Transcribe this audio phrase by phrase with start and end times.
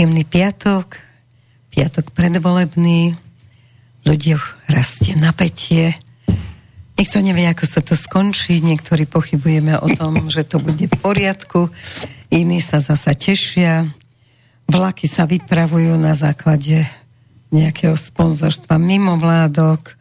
[0.00, 0.96] Príjemný piatok,
[1.76, 3.20] piatok predvolebný,
[4.00, 5.92] v ľuďoch rastie napätie.
[6.96, 11.68] Nikto nevie, ako sa to skončí, niektorí pochybujeme o tom, že to bude v poriadku,
[12.32, 13.92] iní sa zasa tešia,
[14.72, 16.88] vlaky sa vypravujú na základe
[17.52, 19.99] nejakého sponzorstva mimo vládok,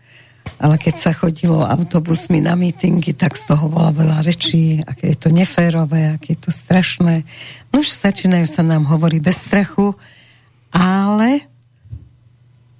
[0.57, 5.17] ale keď sa chodilo autobusmi na mítingy, tak z toho bola veľa rečí, aké je
[5.21, 7.21] to neférové, aké je to strašné.
[7.69, 9.93] No už začínajú sa nám hovoriť bez strachu,
[10.73, 11.45] ale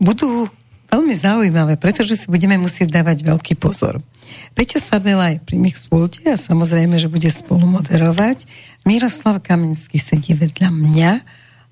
[0.02, 0.50] budú
[0.90, 4.02] veľmi zaujímavé, pretože si budeme musieť dávať veľký pozor.
[4.58, 8.45] Peťo Sabela je pri Mixpulte a samozrejme, že bude spolu moderovať.
[8.86, 11.12] Miroslav Kamenský sedí vedľa mňa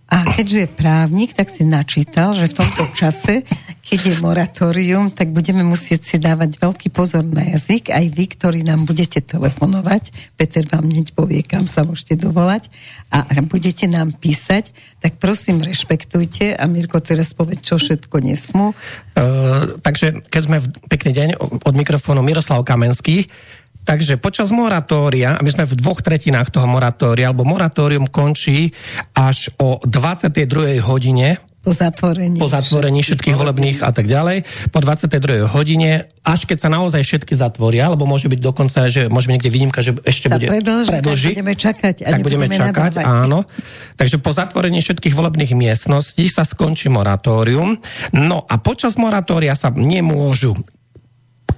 [0.07, 3.43] a keďže je právnik, tak si načítal, že v tomto čase,
[3.83, 8.59] keď je moratórium, tak budeme musieť si dávať veľký pozor na jazyk, aj vy, ktorí
[8.63, 10.35] nám budete telefonovať.
[10.39, 12.71] Peter vám hneď povie, kam sa môžete dovolať.
[13.11, 14.71] A ak budete nám písať,
[15.03, 16.55] tak prosím, rešpektujte.
[16.55, 18.71] A Mirko teraz povie, čo všetko nesmú.
[19.11, 21.29] Uh, takže keď sme v pekný deň
[21.67, 23.27] od mikrofónu Miroslav Kamenský,
[23.87, 28.75] Takže počas moratória, a my sme v dvoch tretinách toho moratória, alebo moratórium končí
[29.15, 30.83] až o 22.
[30.83, 32.39] hodine, po zatvorení.
[32.39, 34.47] Po zatvorení všetkých volebných a tak ďalej.
[34.71, 35.51] Po 22.
[35.51, 39.51] hodine, až keď sa naozaj všetky zatvoria, lebo môže byť dokonca, že môže byť niekde
[39.51, 41.27] výnimka, že ešte sa bude predlži, predlži.
[41.27, 41.95] Tak budeme čakať.
[42.07, 43.19] A tak budeme čakať, nadávať.
[43.27, 43.39] áno.
[43.99, 47.75] Takže po zatvorení všetkých volebných miestností sa skončí moratórium.
[48.15, 50.55] No a počas moratória sa nemôžu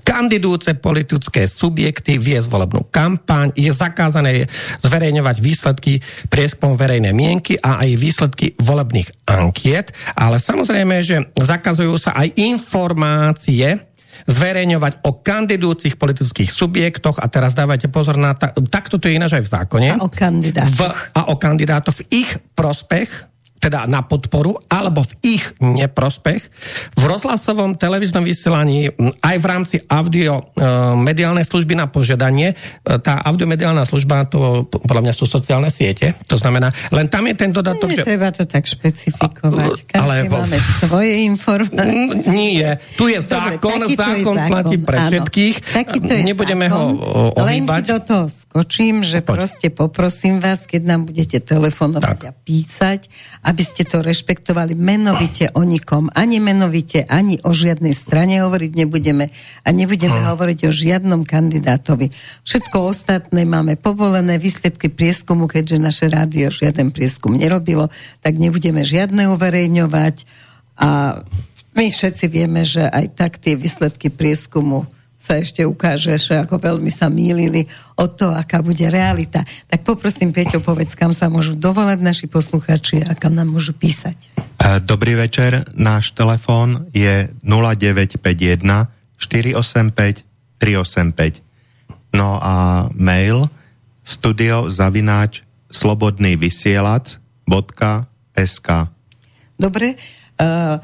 [0.10, 4.50] kandidujúce politické subjekty viesť volebnú kampaň, je zakázané
[4.82, 5.94] zverejňovať výsledky
[6.34, 13.90] prieskum verejnej mienky a aj výsledky volebných ankiet, ale samozrejme, že zakazujú sa aj informácie,
[14.28, 19.40] zverejňovať o kandidujúcich politických subjektoch a teraz dávajte pozor na ta, takto to je ináč
[19.40, 19.90] aj v zákone.
[19.96, 20.76] A o kandidátoch.
[20.76, 20.82] V,
[21.16, 26.42] a o kandidátoch v ich prospech teda na podporu, alebo v ich neprospech.
[26.96, 28.90] V rozhlasovom televíznom vysielaní
[29.20, 30.64] aj v rámci audio e,
[30.96, 36.40] mediálnej služby na požiadanie, e, tá audiomediálna služba, to podľa mňa sú sociálne siete, to
[36.40, 38.08] znamená, len tam je ten dodatok, že...
[38.08, 42.32] Treba to tak špecifikovať, každý ale, máme svoje informácie.
[42.32, 45.56] Nie, tu je zákon, Dobre, zákon, je zákon platí pre áno, všetkých,
[46.24, 47.84] nebudeme zákon, ho ohýbať.
[47.84, 49.36] Len do toho skočím, že Poď.
[49.36, 52.30] proste poprosím vás, keď nám budete telefonovať tak.
[52.30, 53.02] a písať,
[53.50, 56.14] aby ste to rešpektovali menovite o nikom.
[56.14, 59.34] Ani menovite, ani o žiadnej strane hovoriť nebudeme
[59.66, 60.30] a nebudeme hmm.
[60.30, 62.14] hovoriť o žiadnom kandidátovi.
[62.46, 67.90] Všetko ostatné máme povolené, výsledky prieskumu, keďže naše rádio žiaden prieskum nerobilo,
[68.22, 70.30] tak nebudeme žiadne uverejňovať
[70.78, 71.22] a
[71.74, 74.86] my všetci vieme, že aj tak tie výsledky prieskumu
[75.20, 77.68] sa ešte ukáže, že ako veľmi sa mýlili
[78.00, 79.44] o to, aká bude realita.
[79.68, 84.16] Tak poprosím, Peťo, povedz, kam sa môžu dovolať naši posluchači a kam nám môžu písať.
[84.40, 88.64] E, dobrý večer, náš telefón je 0951
[89.20, 90.24] 485
[90.56, 91.44] 385.
[92.16, 93.52] No a mail
[94.08, 98.70] studiozavináč slobodný vysielač.sk
[99.60, 100.00] Dobre,
[100.40, 100.80] uh,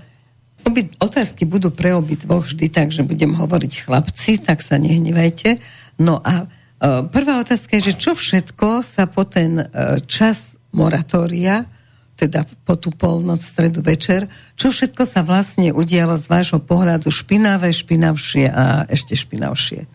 [0.66, 5.62] Oby, otázky budú pre obi dvoch vždy, takže budem hovoriť chlapci, tak sa nehnevajte.
[6.02, 6.46] No a e,
[7.06, 9.66] prvá otázka je, že čo všetko sa po ten e,
[10.10, 11.70] čas moratória,
[12.18, 14.26] teda po tú polnoc, stredu, večer,
[14.58, 19.95] čo všetko sa vlastne udialo z vášho pohľadu špinavé, špinavšie a ešte špinavšie?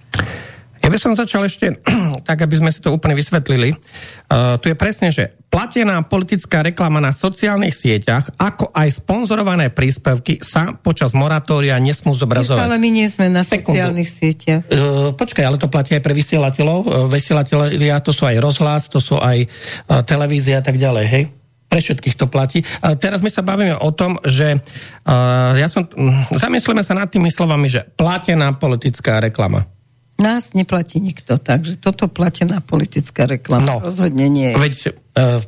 [0.90, 1.78] Ja by som začal ešte
[2.28, 3.78] tak, aby sme si to úplne vysvetlili.
[4.26, 10.42] Uh, tu je presne, že platená politická reklama na sociálnych sieťach, ako aj sponzorované príspevky
[10.42, 12.66] sa počas moratória nesmú zobrazovať.
[12.66, 13.78] Ale my nie sme na Sekundu.
[13.78, 14.66] sociálnych sieťach.
[14.66, 16.78] Uh, počkaj, ale to platí aj pre vysielateľov.
[16.82, 21.30] Uh, vysielateľia to sú aj rozhlas, to sú aj uh, televízia a tak ďalej, hej?
[21.70, 22.66] Pre všetkých to platí.
[22.82, 27.06] A teraz my sa bavíme o tom, že uh, ja som, um, zamyslíme sa nad
[27.06, 29.70] tými slovami, že platená politická reklama.
[30.20, 34.56] Nás neplatí nikto, takže toto platená politická reklama no, rozhodne nie je.
[34.60, 34.74] Veď
[35.16, 35.40] uh,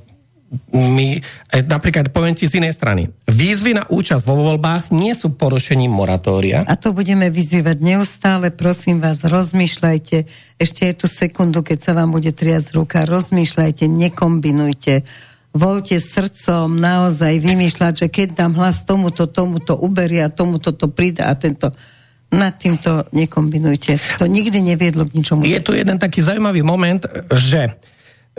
[0.73, 1.21] my,
[1.53, 5.89] e, napríklad poviem ti z inej strany, výzvy na účasť vo voľbách nie sú porušením
[5.89, 6.65] moratória.
[6.69, 10.17] A to budeme vyzývať neustále, prosím vás, rozmýšľajte,
[10.61, 15.09] ešte je tu sekundu, keď sa vám bude triasť ruka, rozmýšľajte, nekombinujte,
[15.57, 21.37] voľte srdcom naozaj vymýšľať, že keď dám hlas tomuto, tomuto uberia, tomuto to prída a
[21.37, 21.73] tento
[22.33, 24.01] nad týmto nekombinujte.
[24.17, 25.45] To nikdy neviedlo k ničomu.
[25.45, 27.77] Je tu jeden taký zaujímavý moment, že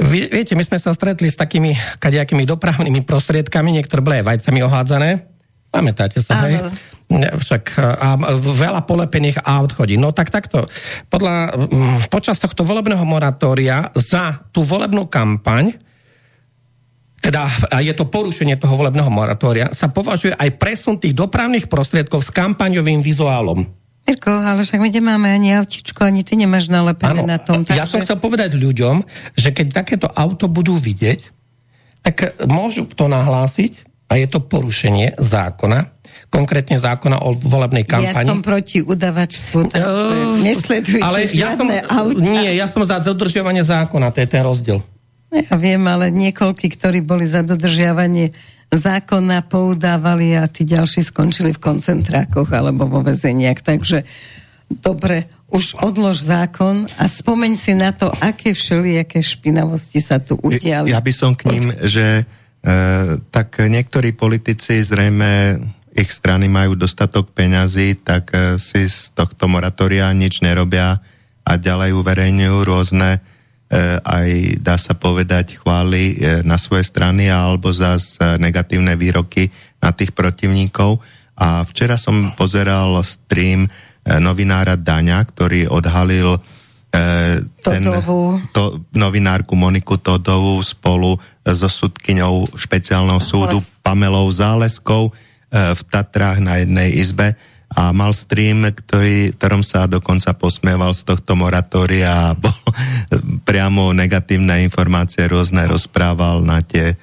[0.01, 5.10] viete, my sme sa stretli s takými kadejakými dopravnými prostriedkami, niektoré boli aj vajcami ohádzané.
[5.69, 6.57] Pamätáte sa, hej?
[7.13, 10.01] Však a veľa polepených aut chodí.
[10.01, 10.66] No tak takto.
[11.13, 11.54] Podľa,
[12.10, 15.78] počas tohto volebného moratória za tú volebnú kampaň
[17.24, 17.48] teda
[17.80, 23.00] je to porušenie toho volebného moratória, sa považuje aj presun tých dopravných prostriedkov s kampaňovým
[23.00, 23.63] vizuálom.
[24.04, 27.64] Mirko, ale však my nemáme ani autičko, ani ty nemáš nalepené na tom.
[27.64, 27.80] Takže...
[27.80, 29.08] Ja som chcel povedať ľuďom,
[29.40, 31.32] že keď takéto auto budú vidieť,
[32.04, 35.96] tak môžu to nahlásiť a je to porušenie zákona,
[36.28, 38.28] konkrétne zákona o volebnej kampani.
[38.28, 42.20] Ja som proti udavačstvu, to uh, nesledujte ale ja som, auta.
[42.20, 44.84] Nie, ja som za dodržiavanie zákona, to je ten rozdiel.
[45.34, 48.36] Ja viem, ale niekoľky, ktorí boli za dodržiavanie
[48.74, 53.62] zákona poudávali a tí ďalší skončili v koncentrákoch alebo vo väzeniach.
[53.62, 54.04] Takže
[54.70, 60.90] dobre, už odlož zákon a spomeň si na to, aké všelijaké špinavosti sa tu udiali.
[60.90, 62.24] Ja by som k ním, že e,
[63.30, 65.62] tak niektorí politici zrejme
[65.94, 71.06] ich strany majú dostatok peňazí, tak e, si z tohto moratoria nič nerobia
[71.46, 73.22] a ďalej uverejňujú rôzne
[74.04, 79.50] aj dá sa povedať chvály e, na svoje strany alebo zás e, negatívne výroky
[79.81, 81.02] na tých protivníkov.
[81.34, 83.66] A včera som pozeral stream
[84.06, 86.38] novinára Daňa, ktorý odhalil
[87.64, 87.84] ten,
[88.54, 95.10] to, novinárku Moniku Todovú spolu so sudkyňou špeciálneho súdu Pamelou Záleskou
[95.50, 97.34] v Tatrách na jednej izbe
[97.74, 102.54] a mal stream, ktorý, ktorom sa dokonca posmieval z tohto moratória a bol
[103.44, 106.96] priamo negatívne informácie rôzne rozprával na tie e,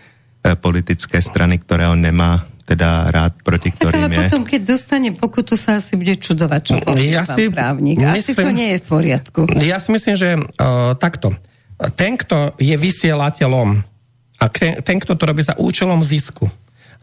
[0.54, 4.20] politické strany, ktoré on nemá teda rád, proti ktorým tak, ale je.
[4.30, 7.98] potom, keď dostane pokutu, sa asi bude čudovať, čo ja si právnik.
[7.98, 9.40] Myslím, asi to nie je v poriadku.
[9.58, 11.34] Ja si myslím, že uh, takto.
[11.98, 13.68] Ten, kto je vysielateľom
[14.38, 14.44] a
[14.86, 16.46] ten, kto to robí za účelom zisku,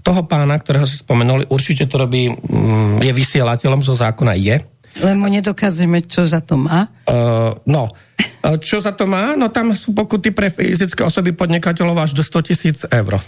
[0.02, 4.58] toho pána, ktorého si spomenuli, určite to robí, mm, je vysielateľom zo zákona, je.
[4.98, 6.90] Mu nedokážeme, čo za to má.
[7.06, 7.94] Uh, no,
[8.58, 9.38] čo za to má?
[9.38, 13.22] No tam sú pokuty pre fyzické osoby podnikateľov až do 100 tisíc eur.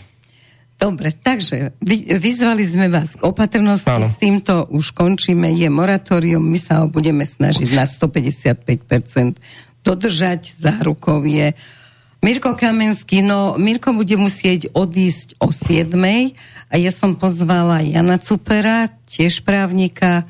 [0.79, 4.07] Dobre, takže vy, vyzvali sme vás k opatrnosti, Áno.
[4.07, 11.19] s týmto už končíme, je moratórium, my sa ho budeme snažiť na 155% dodržať, zárukou
[11.27, 11.51] je
[12.19, 15.95] Mirko Kamenský, no Mirko bude musieť odísť o 7.
[16.69, 20.27] A ja som pozvala Jana Cupera, tiež právnika,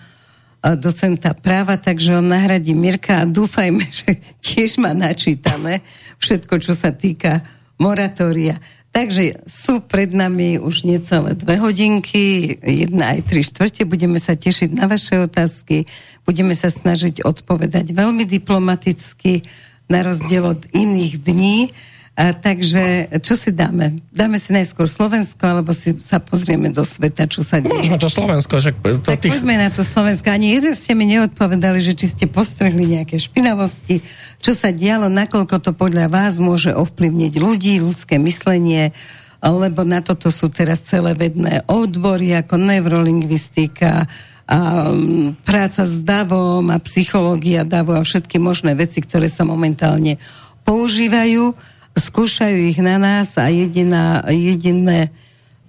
[0.78, 5.82] docenta práva, takže on nahradí Mirka a dúfajme, že tiež má načítané
[6.22, 7.42] všetko, čo sa týka
[7.82, 8.62] moratória.
[8.90, 13.86] Takže sú pred nami už necelé dve hodinky, jedna aj tri štvrte.
[13.86, 15.86] Budeme sa tešiť na vaše otázky,
[16.26, 19.46] budeme sa snažiť odpovedať veľmi diplomaticky,
[19.90, 21.74] na rozdiel od iných dní.
[22.20, 24.04] A, takže čo si dáme?
[24.12, 27.72] Dáme si najskôr Slovensko, alebo si sa pozrieme do sveta, čo sa deje?
[27.72, 28.60] Môžeme to Slovensko.
[28.60, 29.40] Že to tak tých...
[29.40, 30.28] poďme na to Slovensko.
[30.28, 34.04] Ani jeden ste mi neodpovedali, že či ste postrehli nejaké špinavosti,
[34.44, 38.92] čo sa dialo, nakoľko to podľa vás môže ovplyvniť ľudí, ľudské myslenie,
[39.40, 44.12] lebo na toto sú teraz celé vedné odbory, ako neurolingvistika,
[44.50, 50.18] a mm, práca s davom a psychológia davu a všetky možné veci, ktoré sa momentálne
[50.66, 51.54] používajú,
[51.94, 55.14] skúšajú ich na nás a jediná, jediné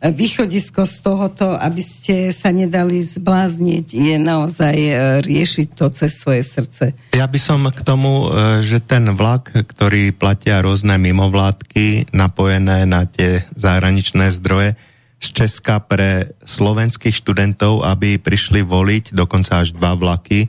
[0.00, 6.40] východisko z tohoto, aby ste sa nedali zblázniť, je naozaj e, riešiť to cez svoje
[6.40, 6.96] srdce.
[7.12, 13.04] Ja by som k tomu, e, že ten vlak, ktorý platia rôzne mimovládky napojené na
[13.04, 14.80] tie zahraničné zdroje,
[15.20, 20.48] z Česka pre slovenských študentov, aby prišli voliť, dokonca až dva vlaky,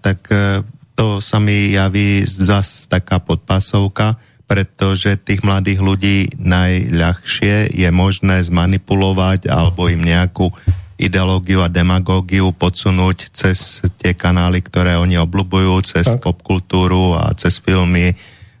[0.00, 0.64] tak e,
[0.96, 4.16] to sa mi javí zase taká podpasovka,
[4.48, 10.48] pretože tých mladých ľudí najľahšie je možné zmanipulovať alebo im nejakú
[10.94, 16.22] ideológiu a demagógiu podsunúť cez tie kanály, ktoré oni obľúbujú, cez tak.
[16.22, 18.14] popkultúru a cez filmy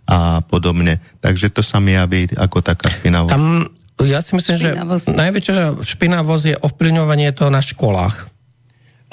[0.04, 1.00] a podobne.
[1.22, 3.32] Takže to sa mi javí ako taká špinavosť.
[3.32, 3.70] Tam
[4.02, 5.06] ja si myslím, špinavosť.
[5.06, 5.54] že najväčšia
[5.86, 8.26] špinavosť je ovplyvňovanie to na školách.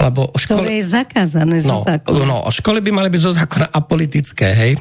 [0.02, 0.58] Lebo školy...
[0.58, 2.24] Ktoré je zakázané no, zo zákona.
[2.26, 4.72] No, školy by mali byť zo zákona apolitické, hej.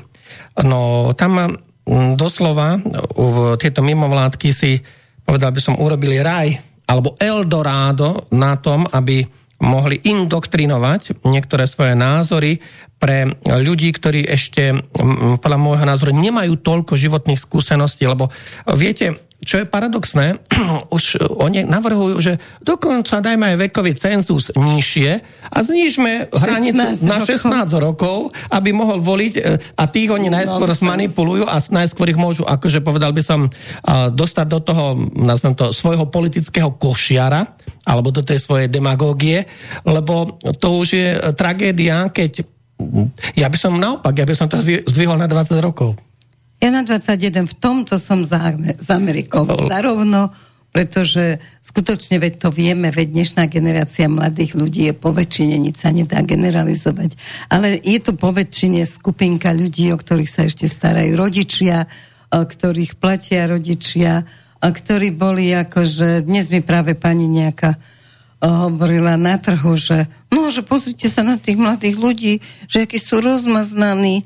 [0.65, 1.61] No, tam
[2.17, 2.81] doslova
[3.61, 4.81] tieto mimovládky si,
[5.21, 6.57] povedal by som, urobili raj
[6.89, 9.23] alebo Eldorado na tom, aby
[9.61, 12.57] mohli indoktrinovať niektoré svoje názory
[12.97, 14.73] pre ľudí, ktorí ešte,
[15.41, 18.33] podľa môjho názoru, nemajú toľko životných skúseností, lebo
[18.73, 20.37] viete, čo je paradoxné,
[20.95, 25.09] už oni navrhujú, že dokonca dajme aj vekový cenzus nižšie
[25.49, 27.49] a znížme hranicu na 16
[27.81, 32.45] rokov, aby mohol voliť e, a tých oni najskôr no, zmanipulujú a najskôr ich môžu,
[32.45, 33.49] akože povedal by som,
[34.13, 34.85] dostať do toho,
[35.17, 37.57] nazvem to, svojho politického košiara
[37.89, 39.43] alebo do tej svojej demagógie,
[39.83, 42.45] lebo to už je tragédia, keď
[43.37, 45.97] ja by som naopak, ja by som to zdvihol na 20 rokov.
[46.61, 50.29] Ja na 21 v tomto som za, za Amerikou zarovno,
[50.69, 55.91] pretože skutočne veď to vieme, veď dnešná generácia mladých ľudí je po väčšine, nič sa
[55.91, 57.17] nedá generalizovať.
[57.49, 61.89] Ale je to po väčšine skupinka ľudí, o ktorých sa ešte starajú rodičia,
[62.31, 64.23] o ktorých platia rodičia,
[64.61, 67.81] a ktorí boli akože, dnes mi práve pani nejaká
[68.41, 72.33] hovorila na trhu, že no, že pozrite sa na tých mladých ľudí,
[72.65, 74.25] že akí sú rozmaznaní.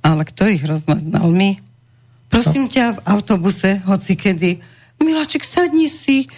[0.00, 1.28] Ale kto ich rozmaznal?
[1.28, 1.60] My.
[2.30, 4.62] Prosím ťa v autobuse, hoci kedy,
[5.00, 6.28] Milaček, sadni si,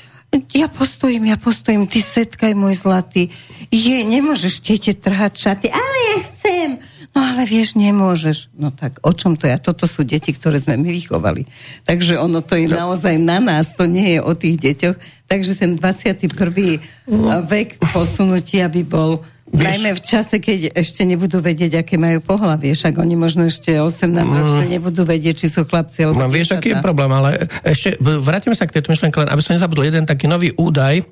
[0.57, 3.29] ja postojím, ja postojím, ty setkaj, môj zlatý.
[3.69, 6.69] Je, nemôžeš tete trhať šaty, ale ja chcem.
[7.13, 8.49] No ale vieš, nemôžeš.
[8.57, 9.57] No tak o čom to je?
[9.61, 11.45] Toto sú deti, ktoré sme my vychovali.
[11.85, 14.97] Takže ono to je naozaj na nás, to nie je o tých deťoch.
[15.29, 16.81] Takže ten 21.
[17.13, 17.45] No.
[17.45, 19.21] vek posunutia by bol
[19.53, 22.73] Najmä v čase, keď ešte nebudú vedieť, aké majú pohľavie.
[22.73, 24.33] Však oni možno ešte 18 mm.
[24.33, 28.57] ročne nebudú vedieť, či sú chlapci alebo no, Vieš, aký je problém, ale ešte vrátime
[28.57, 31.05] sa k tejto myšlenke, len aby som nezabudol jeden taký nový údaj,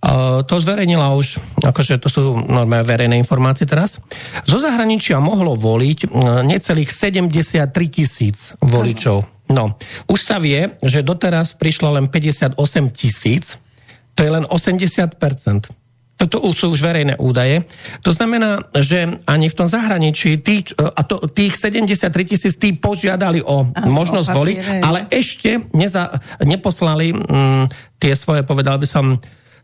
[0.00, 4.00] Uh, to zverejnila už, akože to sú normálne verejné informácie teraz.
[4.48, 9.28] Zo zahraničia mohlo voliť uh, necelých 73 tisíc voličov.
[9.52, 9.76] No,
[10.08, 12.56] už sa vie, že doteraz prišlo len 58
[12.96, 13.60] tisíc,
[14.16, 15.20] to je len 80
[16.20, 17.64] toto sú už verejné údaje.
[18.04, 23.40] To znamená, že ani v tom zahraničí tí, a to, tých 73 tisíc tí požiadali
[23.40, 27.64] o Aha, možnosť o voliť, ale ešte neza, neposlali mm,
[27.96, 29.16] tie svoje, povedal by som,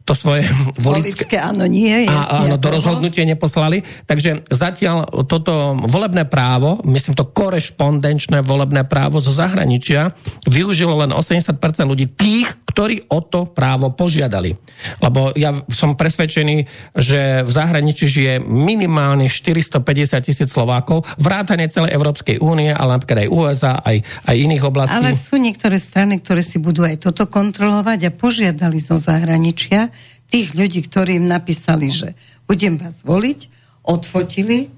[0.06, 0.46] to svoje
[0.86, 1.34] voličské...
[1.42, 2.06] áno, nie.
[2.06, 3.82] A, áno, do rozhodnutie neposlali.
[4.06, 10.14] Takže zatiaľ toto volebné právo, myslím to korešpondenčné volebné právo zo zahraničia,
[10.46, 14.54] využilo len 80% ľudí tých, ktorí o to právo požiadali.
[15.02, 16.56] Lebo ja som presvedčený,
[16.94, 23.32] že v zahraničí žije minimálne 450 tisíc Slovákov, vrátane celej Európskej únie, ale napríklad aj
[23.32, 23.96] USA, aj,
[24.28, 24.94] aj iných oblastí.
[24.94, 29.95] Ale sú niektoré strany, ktoré si budú aj toto kontrolovať a požiadali zo zahraničia,
[30.26, 32.14] tých ľudí, ktorí im napísali, že
[32.46, 33.50] budem vás voliť,
[33.86, 34.70] odfotili,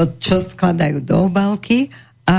[0.00, 1.92] čo vkladajú do obálky
[2.24, 2.38] a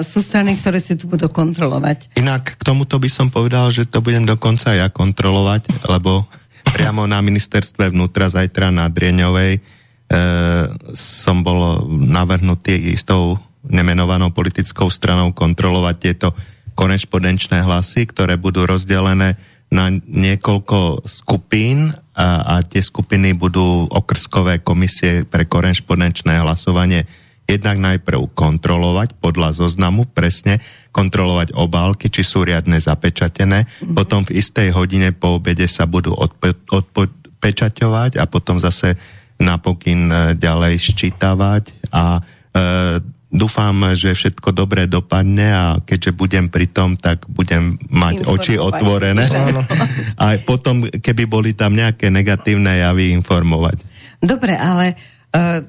[0.00, 2.16] sú strany, ktoré si tu budú kontrolovať.
[2.16, 6.24] Inak k tomuto by som povedal, že to budem dokonca ja kontrolovať, lebo
[6.72, 9.60] priamo na ministerstve vnútra zajtra na Drieňovej e,
[10.96, 16.32] som bol navrhnutý istou nemenovanou politickou stranou kontrolovať tieto
[16.72, 19.36] konešpodenčné hlasy, ktoré budú rozdelené
[19.72, 27.08] na niekoľko skupín a, a tie skupiny budú okrskové komisie pre korešpondenčné hlasovanie
[27.48, 30.62] jednak najprv kontrolovať podľa zoznamu, presne
[30.94, 33.96] kontrolovať obálky, či sú riadne zapečatené, mm-hmm.
[33.96, 38.94] potom v istej hodine po obede sa budú odpe- odpočaťovať a potom zase
[39.42, 42.22] napokyn e, ďalej ščítavať a e,
[43.32, 49.24] Dúfam, že všetko dobre dopadne a keďže budem pri tom, tak budem mať oči otvorené.
[50.20, 53.80] A potom, keby boli tam nejaké negatívne javy, informovať.
[54.20, 55.00] Dobre, ale
[55.32, 55.64] uh,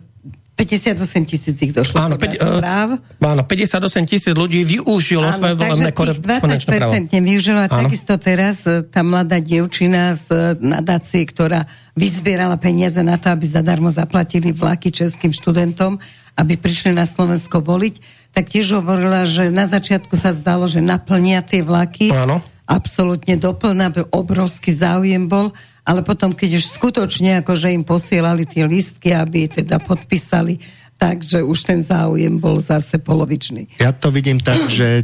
[0.53, 3.01] 58 tisíc ich došlo áno, peť, správ.
[3.25, 6.93] Áno, 58 tisíc ľudí využilo áno, svoje volebné korespondenčné právo.
[6.93, 11.65] 20% nevyužilo a takisto teraz e, tá mladá dievčina z nadácie, ktorá
[11.97, 15.97] vyzbierala peniaze na to, aby zadarmo zaplatili vlaky českým študentom,
[16.37, 17.95] aby prišli na Slovensko voliť,
[18.29, 22.13] tak tiež hovorila, že na začiatku sa zdalo, že naplnia tie vlaky.
[22.13, 22.45] Áno.
[22.69, 25.51] Absolútne doplná, obrovský záujem bol,
[25.83, 30.59] ale potom, keď už skutočne akože im posielali tie listky, aby teda podpísali,
[30.95, 33.83] takže už ten záujem bol zase polovičný.
[33.83, 35.03] Ja to vidím tak, že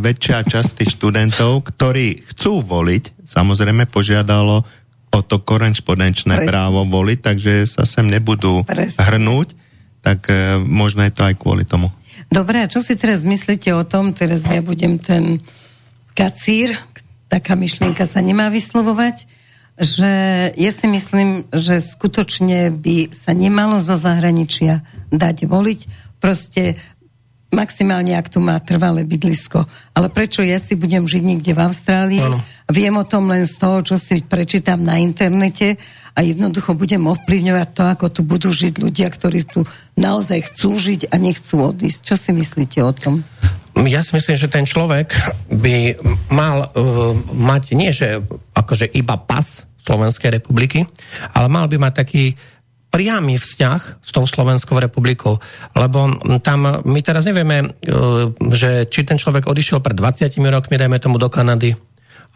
[0.00, 4.64] väčšia časť tých študentov, ktorí chcú voliť, samozrejme požiadalo
[5.14, 8.98] o to korešpondenčné právo voliť, takže sa sem nebudú Presne.
[8.98, 9.64] hrnúť
[10.04, 11.88] tak e, možno je to aj kvôli tomu.
[12.28, 15.40] Dobre, a čo si teraz myslíte o tom, teraz ja budem ten
[16.12, 16.76] kacír,
[17.32, 19.24] taká myšlienka sa nemá vyslovovať,
[19.74, 20.12] že
[20.54, 25.80] ja si myslím, že skutočne by sa nemalo zo zahraničia dať voliť.
[26.22, 26.78] Proste
[27.54, 29.64] maximálne, ak tu má trvalé bydlisko.
[29.94, 32.20] Ale prečo ja si budem žiť niekde v Austrálii?
[32.20, 32.42] Ano.
[32.68, 35.78] Viem o tom len z toho, čo si prečítam na internete
[36.14, 39.62] a jednoducho budem ovplyvňovať to, ako tu budú žiť ľudia, ktorí tu
[39.94, 42.00] naozaj chcú žiť a nechcú odísť.
[42.02, 43.22] Čo si myslíte o tom?
[43.86, 45.10] Ja si myslím, že ten človek
[45.50, 45.98] by
[46.30, 48.22] mal uh, mať nie, že
[48.54, 50.88] akože iba pas Slovenskej republiky,
[51.36, 52.24] ale mal by mať taký
[52.94, 55.42] priamy vzťah s tou Slovenskou republikou.
[55.74, 57.90] Lebo tam my teraz nevieme, e,
[58.54, 61.74] že či ten človek odišiel pred 20 rokmi, dajme tomu do Kanady,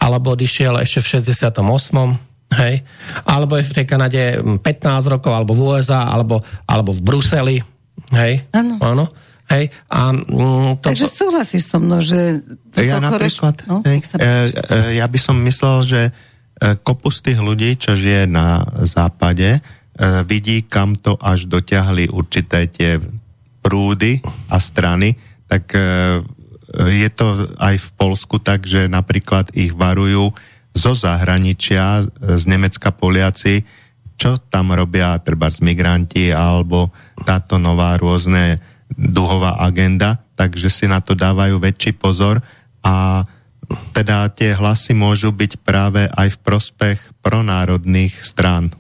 [0.03, 1.63] alebo odišiel ešte v 68.
[2.59, 2.75] Hej?
[3.23, 7.57] Alebo je v tej Kanade 15 rokov, alebo v USA, alebo, alebo v Bruseli.
[8.11, 8.51] Hej?
[8.51, 8.83] Áno.
[8.83, 9.07] Áno.
[9.49, 12.45] Hej, a, mm, to, Takže súhlasíš so mnou, že...
[12.77, 16.11] Ja napríklad, no, hej, e, e, ja by som myslel, že e,
[16.85, 19.65] kopus tých ľudí, čo žije na západe,
[19.99, 23.03] vidí, kam to až dotiahli určité tie
[23.59, 25.19] prúdy a strany,
[25.51, 25.81] tak e,
[26.79, 30.31] je to aj v Polsku tak, že napríklad ich varujú
[30.77, 33.67] zo zahraničia, z Nemecka Poliaci,
[34.19, 36.95] čo tam robia treba z migranti alebo
[37.27, 38.63] táto nová rôzne
[38.95, 42.43] duhová agenda, takže si na to dávajú väčší pozor
[42.83, 43.27] a
[43.93, 48.73] teda tie hlasy môžu byť práve aj v prospech pronárodných strán.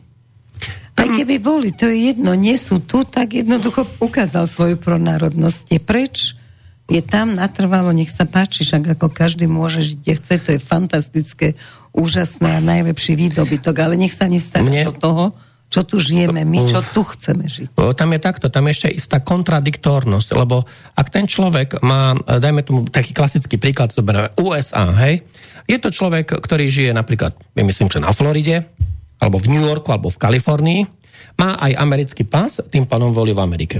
[1.18, 5.74] Keby boli, to je jedno, nie sú tu, tak jednoducho ukázal svoju pronárodnosť.
[5.74, 6.38] Je preč,
[6.86, 10.60] je tam natrvalo, nech sa páči, však ako každý môže žiť, kde chce, to je
[10.62, 11.46] fantastické,
[11.90, 14.84] úžasné a najlepší výdobytok, ale nech sa nestane Mne...
[14.86, 15.24] do toho,
[15.66, 17.74] čo tu žijeme my, čo tu chceme žiť.
[17.98, 22.86] Tam je takto, tam je ešte istá kontradiktornosť, lebo ak ten človek má, dajme tomu
[22.86, 25.26] taký klasický príklad, zoberieme USA, hej,
[25.66, 28.70] je to človek, ktorý žije napríklad, myslím, že na Floride,
[29.18, 30.97] alebo v New Yorku, alebo v Kalifornii,
[31.38, 33.78] má aj americký pás, tým pádom volí v Amerike.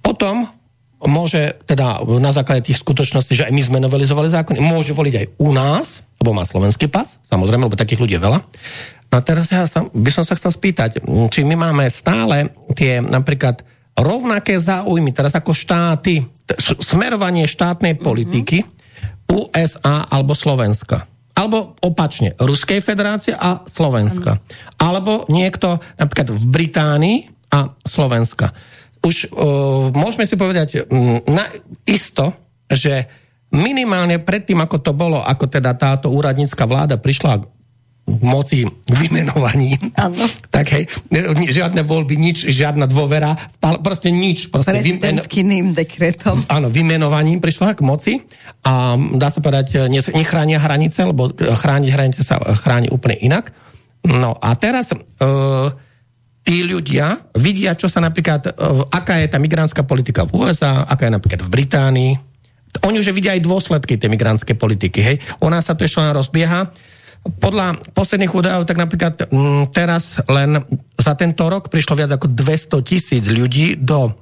[0.00, 0.48] Potom
[1.04, 5.26] môže teda na základe tých skutočností, že aj my sme novelizovali zákony, môže voliť aj
[5.36, 8.40] u nás, lebo má slovenský pas, samozrejme, lebo takých ľudí je veľa.
[9.12, 13.04] No a teraz ja som, by som sa chcel spýtať, či my máme stále tie
[13.04, 13.62] napríklad
[13.94, 16.24] rovnaké záujmy, teraz ako štáty,
[16.82, 19.30] smerovanie štátnej politiky mm-hmm.
[19.30, 21.06] USA alebo Slovenska.
[21.34, 24.38] Alebo opačne, Ruskej federácie a Slovenska.
[24.38, 24.40] Mm.
[24.78, 27.18] Alebo niekto napríklad v Británii
[27.50, 28.54] a Slovenska.
[29.02, 31.50] Už uh, môžeme si povedať um, na
[31.84, 32.32] isto,
[32.70, 33.10] že
[33.54, 37.46] minimálne predtým, ako to bolo, ako teda táto úradnícka vláda prišla
[38.04, 39.80] moci vymenovaní.
[39.96, 40.28] Ano.
[40.52, 40.84] Tak hej,
[41.48, 43.32] žiadne voľby, nič, žiadna dôvera,
[43.80, 44.52] proste nič.
[44.52, 46.36] Proste Prezidentkyným dekretom.
[46.54, 48.12] Áno, vymenovaním prišla k moci
[48.60, 53.56] a dá sa povedať, nechránia hranice, lebo chrániť hranice sa chráni úplne inak.
[54.04, 55.00] No a teraz e,
[56.44, 58.50] tí ľudia vidia, čo sa napríklad, e,
[58.92, 62.12] aká je tá migránska politika v USA, aká je napríklad v Británii.
[62.84, 65.00] Oni už vidia aj dôsledky tej migrantskej politiky.
[65.00, 65.16] Hej.
[65.40, 66.68] Nás sa to ešte len rozbieha
[67.24, 70.60] podľa posledných údajov, tak napríklad m, mm, teraz len
[71.00, 74.12] za tento rok prišlo viac ako 200 tisíc ľudí do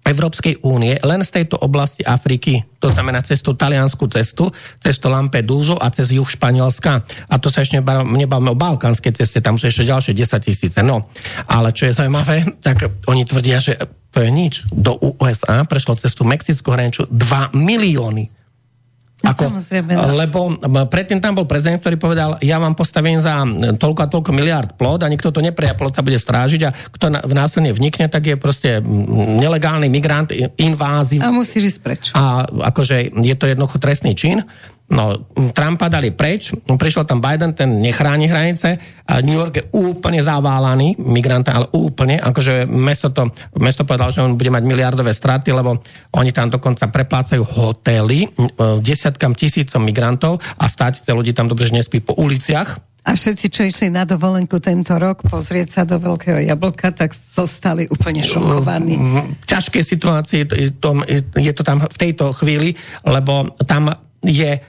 [0.00, 4.48] Európskej únie len z tejto oblasti Afriky, to znamená cez tú taliansku cestu,
[4.80, 7.04] cez to Lampedusu a cez juh Španielska.
[7.28, 10.78] A to sa ešte nebavíme o balkánskej ceste, tam sú ešte ďalšie 10 tisíce.
[10.80, 11.12] No,
[11.46, 13.76] ale čo je zaujímavé, tak oni tvrdia, že
[14.10, 14.66] to je nič.
[14.72, 18.39] Do USA prešlo cez tú mexickú hraniču 2 milióny
[19.20, 20.16] ako, no.
[20.16, 20.38] Lebo
[20.88, 23.44] predtým tam bol prezident, ktorý povedal, ja vám postavím za
[23.76, 27.06] toľko a toľko miliard plod a nikto to nepreja, plod sa bude strážiť a kto
[27.12, 31.20] na, v následne vnikne, tak je proste nelegálny migrant, inváziv.
[31.20, 32.02] A musíš ísť preč.
[32.16, 34.40] A akože je to jednoducho trestný čin.
[34.90, 38.74] No, Trumpa dali preč, prišiel tam Biden, ten nechráni hranice
[39.06, 44.18] a New York je úplne zaválaný migranta, ale úplne, akože mesto to, mesto povedal, že
[44.18, 45.78] on bude mať miliardové straty, lebo
[46.18, 48.34] oni tam dokonca preplácajú hotely
[48.82, 52.82] desiatkam tisícom migrantov a stáť ľudí tam dobre, že nespí po uliciach.
[53.06, 57.86] A všetci, čo išli na dovolenku tento rok pozrieť sa do Veľkého jablka, tak zostali
[57.88, 58.98] úplne šokovaní.
[59.46, 62.74] Ťažké situácie je to tam v tejto chvíli,
[63.06, 64.60] lebo tam je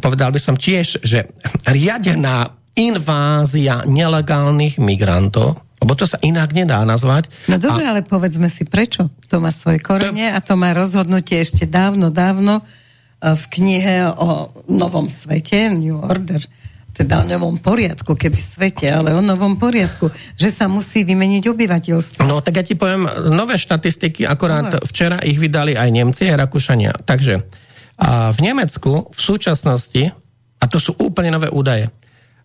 [0.00, 1.28] povedal by som tiež, že
[1.68, 7.32] riadená invázia nelegálnych migrantov, lebo to sa inak nedá nazvať.
[7.48, 7.92] No dobre, a...
[7.96, 9.08] ale povedzme si prečo.
[9.32, 12.62] To má svoje korene a to má rozhodnutie ešte dávno, dávno e,
[13.32, 16.40] v knihe o novom svete, New Order,
[16.92, 22.28] teda o novom poriadku, keby svete, ale o novom poriadku, že sa musí vymeniť obyvateľstvo.
[22.28, 24.84] No tak ja ti poviem, nové štatistiky, akorát no.
[24.84, 26.92] včera ich vydali aj Nemci a Rakúšania.
[27.00, 27.40] Takže
[28.00, 30.08] a v Nemecku v súčasnosti,
[30.60, 31.92] a to sú úplne nové údaje,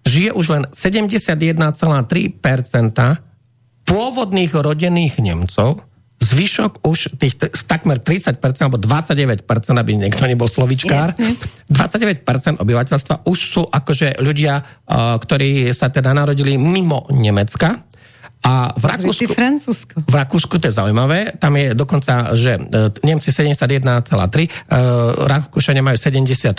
[0.04, 2.06] žije už len 71,3%
[3.86, 5.82] pôvodných rodených Nemcov,
[6.15, 7.38] zvyšok už tých
[7.70, 9.46] takmer 30% alebo 29%,
[9.78, 11.38] aby niekto nebol slovičkár, Jasne.
[11.70, 14.60] 29% obyvateľstva už sú akože ľudia,
[15.22, 17.86] ktorí sa teda narodili mimo Nemecka
[18.46, 20.06] a v Rakúsku, Francúzsko.
[20.06, 24.50] v Rakúsku to je zaujímavé, tam je dokonca, že e, Nemci 71,3, e,
[25.26, 26.54] Rakúšania majú 74%.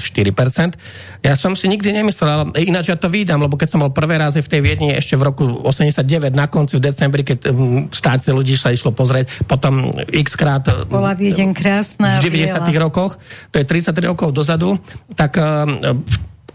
[1.22, 4.42] Ja som si nikdy nemyslel, ináč ja to vídam, lebo keď som bol prvé razy
[4.42, 7.55] v tej Viedni ešte v roku 89 na konci v decembri, keď
[7.94, 10.66] stáce ľudí sa išlo pozrieť, potom x krát...
[10.66, 12.18] E, Bola Viedeň krásna.
[12.18, 13.14] V 90 rokoch,
[13.55, 14.75] to je 33 rokov dozadu,
[15.14, 15.38] tak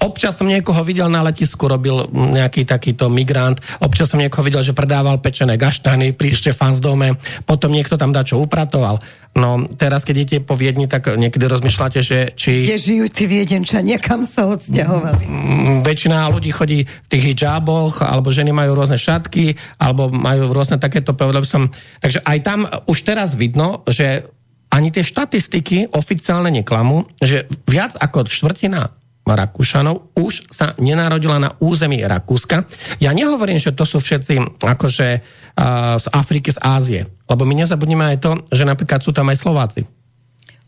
[0.01, 3.61] Občas som niekoho videl na letisku, robil nejaký takýto migrant.
[3.85, 6.33] Občas som niekoho videl, že predával pečené gaštany pri
[6.81, 7.21] dome.
[7.45, 8.97] Potom niekto tam dačo upratoval.
[9.37, 12.65] No teraz, keď idete po Viedni, tak niekedy rozmýšľate, že či...
[12.67, 15.23] Kde žijú tí Viedenčania, kam sa odsťahovali?
[15.23, 20.81] Mm, väčšina ľudí chodí v tých hijaboch, alebo ženy majú rôzne šatky, alebo majú rôzne
[20.81, 21.63] takéto, povedal by som...
[22.03, 24.27] Takže aj tam už teraz vidno, že
[24.67, 29.00] ani tie štatistiky oficiálne neklamú, že viac ako štvrtina
[29.37, 32.65] Rakúšanov už sa nenarodila na území Rakúska.
[32.99, 37.01] Ja nehovorím, že to sú všetci akože uh, z Afriky, z Ázie.
[37.29, 39.81] Lebo my nezabudneme aj to, že napríklad sú tam aj Slováci.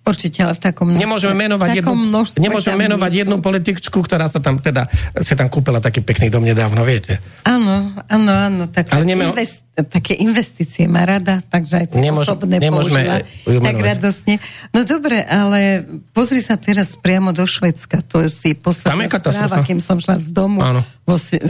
[0.03, 1.03] Určite, ale v takom množstve.
[1.07, 1.95] Nemôžeme menovať, jednu,
[2.43, 4.91] nemôžeme menovať jednu političku, ktorá sa tam teda,
[5.23, 7.23] si tam kúpila taký pekný dom nedávno, viete.
[7.47, 8.63] Áno, áno, áno.
[8.67, 9.31] Taká ale nemeno...
[9.31, 14.43] invest, také investície má rada, takže aj tie Nemôž, osobné použila tak radostne.
[14.75, 18.03] No dobre, ale pozri sa teraz priamo do Švedska.
[18.11, 20.59] To je posledná správa, kým som šla z domu.
[20.59, 20.83] Áno.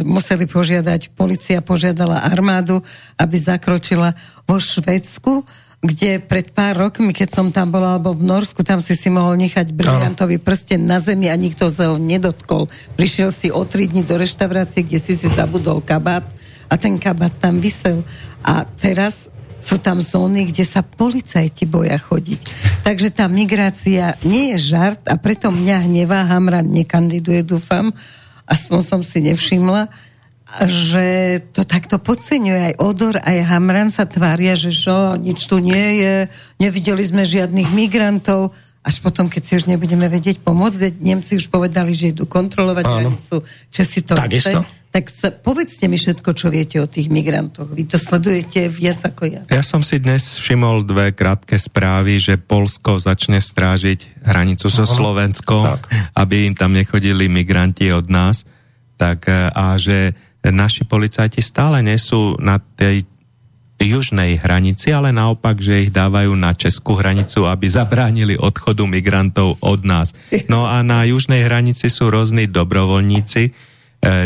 [0.06, 2.86] Museli požiadať, policia požiadala armádu,
[3.18, 4.14] aby zakročila
[4.46, 5.42] vo Švedsku
[5.84, 9.36] kde pred pár rokmi, keď som tam bola, alebo v Norsku, tam si si mohol
[9.36, 12.72] nechať briliantový prsten na zemi a nikto sa ho nedotkol.
[12.96, 16.24] Prišiel si o tri dní do reštaurácie, kde si si zabudol kabát
[16.72, 18.00] a ten kabát tam vysel.
[18.40, 19.28] A teraz
[19.60, 22.40] sú tam zóny, kde sa policajti boja chodiť.
[22.88, 27.92] Takže tá migrácia nie je žart a preto mňa hnevá, Hamran nekandiduje, dúfam,
[28.48, 29.92] aspoň som si nevšimla,
[30.70, 36.04] že to takto podceňuje aj Odor, aj Hamran sa tvária, že čo, nič tu nie
[36.04, 36.16] je,
[36.62, 38.54] nevideli sme žiadnych migrantov,
[38.84, 42.84] až potom, keď si už nebudeme vedieť pomôcť, veď Nemci už povedali, že idú kontrolovať
[42.84, 43.36] hranicu,
[43.72, 44.60] že si to chce,
[44.94, 47.66] tak sa, povedzte mi všetko, čo viete o tých migrantoch.
[47.66, 49.42] Vy to sledujete viac ako ja.
[49.50, 55.66] Ja som si dnes všimol dve krátke správy, že Polsko začne strážiť hranicu so Slovenskom,
[55.66, 55.90] tak.
[56.14, 58.46] aby im tam nechodili migranti od nás.
[59.02, 59.26] Tak,
[59.58, 60.14] a že
[60.52, 63.08] naši policajti stále nesú na tej
[63.84, 69.84] južnej hranici, ale naopak, že ich dávajú na českú hranicu, aby zabránili odchodu migrantov od
[69.84, 70.16] nás.
[70.48, 73.52] No a na južnej hranici sú rôzni dobrovoľníci, e,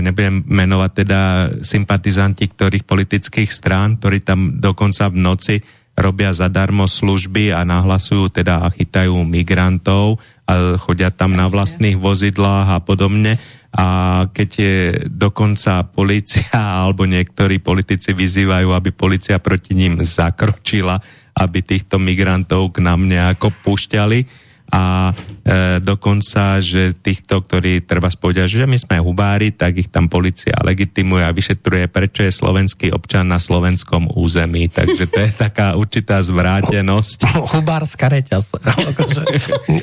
[0.06, 1.22] nebudem menovať teda
[1.66, 5.56] sympatizanti ktorých politických strán, ktorí tam dokonca v noci
[5.98, 12.78] robia zadarmo služby a nahlasujú teda a chytajú migrantov a chodia tam na vlastných vozidlách
[12.78, 13.42] a podobne
[13.78, 13.88] a
[14.34, 16.50] keď je dokonca policia
[16.84, 20.98] alebo niektorí politici vyzývajú, aby policia proti ním zakročila,
[21.38, 28.48] aby týchto migrantov k nám nejako púšťali, a e, dokonca, že týchto, ktorí treba spovedať,
[28.48, 33.32] že my sme hubári, tak ich tam policia legitimuje a vyšetruje, prečo je slovenský občan
[33.32, 34.68] na slovenskom území.
[34.68, 37.32] Takže to je taká určitá zvrátenosť.
[37.56, 39.22] Hubárska reťaz akože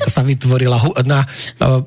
[0.05, 0.77] sa vytvorila.
[1.01, 1.25] Na,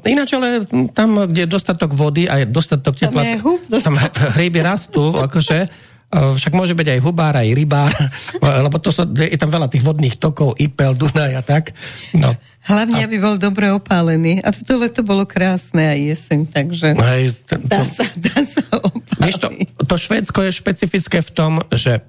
[0.03, 4.11] ináč, ale tam, kde je dostatok vody a je dostatok tepla, tam, je hub, dostatok.
[4.11, 7.93] tam hryby rastú, akože však môže byť aj hubár, aj rybár,
[8.65, 11.77] lebo to sú, je tam veľa tých vodných tokov, Ipel, Dunaj a tak.
[12.17, 12.33] No.
[12.69, 14.45] Hlavne, aby bol dobre opálený.
[14.45, 19.25] A toto leto bolo krásne aj jeseň, takže aj, ten, dá, sa, dá sa opáliť.
[19.25, 19.49] Vieš, to,
[19.89, 22.05] to Švédsko je špecifické v tom, že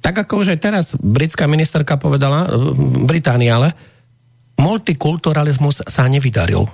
[0.00, 2.46] tak ako už aj teraz britská ministerka povedala,
[3.04, 3.68] Británia ale,
[4.54, 6.64] multikulturalizmus sa nevydaril.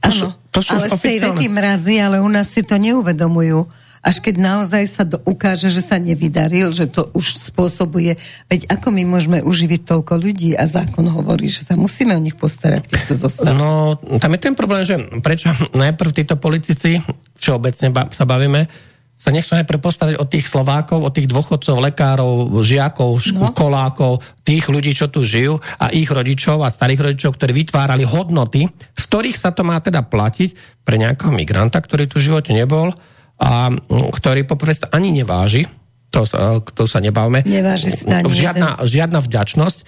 [0.00, 3.68] Áno, ale z tej vety mrazí, ale u nás si to neuvedomujú
[4.00, 8.16] až keď naozaj sa do, ukáže, že sa nevydaril, že to už spôsobuje.
[8.48, 12.36] Veď ako my môžeme uživiť toľko ľudí a zákon hovorí, že sa musíme o nich
[12.36, 13.60] postarať, keď tu zostanú.
[13.60, 13.70] No,
[14.16, 16.96] tam je ten problém, že prečo najprv títo politici,
[17.36, 18.72] všeobecne sa bavíme,
[19.20, 24.24] sa nechcú najprv postarať o tých Slovákov, o tých dôchodcov, lekárov, žiakov, školákov, no.
[24.48, 28.64] tých ľudí, čo tu žijú a ich rodičov a starých rodičov, ktorí vytvárali hodnoty,
[28.96, 32.96] z ktorých sa to má teda platiť pre nejakého migranta, ktorý tu v živote nebol
[33.40, 35.64] a ktorý poprvé ani neváži,
[36.10, 36.26] to,
[36.74, 37.46] to sa nebavme.
[37.46, 39.78] Neváži sa žiadna, žiadna vďačnosť.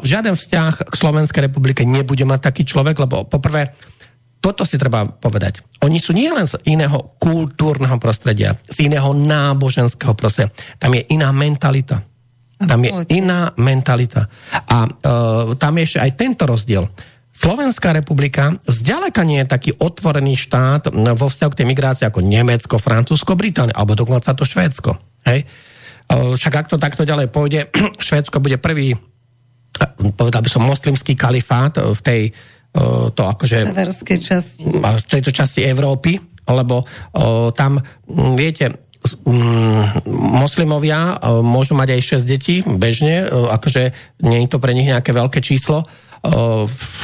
[0.00, 3.76] Žiaden vzťah k Slovenskej republike nebude mať taký človek, lebo poprvé
[4.38, 5.60] toto si treba povedať.
[5.84, 10.54] Oni sú nielen z iného kultúrneho prostredia, z iného náboženského prostredia.
[10.78, 12.00] Tam je iná mentalita.
[12.58, 14.26] Tam je iná mentalita.
[14.50, 16.86] A uh, tam je ešte aj tento rozdiel.
[17.32, 22.82] Slovenská republika zďaleka nie je taký otvorený štát vo vzťahu k tej migrácii ako Nemecko,
[22.82, 24.98] Francúzsko, Británia, alebo dokonca to Švédsko.
[25.22, 25.46] Hej?
[26.10, 27.70] Však ak to takto ďalej pôjde,
[28.06, 28.96] Švédsko bude prvý,
[30.18, 32.22] povedal by som, moslimský kalifát v tej
[33.14, 33.70] to akože...
[33.70, 34.62] Severskej časti.
[34.68, 36.84] V tejto časti Európy, lebo
[37.56, 37.80] tam,
[38.36, 38.88] viete,
[40.08, 43.94] moslimovia môžu mať aj 6 detí bežne, akože
[44.26, 45.88] nie je to pre nich nejaké veľké číslo,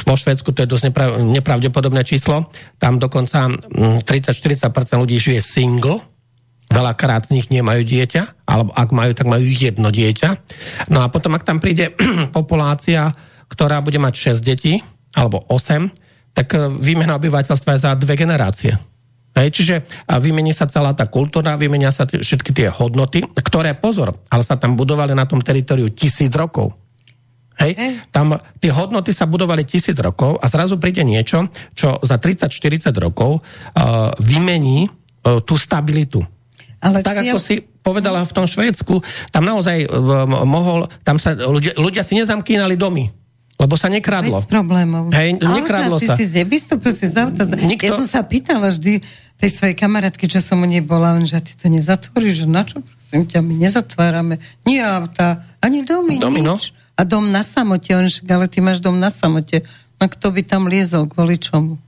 [0.05, 0.91] vo Švedsku to je dosť
[1.23, 2.51] nepravdepodobné číslo.
[2.75, 6.03] Tam dokonca 30-40% ľudí žije single,
[6.69, 10.29] veľakrát z nich nemajú dieťa, alebo ak majú, tak majú jedno dieťa.
[10.91, 11.93] No a potom, ak tam príde
[12.37, 13.13] populácia,
[13.47, 14.81] ktorá bude mať 6 detí,
[15.15, 18.75] alebo 8, tak e, výmena obyvateľstva je za dve generácie.
[19.35, 19.75] Hej, čiže
[20.07, 24.79] vymení sa celá tá kultúra, vymenia sa všetky tie hodnoty, ktoré, pozor, ale sa tam
[24.79, 26.71] budovali na tom teritoriu tisíc rokov.
[27.55, 28.03] Hej?
[28.11, 33.39] Tam tie hodnoty sa budovali tisíc rokov a zrazu príde niečo, čo za 30-40 rokov
[33.39, 36.23] uh, vymení uh, tú stabilitu.
[36.83, 37.35] Ale tak cieľ...
[37.35, 38.99] ako si povedala v tom Švédsku,
[39.31, 43.07] tam naozaj uh, mohol, tam sa ľudia, ľudia si nezamkínali domy
[43.55, 44.43] lebo sa nekradlo.
[44.43, 45.15] Bez problémov.
[45.15, 46.19] Hej, nekradlo sa.
[46.19, 47.47] Si, vystúpil si z auta.
[47.47, 47.87] Nikto...
[47.87, 48.99] Ja som sa pýtala vždy
[49.39, 52.67] tej svojej kamarátky, čo som u nej bola, on, že ty to nezatvoríš, že na
[52.67, 54.35] čo, prosím ťa, my nezatvárame.
[54.67, 56.59] Nie auta, ani domy, domy no.
[56.59, 56.75] nič.
[56.75, 56.84] No?
[56.95, 59.63] A dom na samote, on, ale ty máš dom na samote.
[59.99, 61.79] A kto by tam liezol, kvôli čomu?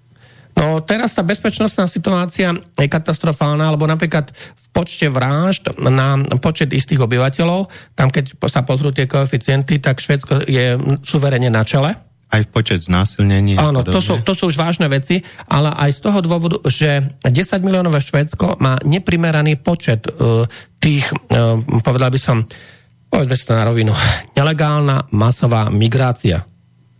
[0.57, 7.05] No teraz tá bezpečnostná situácia je katastrofálna, alebo napríklad v počte vražd na počet istých
[7.05, 11.93] obyvateľov, tam keď sa pozrú tie koeficienty, tak Švedsko je suverene na čele.
[12.27, 13.55] Aj v počet znásilnení.
[13.55, 17.31] Áno, to sú, to sú už vážne veci, ale aj z toho dôvodu, že 10
[17.63, 20.43] miliónové Švedsko má neprimeraný počet uh,
[20.81, 22.43] tých, uh, povedal by som,
[23.07, 23.91] povedzme si to na rovinu,
[24.37, 26.45] nelegálna masová migrácia.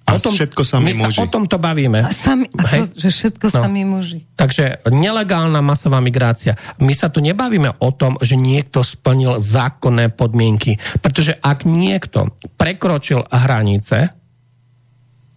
[0.08, 1.20] A o tom, všetko sami my muži.
[1.20, 2.00] sa o tomto bavíme.
[2.08, 3.60] A, sami, a to, že všetko no.
[3.60, 4.24] sami muži.
[4.40, 6.56] Takže nelegálna masová migrácia.
[6.80, 10.80] My sa tu nebavíme o tom, že niekto splnil zákonné podmienky.
[11.04, 14.16] Pretože ak niekto prekročil hranice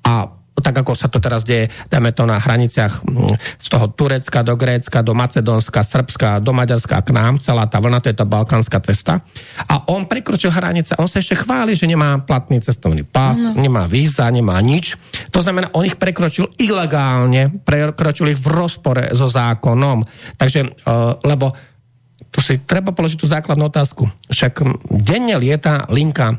[0.07, 0.15] a
[0.61, 4.55] tak ako sa to teraz deje, dáme to na hraniciach mm, z toho Turecka do
[4.55, 8.79] Grécka, do Macedónska, Srbska, do Maďarska k nám, celá tá vlna, to je tá balkánska
[8.85, 9.25] cesta.
[9.67, 13.57] A on prekročil hranice, on sa ešte chváli, že nemá platný cestovný pás, no.
[13.57, 14.95] nemá víza, nemá nič.
[15.33, 20.05] To znamená, on ich prekročil ilegálne, prekročil ich v rozpore so zákonom.
[20.37, 21.57] Takže, uh, lebo
[22.31, 24.07] tu si treba položiť tú základnú otázku.
[24.31, 24.63] Však
[25.03, 26.39] denne lieta linka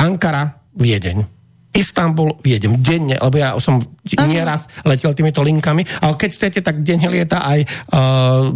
[0.00, 1.33] Ankara, Viedeň
[1.74, 4.30] Istanbul viedem denne, lebo ja som Aha.
[4.30, 7.60] nieraz letel týmito linkami, ale keď chcete, tak denne lieta aj,
[7.90, 8.54] uh,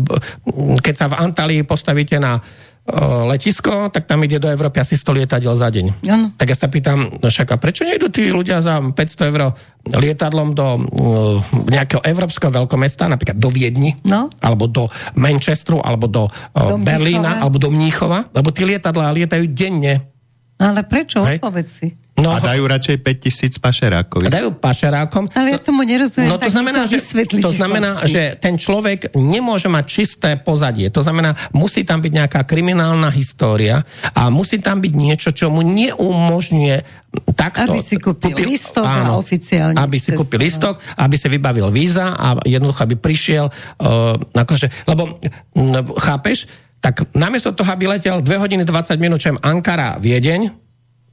[0.78, 5.18] keď sa v Antalii postavíte na uh, letisko, tak tam ide do Európy asi 100
[5.18, 5.87] lietadiel za deň.
[6.09, 6.26] Ano.
[6.38, 9.52] Tak ja sa pýtam, no však a prečo nejdu tí ľudia za 500 eur
[9.88, 10.78] lietadlom do uh,
[11.68, 14.31] nejakého európskeho veľkomesta, napríklad do Viedni, no.
[14.38, 14.87] alebo do
[15.18, 20.07] Manchesteru, alebo do, uh, do Berlína, alebo do Mníchova, lebo tí lietadlá lietajú denne.
[20.59, 21.22] Ale prečo?
[21.22, 21.88] Odpovedz si.
[22.18, 24.26] No, a dajú radšej 5000 pašerákov.
[24.26, 25.31] Dajú pašerákom.
[25.38, 26.26] Ale ja tomu nerozumiem.
[26.26, 26.98] No to znamená, to že,
[27.38, 30.90] to znamená že ten človek nemôže mať čisté pozadie.
[30.90, 33.87] To znamená, musí tam byť nejaká kriminálna história
[34.18, 36.76] a musí tam byť niečo, čo mu neumožňuje
[37.38, 37.70] takto...
[37.70, 39.78] Aby si kúpil, kúpil listok áno, a oficiálne.
[39.78, 45.16] Aby si kúpil listok, aby si vybavil víza a jednoducho, aby prišiel uh, akože, lebo
[45.16, 50.67] uh, chápeš, tak namiesto toho, aby letel 2 hodiny 20 minút, čem Ankara, Viedeň,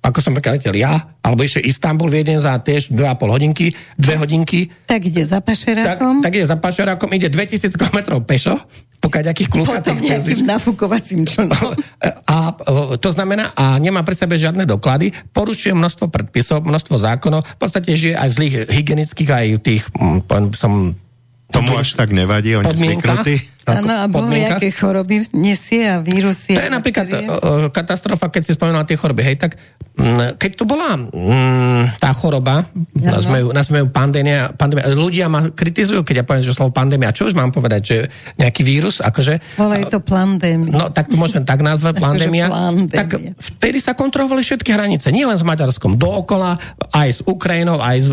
[0.05, 4.69] ako som letel ja, alebo ešte Istanbul Vieden za tiež 2,5 hodinky, 2 hodinky.
[4.85, 6.21] Tak ide za pašerákom.
[6.21, 8.61] Tak, tak ide za pašerákom, ide 2000 km pešo,
[9.01, 11.73] pokiaľ nejakých klúchatých Potom nejakým nafúkovacím člnom.
[12.25, 17.45] A, a to znamená, a nemá pre sebe žiadne doklady, porušuje množstvo predpisov, množstvo zákonov,
[17.45, 20.25] v podstate žije aj v zlých hygienických, aj tých, hm,
[20.57, 20.97] som
[21.45, 23.35] Tomu až tak nevadí, oni zvyknutí.
[23.65, 24.05] Áno, a
[24.53, 26.53] aké choroby nesie a vírusy.
[26.53, 29.25] To je napríklad uh, katastrofa, keď si spomínala tie choroby.
[29.25, 29.57] Hej, tak
[29.97, 36.21] um, keď to bola um, tá choroba, nazveme, nazveme pandémia, pandémia, ľudia ma kritizujú, keď
[36.21, 37.09] ja poviem, že slovo pandémia.
[37.09, 37.97] Čo už mám povedať, že
[38.37, 39.57] nejaký vírus, akože...
[39.81, 40.69] je to pandémia.
[40.69, 42.45] No, tak to môžem tak nazvať, akože pandémia.
[42.93, 46.61] tak vtedy sa kontrolovali všetky hranice, nielen s Maďarskom, dookola,
[46.93, 48.09] aj s Ukrajinou, aj s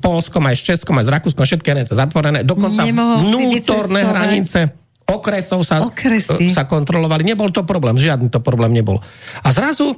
[0.00, 5.84] Polskom, aj s Českom, aj s Rakúskom, všetky hranice zatvorené, dokonca vnútorné hranice okresov sa,
[5.84, 6.48] Okresy.
[6.48, 7.28] sa kontrolovali.
[7.28, 9.04] Nebol to problém, žiadny to problém nebol.
[9.44, 9.96] A zrazu, e,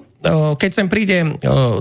[0.59, 1.29] keď sem príde, e,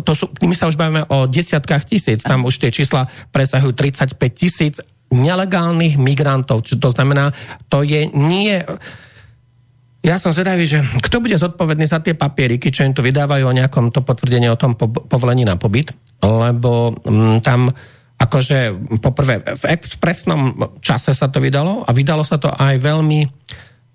[0.05, 4.13] to sú, my sa už bavíme o desiatkách tisíc, tam už tie čísla presahujú 35
[4.29, 4.77] tisíc
[5.09, 6.65] nelegálnych migrantov.
[6.65, 7.33] Čo to znamená,
[7.69, 8.61] to je nie...
[10.05, 13.57] Ja som zvedavý, že kto bude zodpovedný za tie papieriky, čo im tu vydávajú o
[13.57, 17.73] nejakom to potvrdenie o tom po, povolení na pobyt, lebo m, mm, tam
[18.15, 18.57] akože
[19.03, 23.27] poprvé v expresnom čase sa to vydalo a vydalo sa to aj veľmi,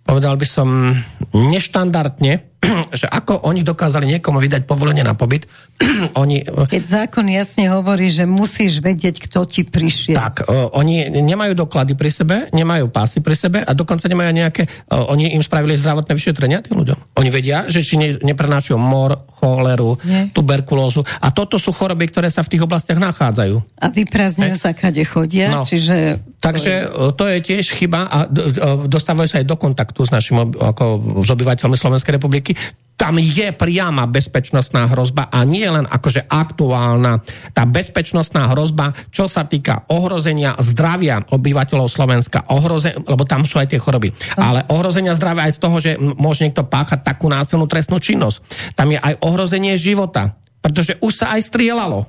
[0.04, 0.92] povedal by som,
[1.32, 2.49] neštandardne,
[3.00, 5.48] že ako oni dokázali niekomu vydať povolenie na pobyt.
[6.20, 10.16] oni, Keď zákon jasne hovorí, že musíš vedieť, kto ti prišiel.
[10.16, 14.62] tak, uh, oni nemajú doklady pri sebe, nemajú pásy pri sebe a dokonca nemajú nejaké,
[14.92, 17.16] uh, oni im spravili zdravotné vyšetrenia tým ľuďom.
[17.16, 20.28] Oni vedia, že či ne, neprenášajú mor, choleru, Nie.
[20.30, 23.56] tuberkulózu a toto sú choroby, ktoré sa v tých oblastiach nachádzajú.
[23.80, 25.64] A vyprázdňujú sa, kade chodia, No.
[25.64, 26.20] čiže...
[26.40, 28.24] Takže e, to je tiež chyba a
[28.84, 30.84] dostávajú sa aj do kontaktu s našimi ob- ako,
[31.20, 32.49] s obyvateľmi Slovenskej republiky.
[33.00, 37.24] Tam je priama bezpečnostná hrozba a nie len akože aktuálna.
[37.56, 43.72] Tá bezpečnostná hrozba, čo sa týka ohrozenia zdravia obyvateľov Slovenska, ohroze, lebo tam sú aj
[43.72, 47.96] tie choroby, ale ohrozenia zdravia aj z toho, že môže niekto páchať takú násilnú trestnú
[47.96, 48.44] činnosť.
[48.76, 52.04] Tam je aj ohrozenie života, pretože už sa aj strieľalo.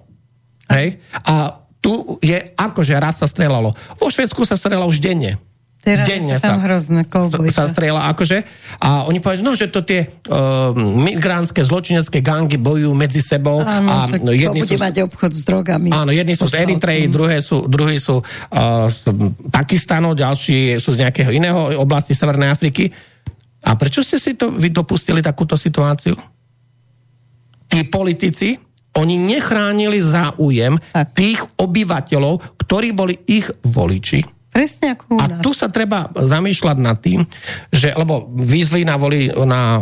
[0.67, 0.99] Hej?
[1.23, 3.71] A tu je akože raz sa strelalo.
[3.95, 5.39] Vo Švedsku sa strelalo už denne.
[5.81, 7.49] Teraz denne je tam hrozné, kouboj.
[7.49, 8.45] sa strieľa akože.
[8.85, 13.65] A oni povedali, no, že to tie uh, migrantské zločinecké gangy bojujú medzi sebou.
[13.65, 15.89] Áno, a kto jedni bude sú, mať obchod s drogami.
[15.89, 19.09] Áno, jedni sú z Eritreji, druhé sú, druhí sú uh, z
[19.49, 22.93] Pakistanu, ďalší sú z nejakého iného oblasti Severnej Afriky.
[23.65, 26.13] A prečo ste si to vy dopustili takúto situáciu?
[27.65, 28.53] Tí politici,
[29.01, 31.17] oni nechránili záujem Tak.
[31.17, 34.40] tých obyvateľov, ktorí boli ich voliči.
[34.51, 35.39] Presne ako u A nás.
[35.39, 37.23] tu sa treba zamýšľať nad tým,
[37.71, 39.79] že, lebo výzvy na, voli, na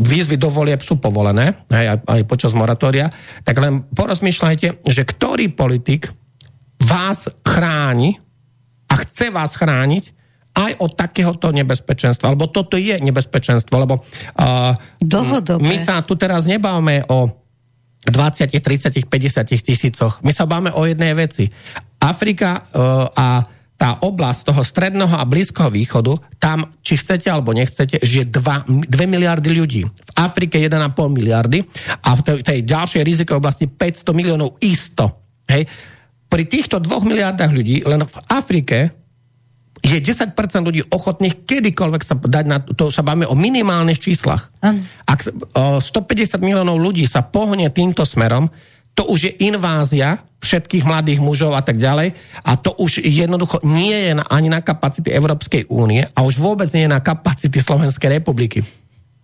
[0.00, 3.12] výzvy do volieb sú povolené, aj, aj, počas moratória,
[3.44, 6.08] tak len porozmýšľajte, že ktorý politik
[6.80, 8.16] vás chráni
[8.88, 10.16] a chce vás chrániť
[10.56, 12.32] aj od takéhoto nebezpečenstva.
[12.32, 14.72] Lebo toto je nebezpečenstvo, lebo uh,
[15.04, 15.62] Dlhodobé.
[15.62, 17.28] my sa tu teraz nebávame o
[18.08, 20.24] 20, 30, 50 tisícoch.
[20.24, 21.52] My sa báme o jednej veci.
[22.00, 28.02] Afrika uh, a tá oblasť toho stredného a blízkoho východu, tam, či chcete alebo nechcete,
[28.02, 29.86] žije 2, 2 miliardy ľudí.
[29.86, 31.62] V Afrike 1,5 miliardy
[32.02, 35.22] a v tej, tej ďalšej rizikovej oblasti 500 miliónov isto.
[35.46, 35.70] Hej.
[36.26, 38.98] Pri týchto 2 miliardách ľudí len v Afrike
[39.78, 40.34] je 10%
[40.66, 44.50] ľudí ochotných kedykoľvek sa dať na to, sa bavíme o minimálnych číslach.
[45.06, 48.50] Ak s- o 150 miliónov ľudí sa pohne týmto smerom,
[48.98, 52.14] to už je invázia všetkých mladých mužov a tak ďalej
[52.46, 56.70] a to už jednoducho nie je na, ani na kapacity Európskej únie a už vôbec
[56.70, 58.62] nie je na kapacity Slovenskej republiky.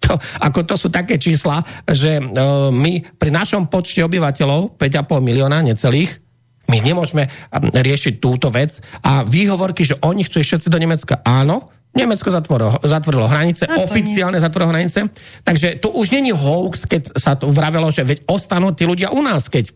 [0.05, 2.23] To, ako to sú také čísla, že e,
[2.69, 6.21] my pri našom počte obyvateľov, 5,5 milióna necelých,
[6.69, 11.25] my nemôžeme a, riešiť túto vec a výhovorky, že oni chcú všetci do Nemecka.
[11.25, 15.07] Áno, Nemecko zatvorilo, zatvorilo hranice, No oficiálne zatvorilo hranice.
[15.47, 19.23] Takže to už není hoax, keď sa to vravelo, že veď ostanú tí ľudia u
[19.23, 19.71] nás, keď...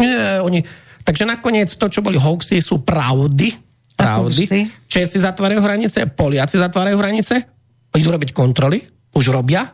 [0.00, 0.64] Nie, oni...
[1.04, 3.52] Takže nakoniec to, čo boli hoaxy, sú pravdy.
[3.94, 4.44] Pravdy.
[4.88, 7.44] Česi zatvárajú hranice, Poliaci zatvárajú hranice,
[7.92, 8.80] idú robiť kontroly,
[9.12, 9.68] už robia.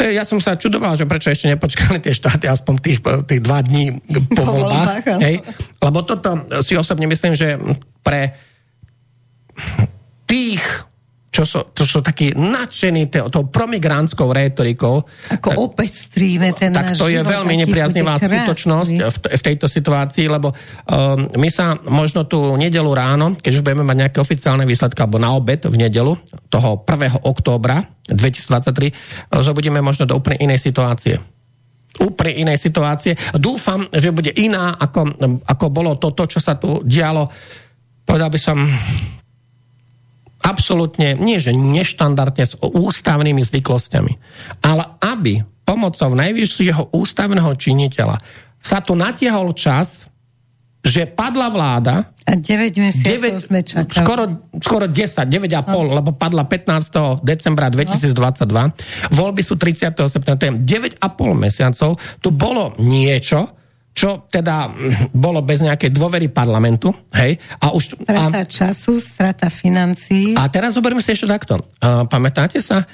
[0.00, 3.40] To je, ja som sa čudoval, že prečo ešte nepočkali tie štáty aspoň tých, tých
[3.44, 4.00] dva dní
[4.32, 5.20] po, Po voľbách.
[5.20, 5.44] Hej?
[5.76, 7.60] Lebo toto si osobne myslím, že
[8.00, 8.32] pre
[10.24, 10.64] tých,
[11.40, 15.00] čo sú, čo sú takí nadšení te- tou promigrantskou rétorikou,
[15.40, 20.52] Ako opäť stríme ten tak to je veľmi nepriaznivá skutočnosť v, v tejto situácii, lebo
[20.52, 25.16] um, my sa možno tú nedelu ráno, keď už budeme mať nejaké oficiálne výsledky, alebo
[25.16, 26.12] na obed v nedelu,
[26.52, 27.24] toho 1.
[27.24, 31.16] októbra 2023, eh, zobudíme možno do úplne inej situácie
[32.00, 33.18] úplne inej situácie.
[33.34, 35.10] Dúfam, že bude iná, ako,
[35.42, 37.26] ako bolo toto, čo sa tu dialo.
[38.06, 38.62] Povedal by som
[40.40, 44.12] absolútne, nie že neštandardne s ústavnými zvyklostiami,
[44.64, 48.18] ale aby pomocou najvyššieho ústavného činiteľa
[48.60, 50.10] sa tu natiahol čas,
[50.80, 54.00] že padla vláda, A 9 mesiacov 9, sme čakali.
[54.00, 54.22] skoro,
[54.64, 57.20] skoro 10, 9,5, lebo padla 15.
[57.20, 59.12] decembra 2022.
[59.12, 59.92] Voľby sú 30.
[60.08, 62.00] septembra, to je 9,5 mesiacov.
[62.24, 63.59] Tu bolo niečo,
[64.00, 68.00] čo teda mm, bolo bez nejakej dôvery parlamentu, hej, a už...
[68.08, 70.32] A, Strata času, strata financií.
[70.32, 71.60] a teraz zoberme si ešte takto.
[71.84, 72.88] Uh, pamätáte sa?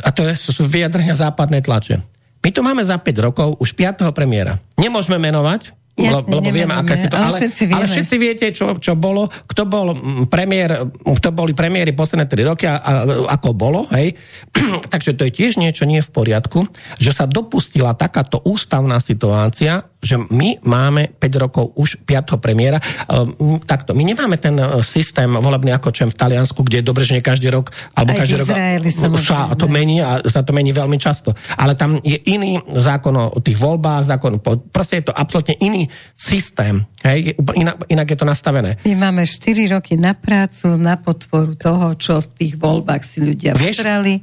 [0.00, 2.00] A to je, sú vyjadrenia západnej tlače.
[2.40, 4.08] My tu máme za 5 rokov už 5.
[4.16, 4.56] premiéra.
[4.80, 7.16] Nemôžeme menovať, Jasne, lebo, vieme, aká si to...
[7.16, 7.76] ale všetci vieme.
[7.80, 12.50] ale všetci viete, čo, čo bolo, kto bol mm, premiér, kto boli premiéry posledné 3
[12.52, 12.92] roky a, a
[13.32, 14.12] ako bolo, hej.
[14.92, 16.68] Takže to je tiež niečo nie v poriadku,
[17.00, 22.38] že sa dopustila takáto ústavná situácia, že my máme 5 rokov už 5.
[22.38, 22.78] premiéra.
[23.08, 27.02] Um, takto, my nemáme ten uh, systém volebný ako čem v Taliansku, kde je dobre,
[27.02, 30.52] že nie každý rok, alebo Aj každý rok Izraeli, sa to mení a sa to
[30.52, 31.32] mení veľmi často.
[31.56, 34.38] Ale tam je iný zákon o tých voľbách, zákon,
[34.70, 36.84] proste je to absolútne iný systém.
[37.02, 37.34] Hej?
[37.56, 38.78] Inak, inak je to nastavené.
[38.84, 43.56] My máme 4 roky na prácu, na podporu toho, čo v tých voľbách si ľudia
[43.56, 44.22] vybrali.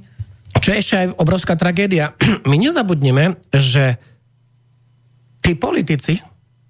[0.62, 2.14] čo je ešte aj obrovská tragédia,
[2.50, 3.98] my nezabudneme, že
[5.44, 6.16] tí politici,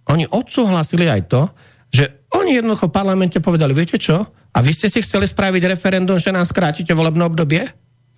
[0.09, 1.41] oni odsúhlasili aj to,
[1.93, 6.17] že oni jednoducho v parlamente povedali, viete čo, a vy ste si chceli spraviť referendum,
[6.17, 7.69] že nám skrátite volebné obdobie?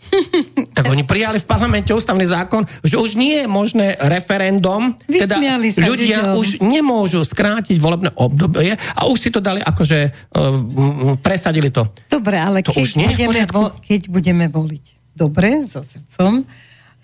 [0.78, 5.39] tak oni prijali v parlamente ústavný zákon, že už nie je možné referendum, teda
[5.72, 6.39] sa ľudia ľuďom.
[6.39, 11.89] už nemôžu skrátiť volebné obdobie a už si to dali akože uh, presadili to.
[12.12, 14.86] Dobre, ale To keď, budeme vo, keď budeme voliť
[15.16, 16.43] dobre, so srdcom,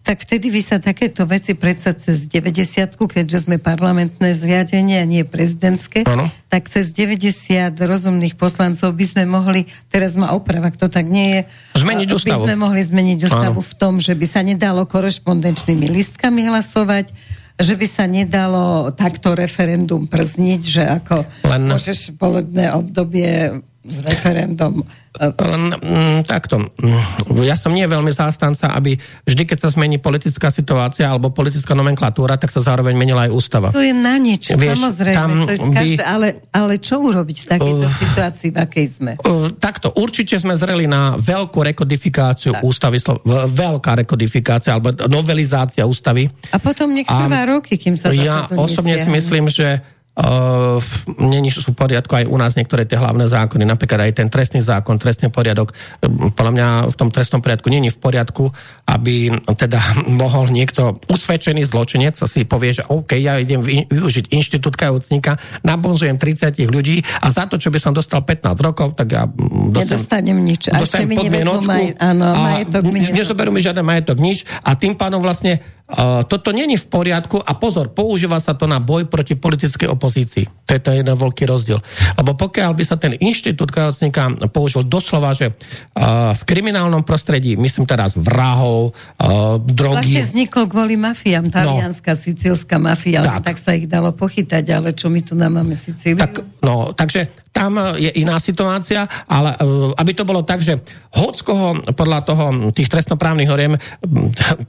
[0.02, 5.22] tak vtedy by sa takéto veci predsa cez 90 keďže sme parlamentné zriadenie a nie
[5.22, 6.28] prezidentské, Áno.
[6.50, 11.40] tak cez 90 rozumných poslancov by sme mohli, teraz ma oprava, kto tak nie je,
[11.78, 12.42] Zmeniť by ústavu.
[12.44, 13.70] sme mohli zmeniť ústavu Áno.
[13.70, 17.14] v tom, že by sa nedalo korešpondenčnými listkami hlasovať,
[17.62, 24.82] že by sa nedalo takto referendum przniť, že ako Len- môžeš volebné obdobie s referendum
[25.20, 26.72] Len mm, takto.
[26.80, 27.04] Mm,
[27.44, 28.96] Ja som nie veľmi zástanca, aby
[29.28, 33.68] vždy, keď sa zmení politická situácia alebo politická nomenklatúra, tak sa zároveň menila aj ústava.
[33.76, 35.18] To je na nič, Vieš, samozrejme.
[35.18, 38.86] tam To je z by- každé, ale, ale čo urobiť v takejto situácii, v akej
[38.88, 39.12] sme?
[39.20, 45.84] Uh, takto, určite sme zreli na veľkú rekodifikáciu ústavy, Slo- v- veľká rekodifikácia alebo novelizácia
[45.84, 46.32] ústavy.
[46.50, 49.84] A potom nech trvá roky, kým sa Ja osobne si myslím, že
[50.20, 50.78] uh,
[51.20, 54.60] není sú v poriadku aj u nás niektoré tie hlavné zákony, napríklad aj ten trestný
[54.60, 55.72] zákon, trestný poriadok.
[56.04, 58.52] Um, Podľa mňa v tom trestnom poriadku není v poriadku,
[58.88, 59.80] aby teda
[60.22, 66.16] mohol niekto usvedčený zločinec si povie, že OK, ja idem vy- využiť inštitút kajúcnika, nabonzujem
[66.20, 69.88] 30 ľudí a za to, čo by som dostal 15 rokov, tak ja mm, dostanem,
[69.88, 70.62] Nedostanem nič.
[70.72, 73.50] A ešte mi nevezmú maj, áno, majetok mi nezoberú.
[73.52, 75.81] mi žiaden majetok, nič a tým pádom vlastne
[76.28, 80.46] toto není v poriadku a pozor, používa sa to na boj proti politickej opozícii.
[80.68, 81.84] To je ten jeden veľký rozdiel.
[82.16, 87.84] Lebo pokiaľ by sa ten inštitút kajocníka použil doslova, že uh, v kriminálnom prostredí, myslím
[87.84, 93.44] teraz vrahov, uh, drogy, Vlastne vznikol kvôli mafiám, talianská, sicílska mafia, tak.
[93.44, 93.44] Tak.
[93.52, 96.20] tak sa ich dalo pochytať, ale čo my tu nám máme Sicíliu?
[96.20, 100.80] Tak, no, takže tam je iná situácia, ale uh, aby to bolo tak, že
[101.12, 103.76] hoďkoho podľa toho tých trestnoprávnych noriem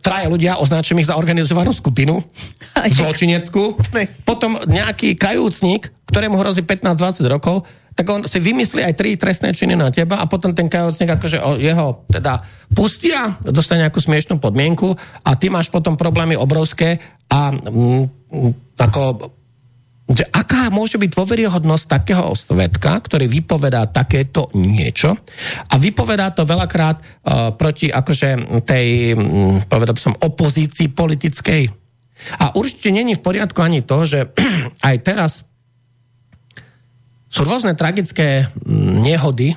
[0.03, 2.20] traja ľudia označím ich za organizovanú skupinu
[2.74, 3.78] zločineckú,
[4.26, 9.76] potom nejaký kajúcnik, ktorému hrozí 15-20 rokov, tak on si vymyslí aj tri trestné činy
[9.76, 12.41] na teba a potom ten kajúcnik akože jeho teda
[12.72, 16.97] pustia, dostane nejakú smiešnú podmienku a ty máš potom problémy obrovské
[17.28, 18.05] a mm,
[18.80, 19.01] ako
[20.11, 25.14] že aká môže byť dôveryhodnosť takého svetka, ktorý vypovedá takéto niečo
[25.70, 31.70] a vypovedá to veľakrát uh, proti akože tej, mm, povedal som, opozícii politickej.
[32.38, 34.34] A určite není v poriadku ani to, že
[34.88, 35.32] aj teraz
[37.32, 39.57] sú rôzne tragické nehody,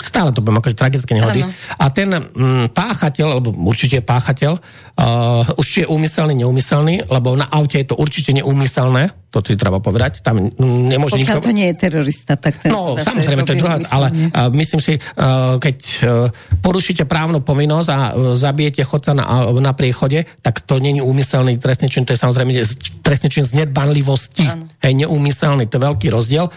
[0.00, 1.52] stále to poviem akože tragické nehody, Áno.
[1.52, 7.44] a ten mm, páchateľ, alebo určite je páchateľ, uh, určite je úmyselný, neúmyselný, lebo na
[7.52, 11.48] aute je to určite neúmyselné, to si treba povedať, tam nemôže Pokiaľ nikto...
[11.52, 14.96] to nie je terorista, tak ten No, samozrejme, to je druhá, ale uh, myslím si,
[14.96, 16.32] uh, keď uh,
[16.64, 21.60] porušíte právnu povinnosť a uh, zabijete chodca na, uh, na priechode, tak to není úmyselný
[21.60, 22.56] trestný čin, to je samozrejme
[23.04, 24.48] trestný čin z nedbanlivosti.
[24.48, 24.64] Áno.
[24.80, 26.48] Hej, neúmyselný, to je veľký rozdiel.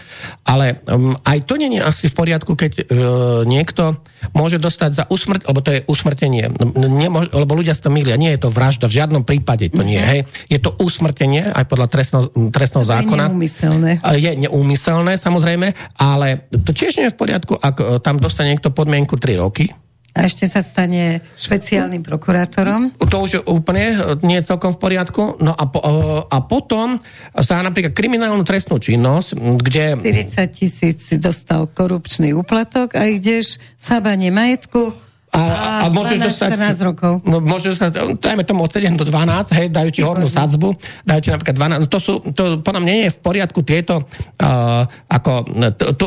[0.48, 3.11] Ale um, aj to není asi v poriadku, keď uh,
[3.44, 3.98] niekto
[4.32, 6.52] môže dostať za usmrt, lebo to je usmrtenie.
[6.74, 8.14] Nemo, lebo ľudia si to mýlia.
[8.20, 9.98] Nie je to vražda, v žiadnom prípade to nie.
[9.98, 10.26] Hej.
[10.46, 12.18] Je to usmrtenie, aj podľa trestno,
[12.50, 13.24] trestného To je zákona.
[13.28, 13.90] neúmyselné.
[14.16, 18.70] Je neúmyselné, samozrejme, ale to tiež nie je v poriadku, ak e, tam dostane niekto
[18.70, 19.70] podmienku 3 roky.
[20.12, 22.92] A ešte sa stane špeciálnym prokurátorom.
[23.00, 25.40] To už úplne e, nie je celkom v poriadku.
[25.40, 25.92] No a, po, e,
[26.28, 27.00] a potom
[27.32, 34.92] za napríklad kriminálnu trestnú činnosť, kde 40 tisíc dostal korupčný úplatok a ideš sábanie majetku
[35.32, 35.40] a,
[35.80, 37.12] a, môžeš 12, dostať, 14 rokov.
[37.24, 40.76] No, môžeš dostať, dajme tomu od 7 do 12, hej, dajú ti hornú sadzbu,
[41.08, 44.04] dajú ti napríklad 12, no to sú, to podľa mňa nie je v poriadku tieto,
[44.04, 45.32] uh, ako,
[45.80, 46.06] to, to,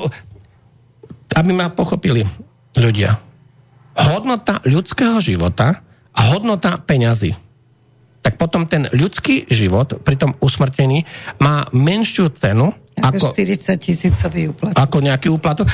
[1.42, 2.22] aby ma pochopili
[2.78, 3.25] ľudia.
[3.96, 5.80] Hodnota ľudského života
[6.12, 7.36] a hodnota peňazí.
[8.20, 11.06] Tak potom ten ľudský život pri tom usmrtení
[11.38, 14.76] má menšiu cenu Ako ako, 40 tisícový úplatok.
[14.82, 15.70] ako nejaký úplatok.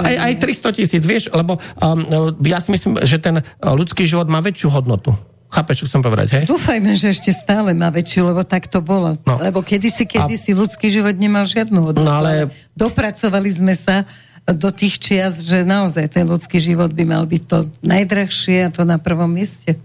[0.00, 3.44] Aj, aj 300 tisíc, vieš, lebo um, ja si myslím, že ten uh,
[3.76, 5.12] ľudský život má väčšiu hodnotu.
[5.50, 6.44] Chápeš, čo chcem povedať, hej?
[6.46, 9.18] Dúfajme, že ešte stále má väčšiu, lebo tak to bolo.
[9.26, 9.34] No.
[9.42, 12.06] Lebo kedysi, kedysi ľudský život nemal žiadnu hodnotu.
[12.06, 14.06] No ale- Dopracovali sme sa
[14.48, 18.82] do tých čias, že naozaj ten ľudský život by mal byť to najdrahšie a to
[18.82, 19.78] na prvom mieste.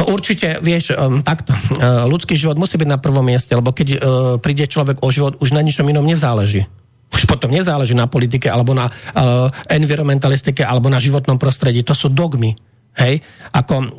[0.00, 1.52] To určite, vieš, um, takto.
[1.76, 3.98] Uh, ľudský život musí byť na prvom mieste, lebo keď uh,
[4.40, 6.64] príde človek o život, už na ničom inom nezáleží.
[7.12, 11.84] Už potom nezáleží na politike, alebo na uh, environmentalistike, alebo na životnom prostredí.
[11.86, 12.56] To sú dogmy.
[12.96, 13.20] Hej,
[13.52, 13.92] ako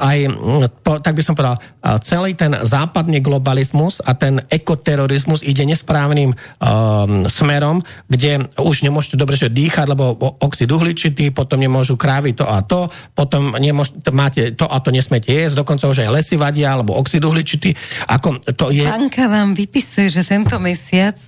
[0.00, 0.18] aj,
[1.04, 1.60] tak by som povedal,
[2.00, 9.36] celý ten západný globalizmus a ten ekoterorizmus ide nesprávnym um, smerom, kde už nemôžete dobre
[9.36, 14.64] že dýchať, lebo oxid uhličitý, potom nemôžu krávy to a to, potom nemôžete, máte to
[14.64, 17.76] a to nesmiete jesť, dokonca už aj lesy vadia, alebo oxid uhličitý.
[18.08, 18.88] Ako to je...
[18.88, 21.20] Banka vám vypisuje, že tento mesiac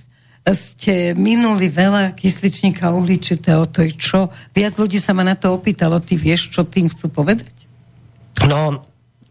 [0.49, 4.19] ste minuli veľa kysličníka uhličitého, to je čo?
[4.57, 7.53] Viac ľudí sa ma na to opýtalo, ty vieš, čo tým chcú povedať?
[8.49, 8.81] No,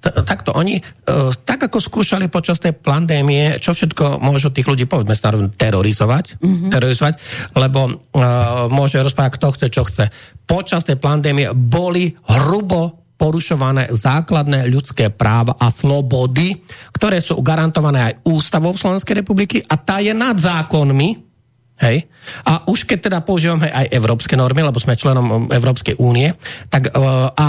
[0.00, 5.12] takto oni, uh, tak ako skúšali počas tej pandémie, čo všetko môžu tých ľudí, povedzme
[5.12, 6.70] sa terorizovať, mm-hmm.
[6.72, 7.14] terorizovať,
[7.58, 10.04] lebo uh, môže rozprávať, kto chce, čo chce.
[10.46, 16.56] Počas tej pandémie boli hrubo porušované základné ľudské práva a slobody,
[16.96, 21.28] ktoré sú garantované aj ústavou Slovenskej republiky a tá je nad zákonmi.
[21.80, 22.12] Hej.
[22.44, 26.28] A už keď teda používame aj európske normy, lebo sme členom Európskej únie,
[26.68, 27.00] tak e,
[27.32, 27.44] a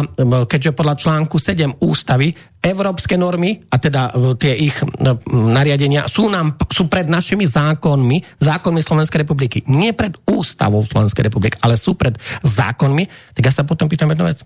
[0.48, 2.32] keďže podľa článku 7 ústavy
[2.64, 4.88] európske normy, a teda e, tie ich e,
[5.36, 9.68] nariadenia sú, nám, sú pred našimi zákonmi, zákonmi Slovenskej republiky.
[9.68, 13.36] Nie pred ústavou Slovenskej republiky, ale sú pred zákonmi.
[13.36, 14.40] Tak ja sa potom pýtam jednu vec.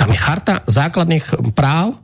[0.00, 2.00] Tam je charta základných práv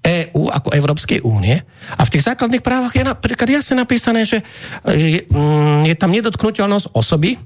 [0.00, 1.60] EÚ ako Európskej únie
[1.92, 4.40] a v tých základných právach je napríklad jasne napísané, že
[4.88, 7.36] je, mm, je tam nedotknutelnosť osoby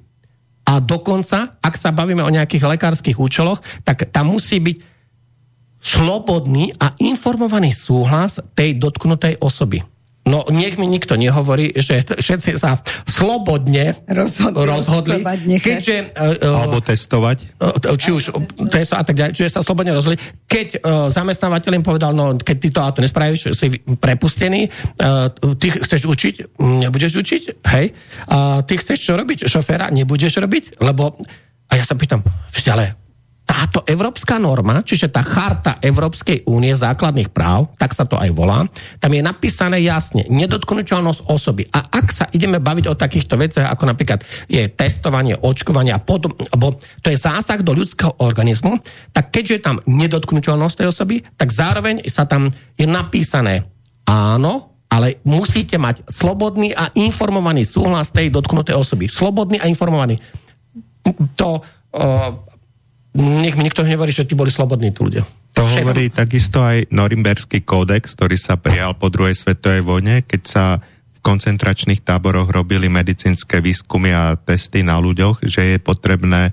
[0.68, 4.76] a dokonca, ak sa bavíme o nejakých lekárskych účeloch, tak tam musí byť
[5.80, 9.82] slobodný a informovaný súhlas tej dotknutej osoby.
[10.30, 15.18] No nech mi nikto nehovorí, že všetci sa slobodne rozhodli, rozhodli
[15.58, 16.14] keďže...
[16.14, 17.58] Uh, Alebo testovať.
[17.58, 18.38] Uh, či už
[18.70, 20.22] testovať a tak ďalej, čiže sa slobodne rozhodli.
[20.46, 24.70] Keď zamestnávateľ im povedal, no keď ty to auto nespravíš, si prepustený,
[25.58, 27.42] ty chceš učiť, nebudeš učiť,
[27.74, 27.86] hej,
[28.30, 31.18] a ty chceš čo robiť, šoféra, nebudeš robiť, lebo...
[31.70, 32.18] A ja sa pýtam,
[32.66, 32.99] ale
[33.60, 38.64] táto európska norma, čiže tá charta Európskej únie základných práv, tak sa to aj volá,
[38.96, 41.68] tam je napísané jasne, nedotknutelnosť osoby.
[41.68, 46.32] A ak sa ideme baviť o takýchto veciach, ako napríklad je testovanie, očkovanie a potom,
[46.48, 46.72] alebo
[47.04, 48.80] to je zásah do ľudského organizmu,
[49.12, 52.48] tak keďže je tam nedotknutelnosť tej osoby, tak zároveň sa tam
[52.80, 53.68] je napísané
[54.08, 59.12] áno, ale musíte mať slobodný a informovaný súhlas tej dotknutej osoby.
[59.12, 60.16] Slobodný a informovaný.
[61.36, 61.60] To
[63.16, 65.26] nech mi nikto nehovorí, že ti boli slobodní tu ľudia.
[65.58, 65.78] To Všetko.
[65.82, 71.18] hovorí takisto aj Norimberský kódex, ktorý sa prijal po druhej svetovej vojne, keď sa v
[71.20, 76.52] koncentračných táboroch robili medicínske výskumy a testy na ľuďoch, že je potrebné e,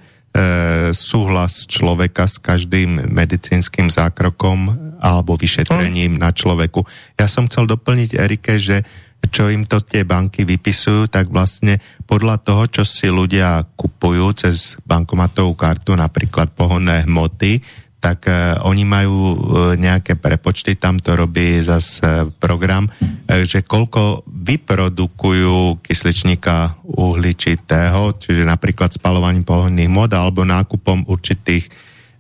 [0.92, 6.20] súhlas človeka s každým medicínskym zákrokom alebo vyšetrením hm.
[6.20, 6.84] na človeku.
[7.16, 8.82] Ja som chcel doplniť Erike, že
[9.28, 14.80] čo im to tie banky vypisujú, tak vlastne podľa toho, čo si ľudia kupujú cez
[14.88, 17.60] bankomatovú kartu, napríklad pohonné hmoty,
[17.98, 19.36] tak uh, oni majú uh,
[19.74, 28.46] nejaké prepočty, tam to robí zase uh, program, uh, že koľko vyprodukujú kysličníka uhličitého, čiže
[28.46, 31.68] napríklad spalovaním pohonných mod alebo nákupom určitých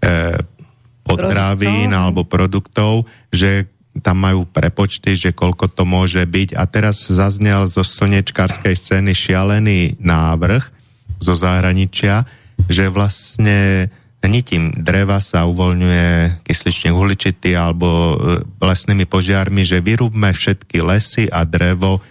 [0.01, 0.35] uh,
[1.05, 2.01] potravín produktov.
[2.03, 2.93] alebo produktov,
[3.31, 6.57] že tam majú prepočty, že koľko to môže byť.
[6.57, 10.63] A teraz zaznel zo slnečkárskej scény šialený návrh
[11.17, 12.25] zo zahraničia,
[12.69, 13.89] že vlastne
[14.27, 18.15] nitím dreva sa uvoľňuje kysličník uhličitý alebo e,
[18.59, 22.01] lesnými požiarmi, že vyrúbme všetky lesy a drevo e,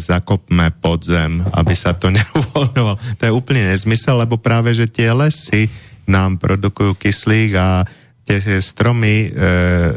[0.00, 2.96] zakopme pod zem, aby sa to neuvoľňovalo.
[3.20, 5.68] To je úplne nezmysel, lebo práve, že tie lesy
[6.08, 7.86] nám produkujú kyslík a
[8.22, 9.40] tie stromy e,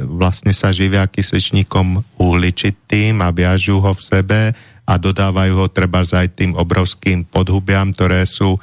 [0.06, 4.42] vlastne sa živia kysličníkom uhličitým a viažú ho v sebe
[4.86, 8.60] a dodávajú ho treba aj tým obrovským podhubiam, ktoré sú e,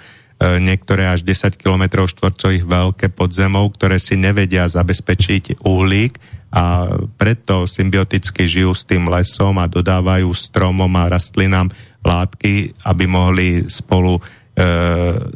[0.59, 3.31] niektoré až 10 km štvorcových veľké pod
[3.79, 6.19] ktoré si nevedia zabezpečiť uhlík
[6.53, 11.73] a preto symbioticky žijú s tým lesom a dodávajú stromom a rastlinám
[12.05, 14.21] látky, aby mohli spolu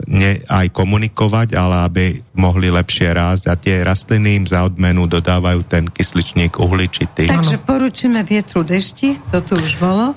[0.07, 2.05] ne, aj komunikovať, ale aby
[2.37, 7.33] mohli lepšie rásť a tie rastliny im za odmenu dodávajú ten kysličník uhličitý.
[7.33, 10.13] Takže poručíme vietru dešti, to tu už bolo,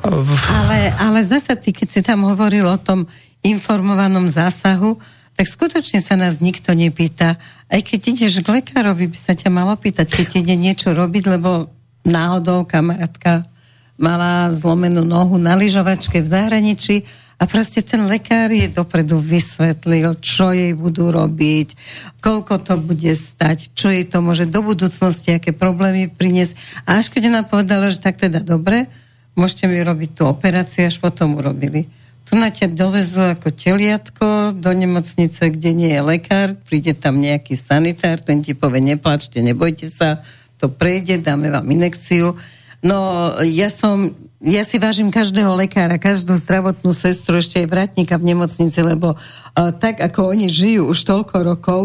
[0.51, 3.07] ale, ale zase ty, keď si tam hovoril o tom
[3.39, 4.99] informovanom zásahu,
[5.39, 7.39] tak skutočne sa nás nikto nepýta.
[7.71, 11.71] Aj keď ideš k lekárovi, by sa ťa malo pýtať, keď ide niečo robiť, lebo
[12.03, 13.47] náhodou kamarátka
[13.95, 16.95] mala zlomenú nohu na lyžovačke v zahraničí
[17.39, 21.71] a proste ten lekár jej dopredu vysvetlil, čo jej budú robiť,
[22.19, 26.83] koľko to bude stať, čo jej to môže do budúcnosti, aké problémy priniesť.
[26.83, 28.91] A až keď ona povedala, že tak teda dobre,
[29.39, 31.87] môžete mi robiť tú operáciu, až potom urobili.
[32.27, 37.55] Tu na ťa dovezú ako teliatko do nemocnice, kde nie je lekár, príde tam nejaký
[37.55, 40.21] sanitár, ten ti povie, neplačte, nebojte sa,
[40.59, 42.35] to prejde, dáme vám inekciu.
[42.83, 48.31] No, ja som, ja si vážim každého lekára, každú zdravotnú sestru, ešte aj vratníka v
[48.31, 51.81] nemocnici, lebo uh, tak, ako oni žijú už toľko rokov,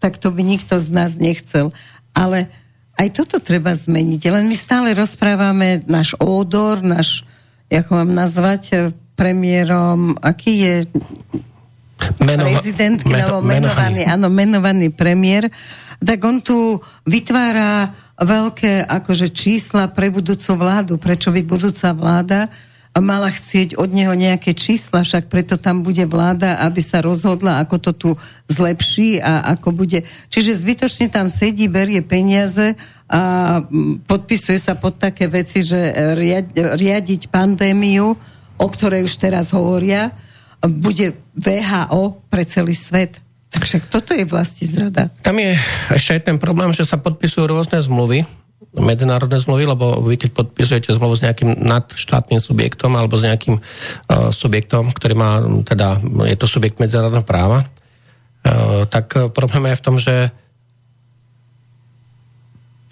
[0.00, 1.68] tak to by nikto z nás nechcel.
[2.16, 2.48] Ale
[2.96, 4.20] aj toto treba zmeniť.
[4.24, 7.28] Len my stále rozprávame náš ódor, náš,
[7.68, 10.74] ako mám nazvať, premiérom, aký je
[12.22, 15.50] Meno, prezident, meno, menovaný, áno, menovaný premiér,
[15.98, 20.98] tak on tu vytvára veľké akože čísla pre budúcu vládu.
[20.98, 22.50] Prečo by budúca vláda
[22.98, 27.76] mala chcieť od neho nejaké čísla, však preto tam bude vláda, aby sa rozhodla, ako
[27.78, 28.10] to tu
[28.50, 30.02] zlepší a ako bude.
[30.34, 32.74] Čiže zbytočne tam sedí, berie peniaze
[33.06, 33.62] a
[34.02, 35.78] podpisuje sa pod také veci, že
[36.74, 38.18] riadiť pandémiu,
[38.58, 40.10] o ktorej už teraz hovoria,
[40.58, 43.22] bude VHO pre celý svet.
[43.48, 45.08] Takže toto je vlastne zrada.
[45.24, 45.56] Tam je
[45.96, 48.28] ešte aj ten problém, že sa podpisujú rôzne zmluvy,
[48.76, 54.28] medzinárodné zmluvy, lebo vy keď podpisujete zmluvu s nejakým nadštátnym subjektom alebo s nejakým uh,
[54.28, 55.96] subjektom, ktorý má, teda
[56.28, 60.14] je to subjekt medzinárodného práva, uh, tak problém je v tom, že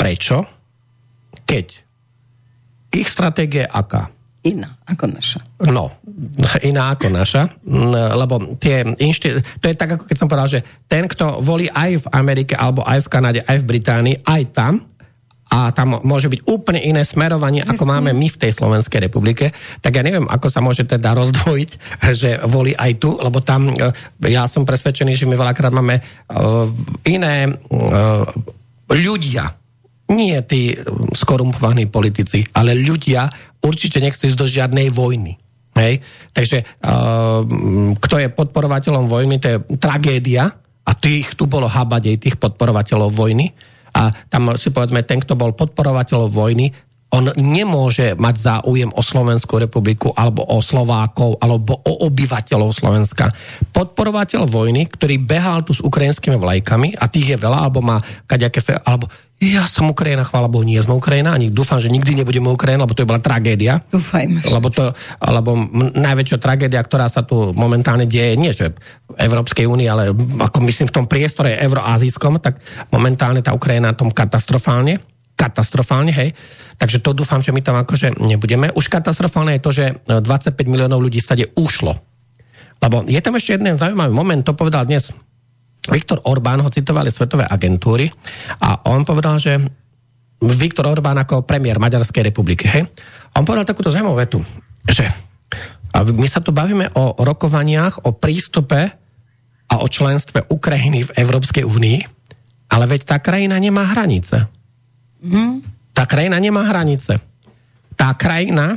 [0.00, 0.48] prečo,
[1.44, 1.84] keď
[2.96, 4.16] ich stratégia je aká?
[4.47, 5.40] Iná ako naša.
[5.66, 5.90] No,
[6.62, 7.51] iná ako naša,
[8.14, 9.42] lebo tie inšti...
[9.59, 12.86] to je tak, ako keď som povedal, že ten, kto volí aj v Amerike, alebo
[12.86, 14.74] aj v Kanade, aj v Británii, aj tam,
[15.47, 17.78] a tam môže byť úplne iné smerovanie, Jasne.
[17.78, 21.70] ako máme my v tej Slovenskej republike, tak ja neviem, ako sa môže teda rozdvojiť,
[22.18, 23.94] že volí aj tu, lebo tam e,
[24.26, 26.66] ja som presvedčený, že my veľakrát máme uh,
[27.07, 28.26] iné uh,
[28.90, 29.55] ľudia,
[30.11, 30.74] nie tí
[31.14, 33.26] skorumpovaní politici, ale ľudia
[33.67, 35.35] určite nechcú ísť do žiadnej vojny.
[35.75, 36.01] Hej?
[36.33, 37.43] Takže uh,
[37.99, 40.49] kto je podporovateľom vojny, to je tragédia
[40.87, 43.51] a tých tu bolo habadej tých podporovateľov vojny
[43.97, 46.69] a tam si povedzme, ten, kto bol podporovateľom vojny,
[47.14, 53.31] on nemôže mať záujem o Slovenskú republiku alebo o Slovákov alebo o obyvateľov Slovenska.
[53.71, 58.83] Podporovateľ vojny, ktorý behal tu s ukrajinskými vlajkami a tých je veľa, alebo má kaďaké,
[58.83, 59.07] alebo
[59.37, 62.97] ja som Ukrajina, chvála Bohu, nie sme Ukrajina, ani dúfam, že nikdy nebudeme Ukrajina, lebo
[62.97, 63.84] to je bola tragédia.
[63.93, 64.41] Dúfajme.
[64.49, 65.51] Lebo, to, lebo
[65.93, 70.89] najväčšia tragédia, ktorá sa tu momentálne deje, nie že v Európskej únii, ale ako myslím
[70.89, 75.05] v tom priestore euroazijskom, tak momentálne tá Ukrajina tom katastrofálne.
[75.37, 76.32] Katastrofálne, hej.
[76.80, 78.72] Takže to dúfam, že my tam akože nebudeme.
[78.72, 81.93] Už katastrofálne je to, že 25 miliónov ľudí stade ušlo.
[82.80, 85.12] Lebo je tam ešte jeden zaujímavý moment, to povedal dnes
[85.91, 88.11] Viktor Orbán ho citovali svetové agentúry
[88.61, 89.59] a on povedal, že
[90.43, 92.84] Viktor Orbán ako premiér Maďarskej republiky, hej,
[93.32, 94.39] on povedal takúto zaujímavú vetu,
[94.84, 95.09] že
[95.97, 98.93] a my sa tu bavíme o rokovaniach, o prístupe
[99.64, 101.99] a o členstve Ukrajiny v Európskej únii,
[102.68, 104.45] ale veď tá krajina nemá hranice.
[105.24, 105.64] Mm.
[105.97, 107.16] Tá krajina nemá hranice.
[107.97, 108.76] Tá krajina,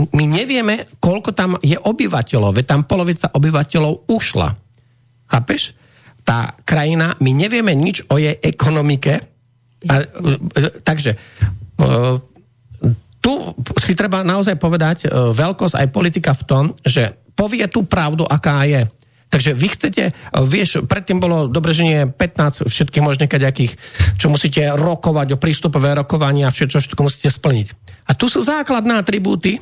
[0.00, 4.48] my nevieme, koľko tam je obyvateľov, veď tam polovica obyvateľov ušla.
[5.28, 5.76] Chápeš?
[6.26, 9.22] Tá krajina, my nevieme nič o jej ekonomike.
[9.86, 9.94] A,
[10.82, 11.14] takže
[13.22, 13.32] tu
[13.78, 18.90] si treba naozaj povedať veľkosť aj politika v tom, že povie tú pravdu, aká je.
[19.26, 20.02] Takže vy chcete,
[20.46, 23.72] vieš, predtým bolo dobre, že nie 15 všetkých možných kaďakých,
[24.16, 27.66] čo musíte rokovať o prístupové rokovania a všetko, všetko musíte splniť.
[28.06, 29.58] A tu sú základné atribúty,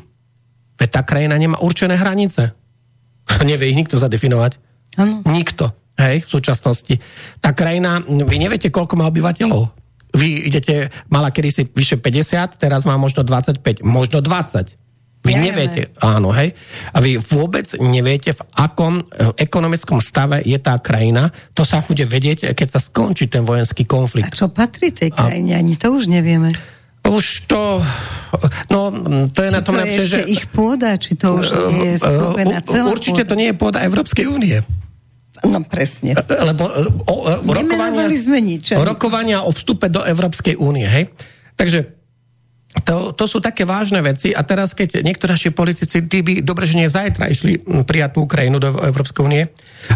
[0.77, 2.53] veď tá krajina nemá určené hranice.
[3.49, 4.61] Nevie ich nikto zadefinovať.
[5.01, 5.25] Ano.
[5.27, 6.95] Nikto hej, v súčasnosti.
[7.39, 9.71] Tá krajina, vy neviete, koľko má obyvateľov.
[10.15, 14.79] Vy idete, mala kedysi vyše 50, teraz má možno 25, možno 20.
[15.25, 16.05] Vy ja neviete, neviem.
[16.05, 16.53] áno, hej.
[16.93, 21.33] A vy vôbec neviete, v akom eh, ekonomickom stave je tá krajina.
[21.57, 24.29] To sa bude vedieť, keď sa skončí ten vojenský konflikt.
[24.29, 25.57] A čo patrí tej krajine?
[25.57, 25.65] A...
[25.65, 26.53] Ani to už nevieme.
[27.05, 27.85] Už to,
[28.73, 28.89] no
[29.29, 30.21] to je či na tom to lepšie, že...
[30.25, 32.33] ich pôda, či to už nie je uh,
[32.65, 33.29] celá Určite pôda.
[33.29, 34.65] to nie je pôda Európskej únie.
[35.45, 36.17] No presne.
[36.17, 36.65] Lebo
[37.05, 38.73] o, o, rokovania, sme nič.
[38.75, 41.13] rokovania o vstupe do Európskej únie, hej?
[41.55, 41.95] Takže
[42.83, 46.67] to, to sú také vážne veci a teraz, keď niektorí naši politici, tí by dobre,
[46.67, 49.43] že nie zajtra išli prijať tú Ukrajinu do Európskej únie,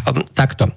[0.06, 0.70] um, takto.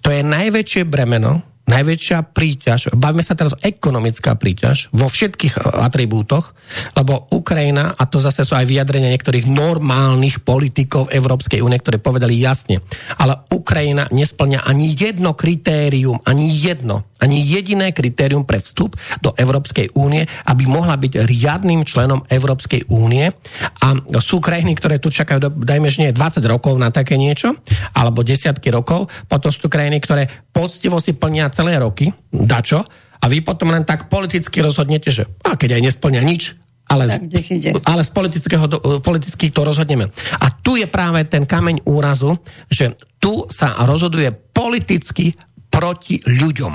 [0.00, 5.60] To je najväčšie bremeno najväčšia príťaž, bavíme sa teraz o ekonomická príťaž vo všetkých e,
[5.86, 6.58] atribútoch,
[6.98, 12.34] lebo Ukrajina, a to zase sú aj vyjadrenia niektorých normálnych politikov Európskej únie, ktoré povedali
[12.34, 12.82] jasne,
[13.14, 19.94] ale Ukrajina nesplňa ani jedno kritérium, ani jedno, ani jediné kritérium pre vstup do Európskej
[19.94, 23.30] únie, aby mohla byť riadným členom Európskej únie.
[23.78, 23.86] A
[24.18, 27.54] sú krajiny, ktoré tu čakajú, dajme, že nie 20 rokov na také niečo,
[27.94, 32.82] alebo desiatky rokov, potom sú tu krajiny, ktoré poctivo si plnia celé roky, dačo,
[33.22, 36.58] a vy potom len tak politicky rozhodnete, že a keď aj nesplňa nič,
[36.90, 38.64] ale, Tak, ale z politického,
[39.00, 40.10] politicky to rozhodneme.
[40.42, 42.36] A tu je práve ten kameň úrazu,
[42.68, 45.32] že tu sa rozhoduje politicky
[45.72, 46.74] proti ľuďom.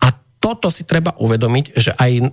[0.00, 0.06] A
[0.40, 2.24] toto si treba uvedomiť, že aj e,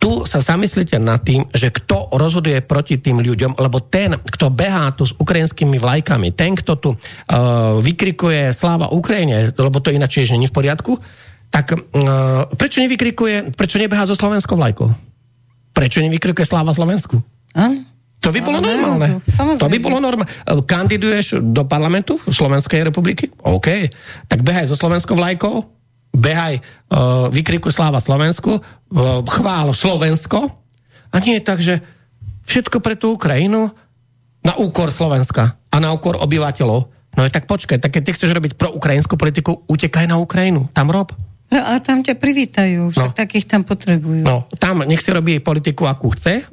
[0.00, 4.96] tu sa zamyslite nad tým, že kto rozhoduje proti tým ľuďom, lebo ten, kto behá
[4.96, 10.32] tu s ukrajinskými vlajkami, ten, kto tu uh, vykrikuje sláva Ukrajine, lebo to ináč je,
[10.32, 10.96] že nie v poriadku,
[11.52, 14.88] tak uh, prečo nevykrikuje, prečo nebehá so slovenskou vlajkou?
[15.76, 17.20] Prečo nevykrikuje sláva Slovensku?
[17.54, 17.84] Áno.
[18.20, 19.16] To by bolo normálne.
[19.16, 19.64] národu, samozrejme.
[19.64, 20.32] To by bolo normálne.
[20.68, 23.32] Kandiduješ do parlamentu Slovenskej republiky?
[23.40, 23.88] OK.
[24.28, 25.79] Tak behaj so slovenskou vlajkou,
[26.10, 28.62] behaj, uh, vykrikuj sláva Slovensku, uh,
[29.24, 30.50] chvál Slovensko.
[31.10, 31.82] A nie je tak, že
[32.46, 33.70] všetko pre tú Ukrajinu
[34.42, 36.80] na úkor Slovenska a na úkor obyvateľov.
[37.10, 40.70] No je tak počkaj, tak keď ty chceš robiť pro ukrajinskú politiku, utekaj na Ukrajinu.
[40.70, 41.10] Tam rob.
[41.50, 43.18] No a tam ťa privítajú, však No.
[43.18, 44.22] takých tam potrebujú.
[44.22, 46.46] No, tam nech si robí politiku, akú chce,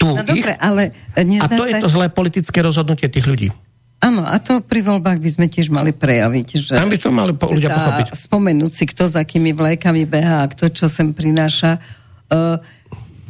[0.00, 0.40] tu No ich.
[0.40, 1.84] dobre, ale A to je sa...
[1.84, 3.52] to zlé politické rozhodnutie tých ľudí.
[4.00, 6.72] Áno, a to pri voľbách by sme tiež mali prejaviť, že...
[6.72, 8.06] Tam by to mali po, ľudia teda pochopiť.
[8.16, 11.84] Spomenúť si, kto za akými vlajkami behá a kto čo sem prináša.
[12.32, 12.64] Uh,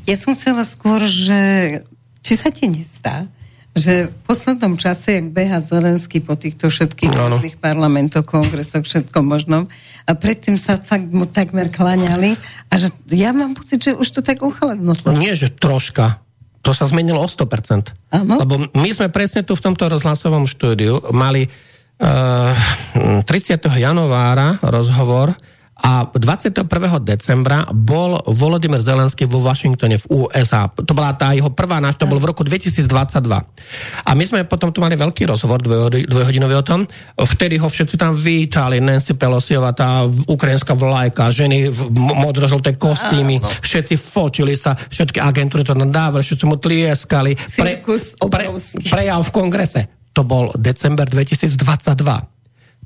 [0.06, 1.38] ja som chcela skôr, že
[2.22, 3.26] či sa ti nestá,
[3.74, 7.38] že v poslednom čase, jak beha Zelenský po týchto všetkých Áno.
[7.38, 9.66] možných parlamentoch, kongresoch, všetkom možnom,
[10.06, 12.34] a predtým sa fakt mu takmer klaňali
[12.70, 14.94] a že ja mám pocit, že už to tak uchladno.
[15.18, 16.18] Nie, že troška.
[16.60, 18.12] To sa zmenilo o 100%.
[18.12, 18.34] Áno.
[18.36, 22.52] Lebo my sme presne tu v tomto rozhlasovom štúdiu mali uh,
[23.24, 23.64] 30.
[23.80, 25.32] januára rozhovor
[25.80, 26.68] a 21.
[27.00, 30.68] decembra bol Volodymyr Zelenský vo Washingtone v USA.
[30.68, 32.84] To bola tá jeho prvá návšteva, to bol v roku 2022.
[34.04, 36.84] A my sme potom tu mali veľký rozhovor, dvoj- dvojhodinový o tom.
[37.16, 43.96] Vtedy ho všetci tam vítali, Nancy Pelosiova, tá ukrajinská vlajka, ženy v modrožlté kostýmy, všetci
[43.96, 47.36] fočili sa, všetky agentúry to nadávali, všetci mu tlieskali.
[47.36, 48.88] Cirkus obrovský.
[48.88, 49.80] prejav v kongrese.
[50.12, 52.39] To bol december 2022.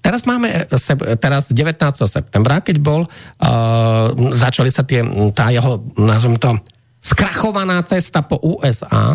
[0.04, 1.80] Teraz máme e, sep- teraz 19.
[2.04, 5.00] septembra, keď bol, uh, začali sa tie,
[5.32, 6.60] tá jeho, nazvem to,
[7.04, 9.12] skrachovaná cesta po USA,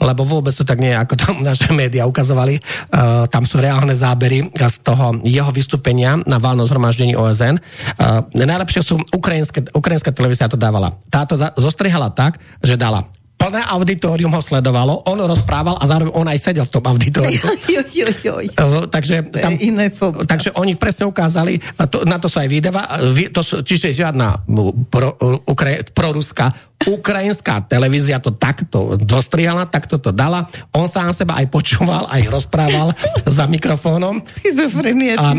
[0.00, 2.60] lebo vôbec to tak nie je, ako tam naše médiá ukazovali.
[2.92, 7.56] Uh, tam sú reálne zábery z toho jeho vystúpenia na válnom zhromaždení OSN.
[7.96, 10.96] Uh, najlepšie sú ukrajinské, ukrajinská televízia to dávala.
[11.12, 13.08] Táto zostrihala tak, že dala
[13.46, 17.38] plné auditorium ho sledovalo, on rozprával a zároveň on aj sedel v tom auditoriu.
[18.96, 19.86] Takže, je iné
[20.26, 22.82] takže oni presne ukázali, to, na to sa aj vydava,
[23.30, 24.42] to, čiže žiadna
[24.90, 25.14] pro,
[25.46, 26.50] ukra, proruská,
[26.84, 30.44] ukrajinská televízia to takto dostrihala, takto to dala.
[30.76, 32.92] On sám seba aj počúval, aj rozprával
[33.36, 34.20] za mikrofónom.
[34.26, 35.32] Schizofrenia A,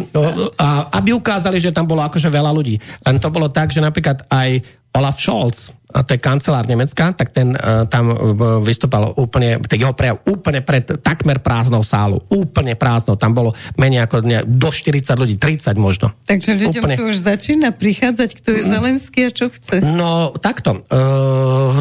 [0.58, 2.80] a, aby ukázali, že tam bolo akože veľa ľudí.
[3.06, 4.66] Len to bolo tak, že napríklad aj
[4.98, 9.96] Olaf Scholz, a to je kancelár Nemecka, tak ten uh, tam uh, vystúpal úplne, jeho
[9.96, 12.20] prejav úplne pred takmer prázdnou sálu.
[12.28, 13.16] Úplne prázdnou.
[13.16, 16.12] Tam bolo menej ako ne, do 40 ľudí, 30 možno.
[16.28, 16.96] Takže ľuďom Úplne.
[17.00, 19.80] to už začína prichádzať, kto je Zelenský a čo chce.
[19.80, 20.84] No, takto.
[20.92, 21.80] Uh,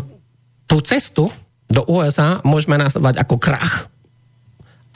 [0.70, 1.26] tú cestu
[1.66, 3.90] do USA môžeme nazvať ako krach.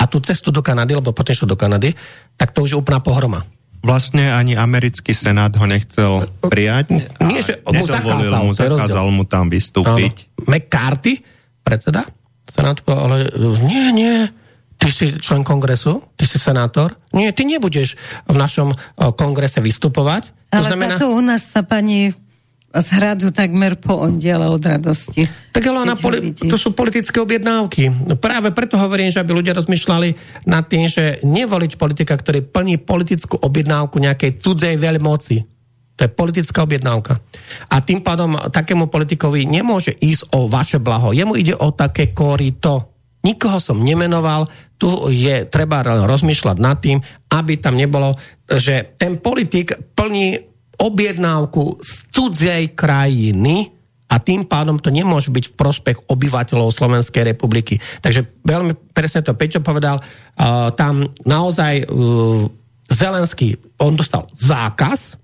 [0.01, 1.93] A tú cestu do Kanady, lebo potom išlo do Kanady,
[2.39, 3.43] tak to už je úplná pohroma.
[3.81, 7.01] Vlastne ani americký senát ho nechcel prijať.
[7.25, 10.29] Nie, že mu zakázal, mu, to zakázal mu tam vystúpiť.
[10.37, 10.53] Áno.
[10.53, 11.25] McCarthy,
[11.65, 12.05] predseda
[12.51, 13.31] Senátu, ale
[13.63, 14.15] nie, nie,
[14.75, 17.95] ty si člen kongresu, ty si senátor, nie, ty nebudeš
[18.27, 18.75] v našom
[19.15, 20.35] kongrese vystupovať.
[20.51, 22.11] To Ale znamená, za to u nás sa pani
[22.71, 25.27] z hradu takmer poondiela od radosti.
[25.51, 27.91] tak ale ona, poli- to sú politické objednávky.
[28.07, 30.09] No Práve preto hovorím, že aby ľudia rozmýšľali
[30.47, 35.37] nad tým, že nevoliť politika, ktorý plní politickú objednávku nejakej cudzej veľmoci.
[35.99, 37.19] To je politická objednávka.
[37.69, 41.13] A tým pádom takému politikovi nemôže ísť o vaše blaho.
[41.13, 42.97] Jemu ide o také korito.
[43.21, 44.49] Nikoho som nemenoval,
[44.81, 48.17] tu je treba rozmýšľať nad tým, aby tam nebolo,
[48.49, 50.50] že ten politik plní
[50.81, 53.69] objednávku z cudzej krajiny
[54.11, 57.79] a tým pádom to nemôže byť v prospech obyvateľov Slovenskej republiky.
[58.03, 62.51] Takže veľmi presne to Peťo povedal, uh, tam naozaj uh,
[62.91, 65.15] Zelenský, on dostal zákaz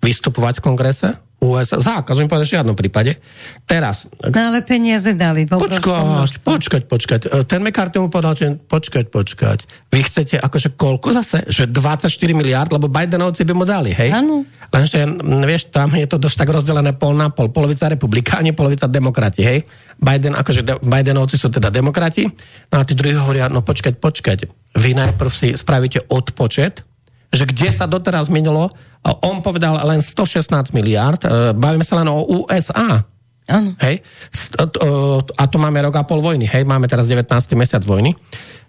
[0.00, 1.08] vystupovať v kongrese,
[1.42, 1.82] USA.
[1.82, 3.18] Zákaz, mi povedať v žiadnom prípade.
[3.66, 4.06] Teraz.
[4.22, 5.50] No ale peniaze dali.
[5.50, 7.20] Počkať, počkať, počkať.
[7.26, 9.58] E, ten McCarthy mu povedal, že počkať, počkať.
[9.90, 11.42] Vy chcete akože koľko zase?
[11.50, 12.06] Že 24
[12.38, 14.14] miliard, lebo Bidenovci by mu dali, hej?
[14.14, 14.46] Áno.
[14.70, 15.04] Lenže,
[15.42, 17.50] vieš, tam je to dosť tak rozdelené pol na pol.
[17.50, 19.66] Polovica republikáni, polovica demokrati, hej?
[19.98, 22.30] Biden, akože de- Bidenovci sú teda demokrati,
[22.70, 24.38] no a tí druhí hovoria, no počkať, počkať.
[24.78, 26.86] Vy najprv si spravíte odpočet,
[27.32, 28.70] že kde sa doteraz minulo,
[29.02, 33.02] on povedal len 116 miliard, e, bavíme sa len o USA.
[33.50, 33.70] Ano.
[33.82, 34.06] Hej?
[35.34, 36.62] A to máme rok a pol vojny, hej?
[36.62, 37.26] Máme teraz 19.
[37.58, 38.14] mesiac vojny.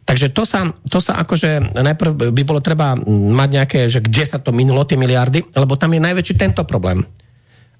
[0.03, 4.41] Takže to sa, to sa akože najprv by bolo treba mať nejaké, že kde sa
[4.41, 7.07] to minulo, tie miliardy, lebo tam je najväčší tento problém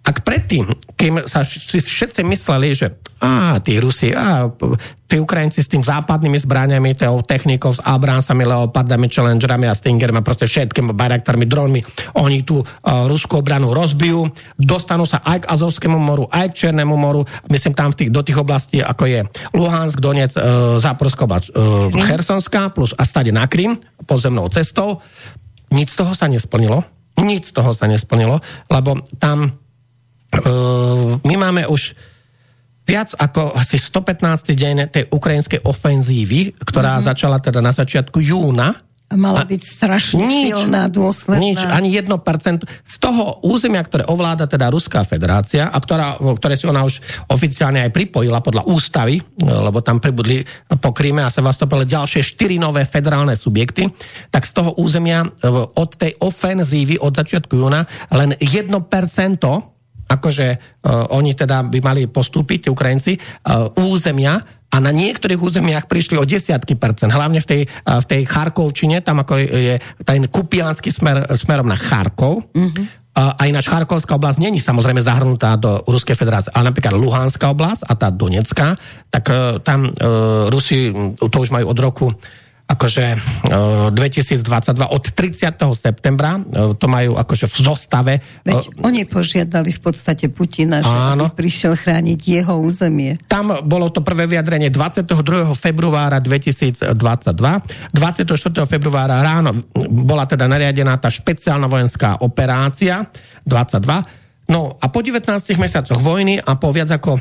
[0.04, 0.68] ak predtým,
[0.99, 2.91] kým sa všetci mysleli, že
[3.24, 4.51] á, tí Rusi, á,
[5.08, 10.26] tí Ukrajinci s tým západnými zbraniami, tou technikou, s Abramsami, Leopardami, Challengerami a Stingermi a
[10.28, 11.80] proste všetkými Bayraktarmi, dronmi,
[12.20, 14.28] oni tú uh, ruskú obranu rozbijú,
[14.60, 18.20] dostanú sa aj k Azovskému moru, aj k Černému moru, myslím tam v tých, do
[18.28, 19.24] tých oblastí, ako je
[19.56, 24.99] Luhansk, Donec, uh, Záporská uh, Chersonská, plus a stade na Krym, pozemnou cestou.
[25.72, 26.84] Nic z toho sa nesplnilo.
[27.24, 28.41] Nic z toho sa nesplnilo,
[28.74, 29.62] lebo tam
[31.24, 31.94] my máme už
[32.84, 34.54] viac ako asi 115.
[34.54, 37.10] deň tej ukrajinskej ofenzívy, ktorá mm-hmm.
[37.10, 38.76] začala teda na začiatku júna.
[39.14, 41.38] A mala a byť strašne nič, silná, dôsledná.
[41.38, 42.66] Nič, ani 1%.
[42.66, 46.98] Z toho územia, ktoré ovláda teda Ruská federácia, a ktorá, ktoré si ona už
[47.30, 50.42] oficiálne aj pripojila podľa ústavy, lebo tam pribudli
[50.82, 53.86] po Kríme a Sevastopole ďalšie štyri nové federálne subjekty,
[54.34, 55.30] tak z toho územia e,
[55.78, 58.82] od tej ofenzívy od začiatku júna len 1%
[60.14, 64.38] akože uh, oni teda by mali postúpiť, tí Ukrajinci, uh, územia
[64.74, 69.01] a na niektorých územiach prišli o desiatky percent, hlavne v tej, uh, v tej Charkovčine,
[69.01, 72.45] tam ako je ten kupiansky smer, smerom na Charkov.
[72.53, 73.01] Mm-hmm.
[73.14, 77.93] A ináč Charkovská oblasť není samozrejme zahrnutá do Ruskej federácie, ale napríklad Luhanská oblasť a
[77.93, 78.74] tá Donetská,
[79.14, 79.30] tak
[79.61, 80.89] tam uh, Rusi
[81.22, 82.09] to už majú od roku
[82.64, 83.05] akože
[83.91, 84.39] 2022
[84.88, 85.51] od 30.
[85.76, 86.39] septembra,
[86.80, 88.14] to majú akože v zostave.
[88.47, 91.28] Veď oni požiadali v podstate Putina, že áno.
[91.30, 93.20] prišiel chrániť jeho územie.
[93.28, 95.53] Tam bolo to prvé vyjadrenie 22.
[95.53, 96.95] februára 2022.
[96.95, 98.32] 24.
[98.66, 99.51] februára ráno
[99.91, 103.05] bola teda nariadená tá špeciálna vojenská operácia
[103.43, 104.47] 22.
[104.49, 107.20] No a po 19 mesiacoch vojny a po viac ako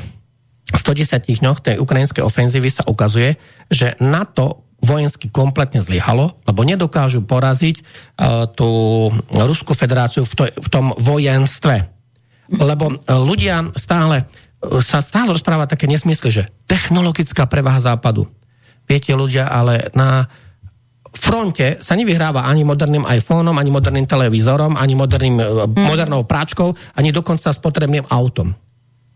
[0.71, 3.35] 110 dňoch tej ukrajinskej ofenzívy sa ukazuje,
[3.67, 10.67] že NATO vojensky kompletne zlyhalo, lebo nedokážu poraziť uh, tú Ruskú federáciu v, to, v
[10.67, 11.87] tom vojenstve.
[12.51, 18.27] Lebo uh, ľudia stále uh, sa stále rozpráva také nesmysly, že technologická prevaha západu.
[18.83, 20.27] Viete ľudia, ale na
[21.13, 25.87] fronte sa nevyhráva ani moderným iPhoneom, ani moderným televízorom, ani moderným, mm.
[25.87, 28.51] modernou práčkou, ani dokonca spotrebným autom.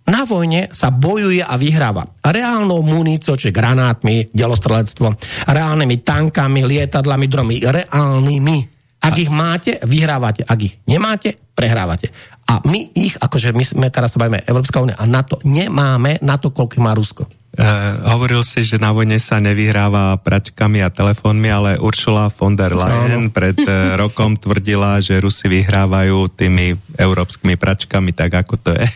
[0.08, 5.20] Na vojne sa bojuje a vyhráva reálnou muníciou, čiže granátmi, delostrelectvom,
[5.52, 8.58] reálnymi tankami, lietadlami, dromi, reálnymi.
[9.04, 10.48] Ak ich máte, vyhrávate.
[10.48, 12.10] Ak ich nemáte, prehrávate.
[12.48, 16.40] A my ich, akože my sme teraz sa bavíme Európska únia a NATO, nemáme na
[16.40, 17.28] to, koľko má Rusko.
[17.58, 22.78] Uh, hovoril si, že na vojne sa nevyhráva pračkami a telefónmi, ale Ursula von der
[22.78, 23.34] Leyen no.
[23.34, 28.88] pred uh, rokom tvrdila, že Rusi vyhrávajú tými európskymi pračkami, tak ako to je?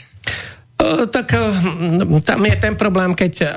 [1.12, 1.28] Tak
[2.26, 3.54] tam je ten problém, keď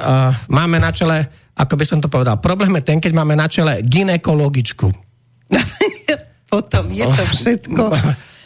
[0.48, 1.24] máme na čele,
[1.56, 4.88] ako by som to povedal, problém je ten, keď máme na čele ginekologičku.
[6.52, 7.82] Potom je to všetko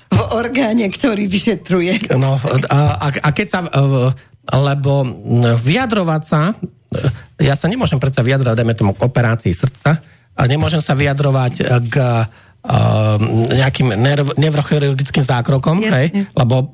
[0.09, 2.17] v orgáne, ktorý vyšetruje.
[2.17, 2.41] No,
[2.73, 2.79] a,
[3.13, 3.61] a keď sa,
[4.49, 4.93] lebo
[5.61, 6.57] vyjadrovať sa,
[7.37, 10.01] ja sa nemôžem predsa vyjadrovať, dajme tomu, k operácii srdca,
[10.39, 11.55] a nemôžem sa vyjadrovať
[11.91, 11.97] k
[13.55, 16.69] nejakým nerv, nevrochirurgickým zákrokom, hej, lebo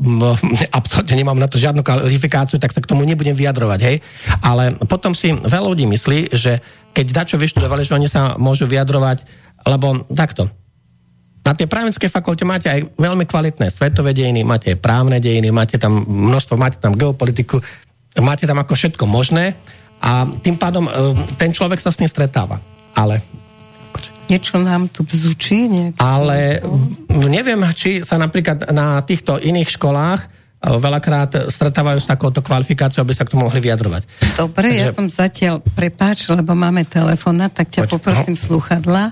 [0.72, 3.97] absolútne nemám na to žiadnu kvalifikáciu, tak sa k tomu nebudem vyjadrovať, hej.
[4.41, 6.64] Ale potom si veľa ľudí myslí, že
[6.97, 9.28] keď dačo vyštudovali, že oni sa môžu vyjadrovať,
[9.68, 10.49] lebo takto,
[11.45, 15.76] na tej právnickej fakulte máte aj veľmi kvalitné svetové dejiny, máte aj právne dejiny, máte
[15.76, 17.61] tam množstvo, máte tam geopolitiku,
[18.24, 19.53] máte tam ako všetko možné
[20.01, 22.57] a tým pádom ehm, ten človek sa s tým stretáva.
[22.97, 23.20] Ale
[24.29, 25.68] Niečo nám tu bzučí?
[25.68, 26.01] Niečo?
[26.01, 26.64] Ale
[27.11, 30.27] neviem, či sa napríklad na týchto iných školách e,
[30.64, 34.03] veľakrát stretávajú s takouto kvalifikáciou, aby sa k tomu mohli vyjadrovať.
[34.37, 34.81] Dobre, Takže...
[34.81, 37.91] ja som zatiaľ, prepáč, lebo máme telefona, tak ťa Poď.
[38.01, 38.43] poprosím no.
[38.43, 39.05] sluchadla.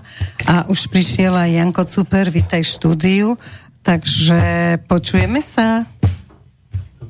[0.49, 3.37] A už prišiel aj Janko Cuper, vítaj štúdiu.
[3.83, 4.41] Takže
[4.87, 5.83] počujeme sa.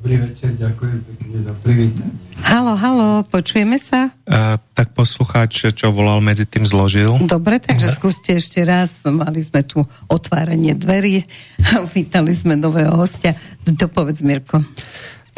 [0.03, 2.11] Dobrý večer, ďakujem pekne za privítanie.
[2.43, 4.11] Halo, halo, počujeme sa?
[4.27, 7.15] Uh, tak poslucháč, čo volal medzi tým zložil.
[7.23, 8.99] Dobre, takže skúste ešte raz.
[9.07, 9.79] Mali sme tu
[10.11, 11.23] otváranie dverí,
[11.95, 13.39] vítali sme nového hostia.
[13.63, 14.59] Dopovedz, Mirko.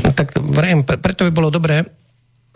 [0.01, 1.86] No, tak vrejme, preto by bolo dobré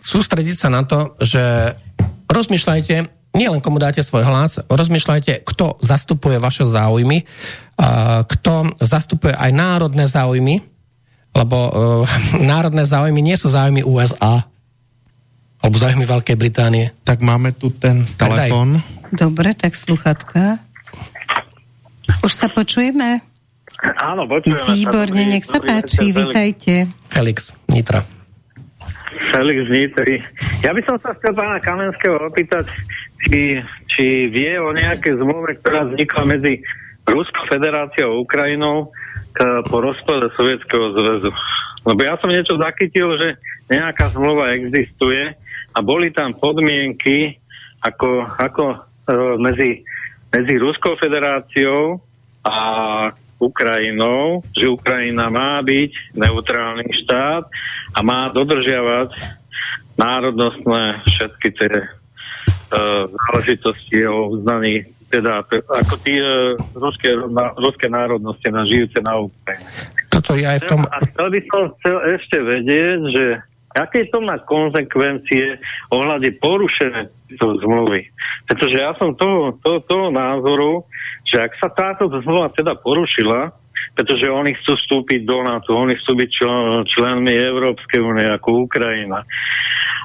[0.02, 1.78] sústrediť sa na to, že
[2.26, 2.94] rozmýšľajte,
[3.38, 7.22] nielen komu dáte svoj hlas, rozmýšľajte, kto zastupuje vaše záujmy,
[8.26, 10.79] kto zastupuje aj národné záujmy,
[11.34, 11.72] lebo uh,
[12.52, 14.46] národné záujmy nie sú záujmy USA,
[15.60, 16.90] alebo záujmy Veľkej Británie.
[17.04, 18.80] Tak máme tu ten telefon.
[19.12, 20.56] Dobre, tak sluchatka.
[22.24, 23.20] Už sa počujeme?
[24.00, 24.60] Áno, počujeme.
[24.76, 26.88] Výborne, nech sa páči, vítajte.
[27.08, 28.04] Felix, Nitra.
[29.30, 30.20] Felix Nitri.
[30.60, 32.66] Ja by som sa chcel pána Kamenského opýtať,
[33.24, 36.52] či, či vie o nejaké zmluve, ktorá vznikla medzi
[37.06, 38.90] Ruskou federáciou a Ukrajinou,
[39.32, 41.30] k, po rozpade Sovietskeho zväzu.
[41.86, 43.40] Lebo ja som niečo zachytil, že
[43.72, 45.32] nejaká zmluva existuje
[45.72, 47.38] a boli tam podmienky
[47.80, 48.78] ako, ako e,
[49.40, 49.70] medzi,
[50.28, 52.02] medzi Ruskou federáciou
[52.44, 52.56] a
[53.40, 57.48] Ukrajinou, že Ukrajina má byť neutrálny štát
[57.96, 59.16] a má dodržiavať
[59.96, 61.88] národnostné všetky tie e,
[63.08, 69.66] záležitosti o uznaní teda ako tí uh, ruské, na, ruské národnosti na žijúce na Ukrajine.
[70.08, 70.80] Toto je aj v tom...
[70.86, 73.24] A chcel by som chcel ešte vedieť, že
[73.74, 75.58] aké to má konsekvencie
[75.90, 78.10] ohľade porušené zmluvy.
[78.50, 80.86] Pretože ja som toho, toho, toho názoru,
[81.26, 83.54] že ak sa táto zmluva teda porušila,
[83.94, 89.26] pretože oni chcú vstúpiť do NATO, oni chcú byť člen, členmi Európskej únie ako Ukrajina.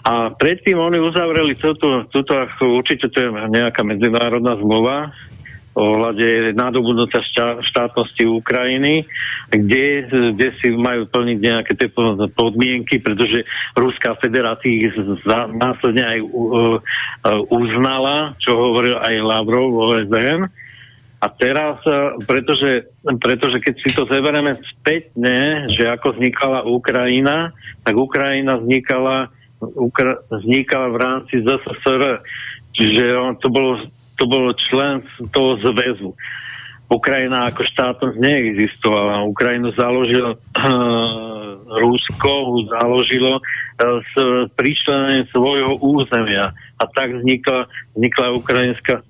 [0.05, 5.09] A predtým oni uzavreli túto, túto určite to je nejaká medzinárodná zmluva
[5.75, 7.19] ohľade nadobudnutia
[7.59, 9.03] štátnosti Ukrajiny,
[9.51, 11.91] kde, kde si majú plniť nejaké tie
[12.31, 13.43] podmienky, pretože
[13.75, 14.95] Ruská federácia ich
[15.51, 16.19] následne aj
[17.51, 20.47] uznala, čo hovoril aj Lavrov OSN.
[21.19, 21.81] A teraz,
[22.23, 22.87] pretože,
[23.19, 27.51] pretože keď si to zeberieme spätne, že ako vznikala Ukrajina,
[27.83, 32.21] tak Ukrajina vznikala Ukra- vznikala v rámci ZSSR.
[32.75, 33.79] Čiže on, to, bolo,
[34.19, 36.11] to bolo člen toho zväzu.
[36.85, 39.25] Ukrajina ako štátnosť neexistovala.
[39.25, 42.33] Ukrajinu založilo uh, Rusko,
[42.69, 44.13] založilo uh, s
[44.53, 46.53] príčlenením svojho územia.
[46.77, 47.65] A tak vznikla,
[47.97, 49.01] vznikla ukrajinská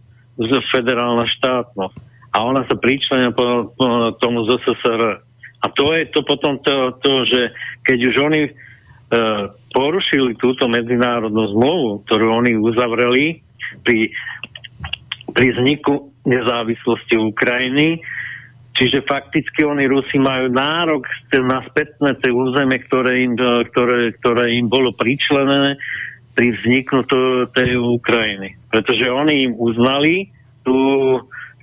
[0.71, 1.97] federálna štátnosť.
[2.35, 5.23] A ona sa príčlenia po, po tomu ZSSR.
[5.63, 7.41] A to je to potom to, to že
[7.87, 8.41] keď už oni
[9.71, 13.43] porušili túto medzinárodnú zmluvu, ktorú oni uzavreli
[13.85, 14.09] pri,
[15.31, 18.01] pri vzniku nezávislosti Ukrajiny.
[18.75, 23.39] Čiže fakticky oni Rusi majú nárok na spätné tie územie, ktoré im,
[23.71, 25.79] ktoré, ktoré im bolo pričlenené
[26.35, 27.07] pri vzniku
[27.55, 28.59] tej Ukrajiny.
[28.67, 30.27] Pretože oni im uznali
[30.67, 30.75] tú,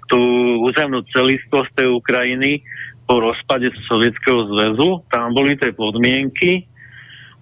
[0.09, 0.20] tú
[0.64, 2.64] územnú celistvosť tej Ukrajiny
[3.05, 5.05] po rozpade Sovietskeho zväzu.
[5.12, 6.64] Tam boli tie podmienky,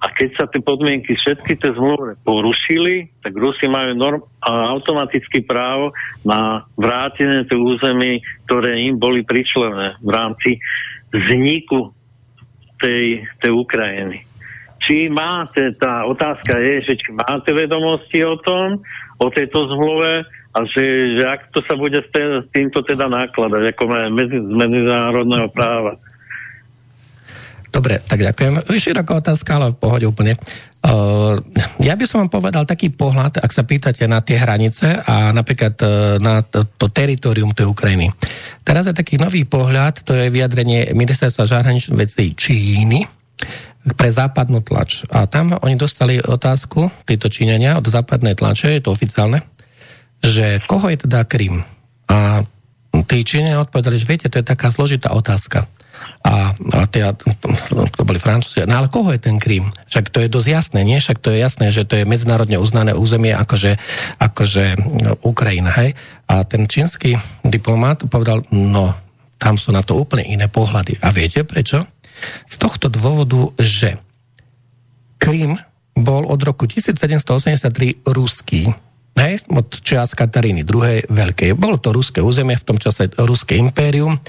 [0.01, 5.92] a keď sa tie podmienky všetky tie zmluvy porušili, tak Rusi majú norm, automaticky právo
[6.24, 10.51] na vrátenie tých území, ktoré im boli pričlené v rámci
[11.12, 11.92] vzniku
[12.80, 14.24] tej, tej Ukrajiny.
[14.80, 18.80] Či máte, tá otázka je, že či máte vedomosti o tom,
[19.20, 22.09] o tejto zmluve a že, že ak to sa bude s,
[22.57, 26.01] týmto teda nakladať, ako medzi, z medzinárodného práva.
[27.70, 28.66] Dobre, tak ďakujem.
[28.66, 30.34] Široká otázka, ale v pohode úplne.
[30.82, 31.38] Uh,
[31.78, 35.78] ja by som vám povedal taký pohľad, ak sa pýtate na tie hranice a napríklad
[35.84, 38.10] uh, na to, to teritorium tej Ukrajiny.
[38.66, 43.06] Teraz je taký nový pohľad, to je vyjadrenie ministerstva zahraničných vecí Číny
[43.94, 45.06] pre západnú tlač.
[45.14, 49.46] A tam oni dostali otázku, títo Číňania, od západnej tlače, je to oficiálne,
[50.20, 51.62] že koho je teda Krym?
[52.10, 52.42] A
[53.06, 55.70] tí Číňania odpovedali, že viete, to je taká zložitá otázka
[56.20, 57.16] a, a teda,
[57.96, 58.68] to boli Francúzi.
[58.68, 59.72] No ale koho je ten Krím?
[59.88, 61.00] Však to je dosť jasné, nie?
[61.00, 63.80] Však to je jasné, že to je medzinárodne uznané územie akože,
[64.20, 64.64] akože
[65.00, 65.96] no, Ukrajina, hej?
[66.28, 68.92] A ten čínsky diplomat povedal, no,
[69.40, 71.00] tam sú na to úplne iné pohľady.
[71.00, 71.88] A viete prečo?
[72.44, 73.96] Z tohto dôvodu, že
[75.16, 75.56] Krím
[75.96, 78.68] bol od roku 1783 ruský,
[79.16, 81.08] hej, od čias Kataríny II.
[81.08, 81.56] Veľkej.
[81.56, 84.20] Bolo to ruské územie, v tom čase ruské impérium.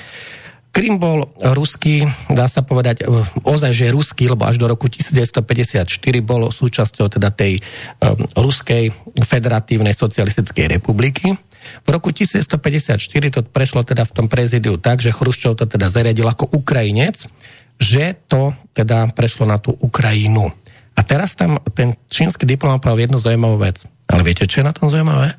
[0.72, 3.11] Krym bol ruský, dá sa povedať, e,
[3.43, 5.84] ozaj, že ruský, lebo až do roku 1954
[6.24, 7.59] bolo súčasťou teda tej
[7.99, 11.36] um, ruskej federatívnej socialistickej republiky.
[11.84, 13.03] V roku 1954
[13.36, 17.28] to prešlo teda v tom prezidiu tak, že Chruščov to teda zariadil ako Ukrajinec,
[17.76, 20.55] že to teda prešlo na tú Ukrajinu.
[20.95, 23.84] A teraz tam ten čínsky diplomat povedal jednu zaujímavú vec.
[24.07, 25.36] Ale viete, čo je na tom zaujímavé?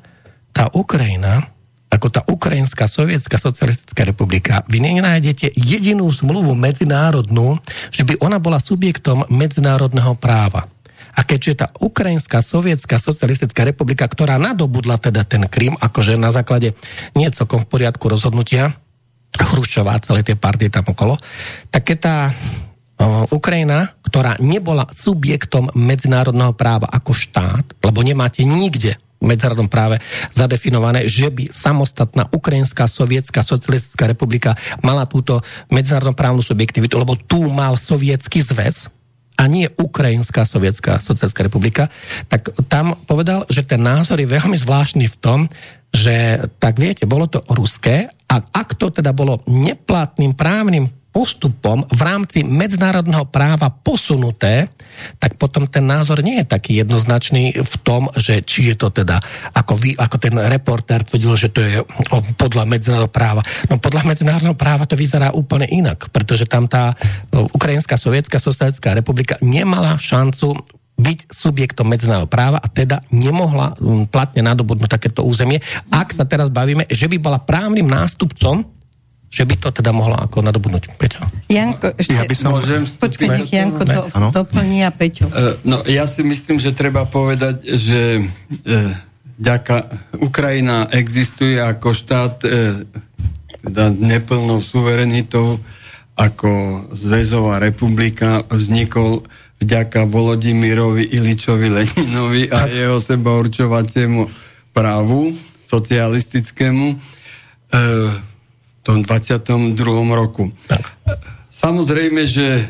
[0.53, 1.49] Tá Ukrajina,
[1.93, 7.61] ako tá Ukrajinská sovietská socialistická republika, vy nenájdete jedinú zmluvu medzinárodnú,
[7.93, 10.65] že by ona bola subjektom medzinárodného práva.
[11.13, 16.73] A keďže tá Ukrajinská sovietská socialistická republika, ktorá nadobudla teda ten Krym, akože na základe
[17.13, 18.73] nie celkom v poriadku rozhodnutia,
[19.33, 21.17] Chruščová, celé tie partie tam okolo,
[21.69, 22.17] tak keď tá
[23.33, 30.03] Ukrajina, ktorá nebola subjektom medzinárodného práva ako štát, lebo nemáte nikde medzinárodnom práve
[30.35, 35.39] zadefinované, že by samostatná Ukrajinská sovietská socialistická republika mala túto
[35.71, 38.91] medzinárodnú právnu subjektivitu, lebo tu mal sovietský zväz,
[39.33, 41.89] a nie Ukrajinská sovietská sociálska republika,
[42.29, 45.39] tak tam povedal, že ten názor je veľmi zvláštny v tom,
[45.89, 52.01] že tak viete, bolo to ruské a ak to teda bolo neplatným právnym postupom v
[52.01, 54.73] rámci medzinárodného práva posunuté,
[55.21, 59.21] tak potom ten názor nie je taký jednoznačný v tom, že či je to teda,
[59.53, 61.85] ako, vy, ako ten reportér tvrdil, že to je
[62.35, 63.45] podľa medzinárodného práva.
[63.69, 66.97] No podľa medzinárodného práva to vyzerá úplne inak, pretože tam tá
[67.29, 70.57] Ukrajinská sovietská socialistická republika nemala šancu
[70.93, 73.77] byť subjektom medzinárodného práva a teda nemohla
[74.09, 75.61] platne nadobudnúť takéto územie.
[75.89, 78.65] Ak sa teraz bavíme, že by bola právnym nástupcom
[79.33, 80.93] že by to teda mohlo ako nadobudnúť.
[80.93, 81.25] Peťo?
[81.49, 82.13] Janko, ešte...
[82.13, 82.53] Ja by som...
[82.53, 84.29] Môžem Počkaj, nech Janko to ano?
[84.29, 85.25] doplní a Peťo.
[85.33, 88.93] Uh, no, ja si myslím, že treba povedať, že uh,
[89.41, 89.89] ďaka
[90.21, 92.85] Ukrajina existuje ako štát uh,
[93.65, 95.57] teda neplnou suverenitou
[96.13, 99.25] ako zväzová republika vznikol
[99.57, 104.29] vďaka Volodimirovi Iličovi Leninovi a jeho seba určovaciemu
[104.77, 105.33] právu
[105.65, 106.87] socialistickému.
[107.73, 108.32] Uh,
[108.83, 109.73] tom 22.
[110.11, 110.51] roku.
[110.67, 110.91] Tak.
[111.55, 112.63] Samozrejme, že e,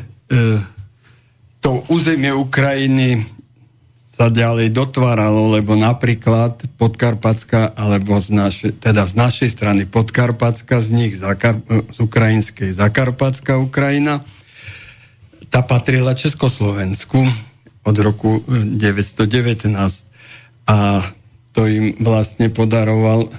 [1.58, 3.26] to územie Ukrajiny
[4.14, 10.90] sa ďalej dotváralo, lebo napríklad Podkarpatská, alebo z našej, teda z našej strany Podkarpatská, z
[10.94, 14.22] nich Zakar, z ukrajinskej Zakarpatská Ukrajina,
[15.50, 17.26] tá patrila Československu
[17.82, 19.74] od roku 919
[20.70, 21.02] a
[21.50, 23.34] to im vlastne podaroval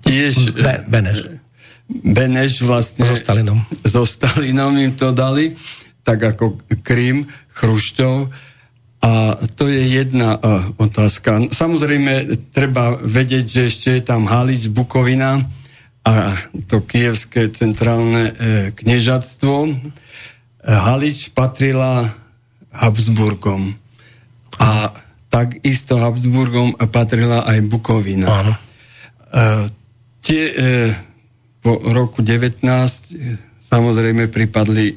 [0.00, 0.56] tiež...
[0.56, 1.45] Be, Beneš.
[1.86, 3.06] Beneš vlastne...
[3.06, 3.58] So Stalinom.
[3.86, 5.54] So Stalinom im to dali,
[6.02, 8.16] tak ako Krym, Chrušťov.
[9.06, 11.46] A to je jedna uh, otázka.
[11.54, 15.38] Samozrejme, treba vedieť, že ešte je tam Halič, Bukovina
[16.02, 16.34] a
[16.66, 19.70] to kievské centrálne uh, kniežatstvo.
[20.66, 22.10] Halič patrila
[22.74, 23.78] Habsburgom.
[24.58, 24.90] A
[25.30, 28.26] takisto Habsburgom patrila aj Bukovina.
[28.26, 28.52] Áno.
[29.30, 29.70] Uh,
[30.18, 30.90] tie uh,
[31.66, 33.34] po roku 19 e,
[33.66, 34.94] samozrejme pripadli e,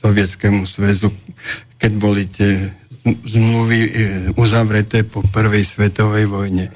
[0.00, 1.12] Sovietskému zväzu,
[1.76, 2.72] keď boli tie
[3.04, 3.90] zmluvy e,
[4.32, 6.72] uzavreté po prvej svetovej vojne.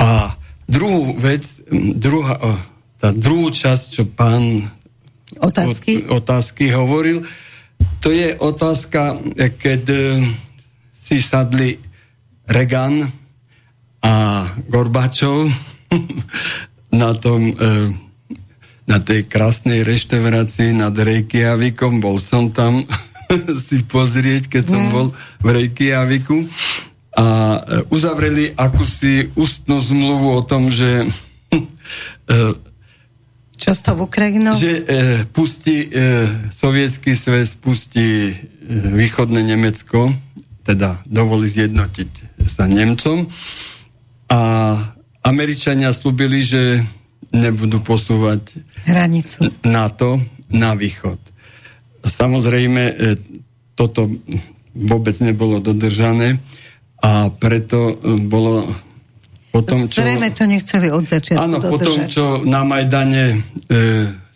[0.00, 0.32] A
[0.64, 1.44] druhú vec,
[2.00, 2.40] druhá,
[2.96, 4.64] tá druhú časť, čo pán
[5.36, 7.28] otázky, otázky hovoril,
[8.00, 9.82] to je otázka, keď
[10.96, 11.76] si sadli
[12.48, 13.04] Reagan
[14.00, 14.14] a
[14.64, 15.44] Gorbačov
[17.04, 17.52] na tom
[18.86, 21.98] na tej krásnej reštaurácii nad Reykjavikom.
[21.98, 22.86] Bol som tam
[23.66, 24.92] si pozrieť, keď som mm.
[24.94, 25.06] bol
[25.42, 26.46] v Reykjaviku.
[27.16, 27.60] A e,
[27.90, 31.10] uzavreli akúsi ústnu zmluvu o tom, že
[32.30, 32.66] e,
[33.56, 34.52] čo s tou Ukrajinou?
[34.52, 34.84] Že e,
[35.32, 38.34] pustí e, sovietský svet, pustí e,
[38.68, 40.12] východné Nemecko,
[40.60, 43.24] teda dovolí zjednotiť sa Nemcom.
[44.28, 44.40] A
[45.24, 46.84] Američania slúbili, že
[47.36, 50.16] nebudú posúvať hranicu NATO
[50.48, 51.20] na východ.
[52.06, 52.94] Samozrejme, e,
[53.76, 54.08] toto
[54.72, 56.38] vôbec nebolo dodržané
[57.02, 58.66] a preto e, bolo
[59.56, 60.04] potom, čo...
[60.04, 63.36] Zrejme to nechceli od začiatku Áno, potom, čo na Majdane e,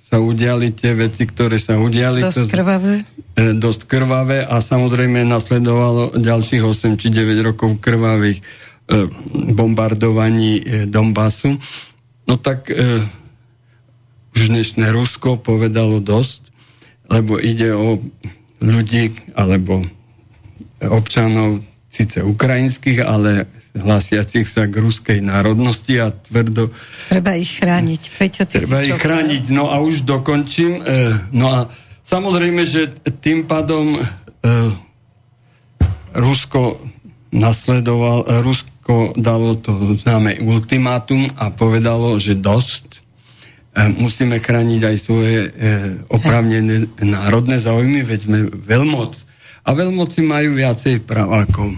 [0.01, 2.25] sa udiali tie veci, ktoré sa udiali.
[2.25, 3.05] Dosť krvavé?
[3.37, 8.45] E, dosť krvavé a samozrejme nasledovalo ďalších 8 či 9 rokov krvavých e,
[9.55, 11.55] bombardovaní e, Donbasu.
[12.31, 12.79] No tak e,
[14.39, 16.47] už dnešné Rusko povedalo dosť,
[17.11, 17.99] lebo ide o
[18.63, 19.83] ľudí alebo
[20.79, 26.71] občanov síce ukrajinských, ale hlasiacich sa k ruskej národnosti a tvrdo...
[27.11, 28.03] Treba ich chrániť.
[28.15, 29.51] Peťo, ty treba ich chrániť.
[29.51, 30.87] No a už dokončím.
[30.87, 31.67] E, no a
[32.07, 34.03] samozrejme, že tým pádom e,
[36.15, 36.79] Rusko
[37.35, 38.27] nasledoval, e,
[38.91, 42.99] Rusko dalo to známe ultimátum a povedalo, že dosť,
[44.03, 45.49] musíme chrániť aj svoje e,
[46.11, 49.15] oprávnené národné záujmy, veď sme veľmoc.
[49.63, 51.71] A veľmoci majú viacej práv ako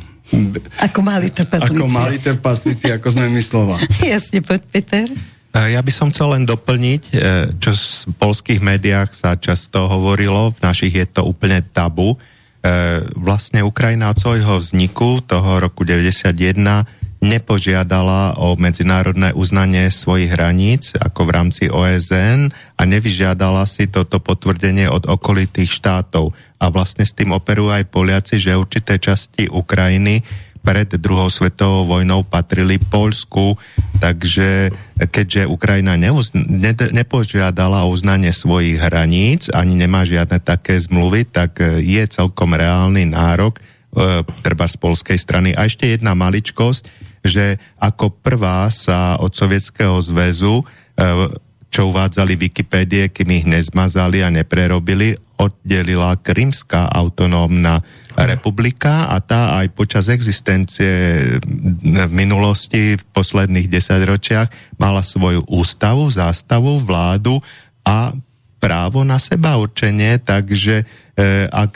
[0.80, 1.76] ako mali trpaslíci.
[1.76, 3.76] Ako mali trpaslíci, ako sme my slova.
[4.00, 5.06] Jasne, poď Peter.
[5.52, 7.76] Ja by som chcel len doplniť, e, čo
[8.08, 12.16] v polských médiách sa často hovorilo, v našich je to úplne tabu.
[12.16, 20.90] E, vlastne Ukrajina od svojho vzniku toho roku 91 nepožiadala o medzinárodné uznanie svojich hraníc
[20.98, 26.34] ako v rámci OSN a nevyžiadala si toto potvrdenie od okolitých štátov.
[26.58, 30.26] A vlastne s tým operujú aj Poliaci, že určité časti Ukrajiny
[30.62, 33.58] pred druhou svetovou vojnou patrili Polsku,
[33.98, 34.70] takže
[35.10, 41.58] keďže Ukrajina neuz, ne, nepožiadala o uznanie svojich hraníc, ani nemá žiadne také zmluvy, tak
[41.82, 45.50] je celkom reálny nárok e, treba z polskej strany.
[45.50, 50.64] A ešte jedna maličkosť, že ako prvá sa od Sovietskeho zväzu, e,
[51.72, 57.80] čo uvádzali Wikipédie, kým ich nezmazali a neprerobili, oddelila Krymská autonómna
[58.12, 60.92] republika a tá aj počas existencie
[61.80, 67.40] v minulosti, v posledných desaťročiach mala svoju ústavu, zástavu, vládu
[67.82, 68.12] a
[68.62, 70.84] právo na seba určenie, takže
[71.18, 71.72] e, ak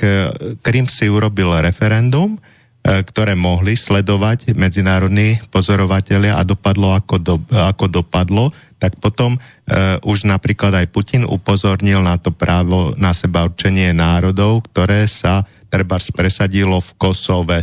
[0.62, 2.38] Krym si urobil referendum,
[2.86, 9.40] ktoré mohli sledovať medzinárodní pozorovatelia a dopadlo ako, do, ako dopadlo, tak potom e,
[10.04, 15.98] už napríklad aj Putin upozornil na to právo na seba určenie národov, ktoré sa treba
[15.98, 17.58] presadilo v Kosove.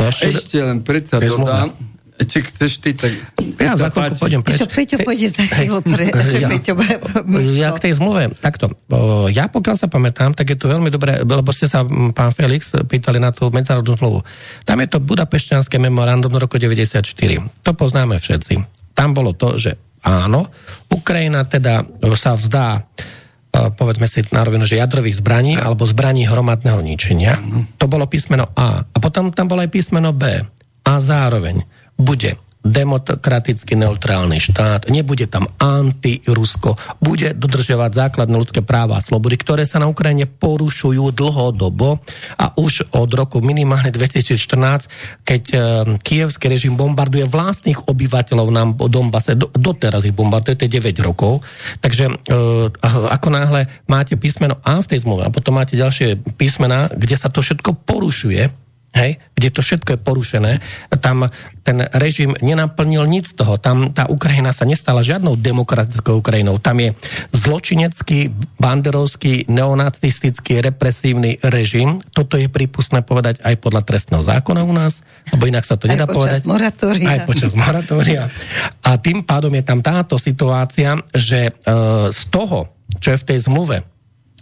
[0.00, 1.70] Ja ešte, ešte len predsa dodám,
[2.18, 3.14] či chceš ty, tak...
[3.62, 4.58] Ja za chvíľku pôjdem preč.
[4.58, 6.10] Čo, Peťo pôjde za chvíľu pre...
[6.38, 6.72] Ja, Peťo...
[7.54, 8.74] ja k tej zmluve, takto.
[9.30, 13.22] Ja pokiaľ sa pamätám, tak je to veľmi dobré, lebo ste sa, pán Felix, pýtali
[13.22, 14.18] na tú medzinárodnú zmluvu.
[14.66, 17.06] Tam je to budapešťanské memorandum z roku 94.
[17.62, 18.54] To poznáme všetci.
[18.98, 20.50] Tam bolo to, že áno,
[20.90, 21.86] Ukrajina teda
[22.18, 22.82] sa vzdá
[23.48, 27.40] povedzme si na rovinu, že jadrových zbraní alebo zbraní hromadného ničenia.
[27.80, 28.84] To bolo písmeno A.
[28.84, 30.44] A potom tam bolo aj písmeno B.
[30.84, 31.64] A zároveň
[31.98, 32.38] bude
[32.68, 39.78] demokraticky neutrálny štát, nebude tam anti-Rusko, bude dodržiavať základné ľudské práva a slobody, ktoré sa
[39.78, 42.02] na Ukrajine porušujú dlhodobo.
[42.36, 45.58] A už od roku minimálne 2014, keď e,
[46.02, 51.40] kievský režim bombarduje vlastných obyvateľov na Donbase, do, doteraz ich bombarduje, to je 9 rokov,
[51.80, 52.14] takže e,
[53.08, 57.30] ako náhle máte písmeno A v tej zmluve a potom máte ďalšie písmena, kde sa
[57.30, 60.52] to všetko porušuje, hej, kde to všetko je porušené,
[60.98, 61.28] tam
[61.62, 63.60] ten režim nenaplnil nic z toho.
[63.60, 66.56] Tam tá Ukrajina sa nestala žiadnou demokratickou Ukrajinou.
[66.56, 66.96] Tam je
[67.36, 72.00] zločinecký, banderovský, neonacistický, represívny režim.
[72.16, 76.08] Toto je prípustné povedať aj podľa trestného zákona u nás, lebo inak sa to nedá
[76.08, 76.40] aj povedať.
[76.48, 77.08] Moratória.
[77.08, 78.32] Aj počas moratória.
[78.80, 81.52] A tým pádom je tam táto situácia, že e,
[82.08, 83.84] z toho, čo je v tej zmluve,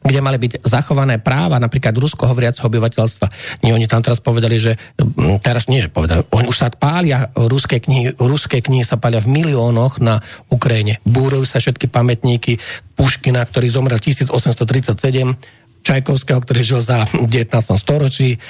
[0.07, 3.27] kde mali byť zachované práva napríklad rusko hovoriaceho obyvateľstva.
[3.67, 7.35] Nie, oni tam teraz povedali, že mm, teraz nie, že povedali, oni už sa pália
[7.35, 11.03] ruské knihy, ruské knihy sa pália v miliónoch na Ukrajine.
[11.03, 12.63] Búrujú sa všetky pamätníky
[12.97, 17.31] Puškina, ktorý zomrel 1837 Čajkovského, ktorý žil za 19.
[17.79, 18.43] storočí,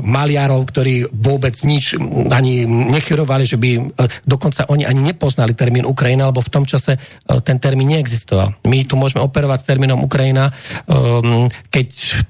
[0.00, 2.00] maliarov, ktorí vôbec nič
[2.32, 6.96] ani nechyrovali, že by, e, dokonca oni ani nepoznali termín Ukrajina, lebo v tom čase
[6.96, 7.00] e,
[7.44, 8.56] ten termín neexistoval.
[8.64, 10.48] My tu môžeme operovať s termínom Ukrajina,
[10.88, 11.88] ehm, keď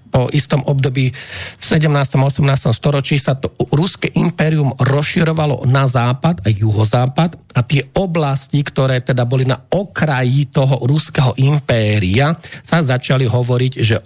[0.09, 1.12] po istom období
[1.60, 2.18] v 17.
[2.18, 2.74] a 18.
[2.74, 9.28] storočí sa to ruské impérium rozširovalo na západ a juhozápad a tie oblasti, ktoré teda
[9.28, 13.97] boli na okraji toho ruského impéria, sa začali hovoriť, že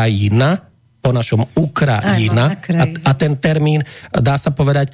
[0.00, 0.64] okrajina
[1.00, 2.60] po našom Ukrajina.
[2.60, 3.80] a, a ten termín,
[4.12, 4.92] dá sa povedať,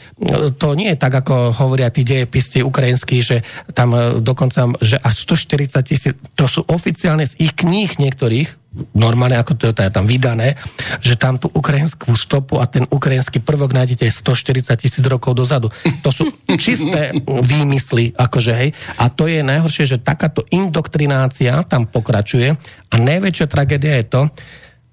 [0.54, 3.42] to nie je tak, ako hovoria tí dejepisti ukrajinskí, že
[3.74, 8.46] tam e, dokonca, že až 140 tisíc, to sú oficiálne z ich kníh niektorých,
[8.94, 10.54] normálne ako to je tam vydané,
[11.02, 15.74] že tam tú ukrajinskú stopu a ten ukrajinský prvok nájdete 140 tisíc rokov dozadu.
[16.06, 18.70] To sú čisté výmysly, akože hej.
[18.94, 22.54] A to je najhoršie, že takáto indoktrinácia tam pokračuje
[22.86, 24.22] a najväčšia tragédia je to,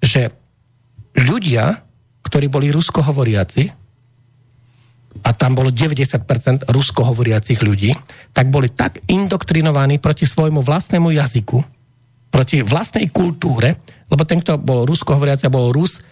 [0.04, 0.28] že
[1.16, 1.80] ľudia,
[2.20, 3.84] ktorí boli ruskohovoriaci,
[5.24, 7.94] a tam bolo 90% ruskohovoriacich ľudí,
[8.34, 11.58] tak boli tak indoktrinovaní proti svojmu vlastnému jazyku,
[12.34, 13.78] proti vlastnej kultúre,
[14.10, 16.02] lebo ten, kto bol rusko hovoriaci bol Rus,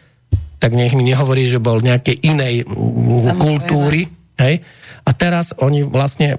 [0.62, 3.42] tak nech mi nehovorí, že bol nejakej inej Samozrejme.
[3.42, 4.00] kultúry.
[4.38, 4.62] Hej?
[5.02, 6.38] A teraz oni vlastne,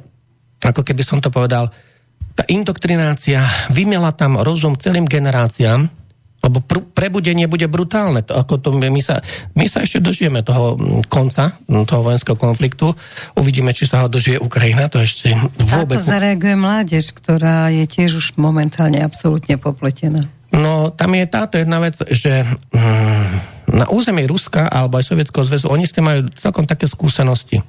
[0.64, 1.68] ako keby som to povedal,
[2.34, 5.92] tá indoktrinácia vymela tam rozum celým generáciám,
[6.44, 8.20] Lebo pr- prebudenie bude brutálne.
[8.28, 9.24] To, ako to, my, sa,
[9.56, 10.76] my sa ešte dožijeme toho
[11.08, 12.92] konca, toho vojenského konfliktu.
[13.40, 14.92] Uvidíme, či sa ho dožije Ukrajina.
[14.92, 15.32] To ešte
[15.72, 15.98] vôbec...
[15.98, 20.28] Ako zareaguje mládež, ktorá je tiež už momentálne absolútne popletená?
[20.54, 25.66] No, tam je táto jedna vec, že mm, na území Ruska alebo aj Sovietskeho zväzu,
[25.72, 27.66] oni ste majú celkom také skúsenosti.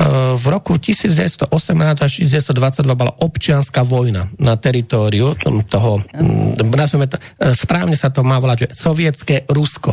[0.00, 0.04] E,
[0.40, 1.52] v roku 1918
[2.00, 5.36] až 1922 bola občianská vojna na teritóriu
[5.68, 6.00] toho,
[6.64, 9.92] nazveme to, e, správne sa to má volať, že sovietské Rusko.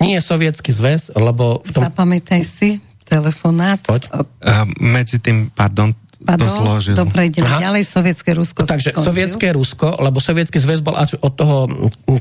[0.00, 1.60] Nie sovietský zväz, lebo...
[1.64, 1.88] V tom...
[1.88, 3.80] Zapamätaj si telefonát.
[3.84, 4.08] Poď.
[4.12, 6.92] Uh, medzi tým, pardon, Padol, to zložil.
[6.92, 7.64] Dobre, ideme Aha.
[7.64, 8.68] ďalej, sovietské Rusko.
[8.68, 9.06] Takže skončil.
[9.08, 11.64] sovietské Rusko, lebo sovietský zväz bol až od toho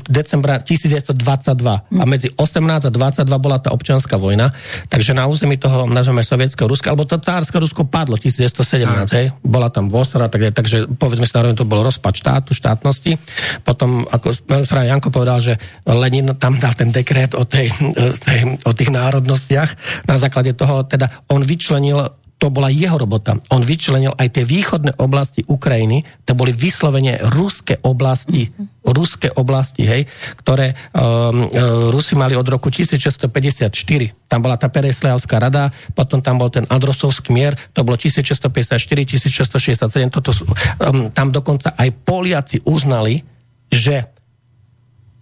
[0.08, 2.00] decembra 1922 hm.
[2.00, 4.56] a medzi 18 a 22 bola tá občianská vojna,
[4.88, 9.68] takže na území toho, nazveme sovietského Ruska, alebo to cárske Rusko padlo 1917, hej, bola
[9.68, 13.20] tam Vosra, tak, takže povedzme si na to bol rozpad štátu, štátnosti.
[13.68, 14.32] Potom, ako
[14.80, 15.54] Janko povedal, že
[15.84, 17.68] Lenin tam dal ten dekret o, tej,
[18.26, 19.70] tej, o tých národnostiach,
[20.08, 23.36] na základe toho teda on vyčlenil to bola jeho robota.
[23.52, 28.48] On vyčlenil aj tie východné oblasti Ukrajiny, to boli vyslovene ruské oblasti,
[28.88, 30.08] ruské oblasti, hej,
[30.40, 31.52] ktoré um,
[31.92, 33.76] Rusi mali od roku 1654.
[34.32, 40.08] Tam bola tá Pereslejavská rada, potom tam bol ten Androsovský mier, to bolo 1654, 1667,
[40.08, 43.20] toto, um, tam dokonca aj Poliaci uznali,
[43.68, 44.19] že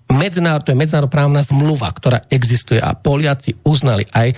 [0.08, 4.34] medzinárod, to je medzinárodná zmluva, ktorá existuje a Poliaci uznali aj,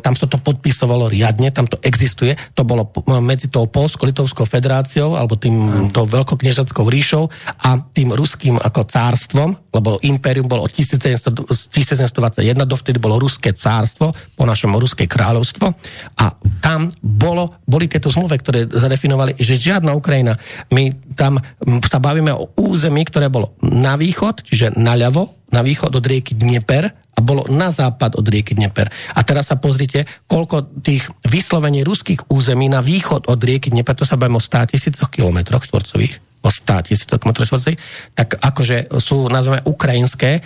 [0.00, 2.88] tam sa to podpisovalo riadne, tam to existuje, to bolo
[3.20, 7.28] medzi tou Polsko-Litovskou federáciou alebo tým tou veľkokniežackou ríšou
[7.60, 14.44] a tým ruským ako cárstvom, lebo impérium bolo od 1721, dovtedy bolo ruské cárstvo, po
[14.44, 15.72] našom ruské kráľovstvo.
[16.20, 16.24] A
[16.64, 20.36] tam bolo, boli tieto zmluve, ktoré zadefinovali, že žiadna Ukrajina,
[20.72, 21.40] my tam
[21.84, 26.86] sa bavíme o území, ktoré bolo na východ, čiže naľavo, na východ od rieky Dnieper
[26.90, 28.86] a bolo na západ od rieky Dnieper.
[29.14, 34.06] A teraz sa pozrite, koľko tých vyslovení ruských území na východ od rieky Dnieper, to
[34.06, 37.80] sa bavíme o 100 tisícoch kilometroch štvorcových, o 100 tisícoch kilometroch štvorcových,
[38.14, 40.44] tak akože sú, nazveme, ukrajinské,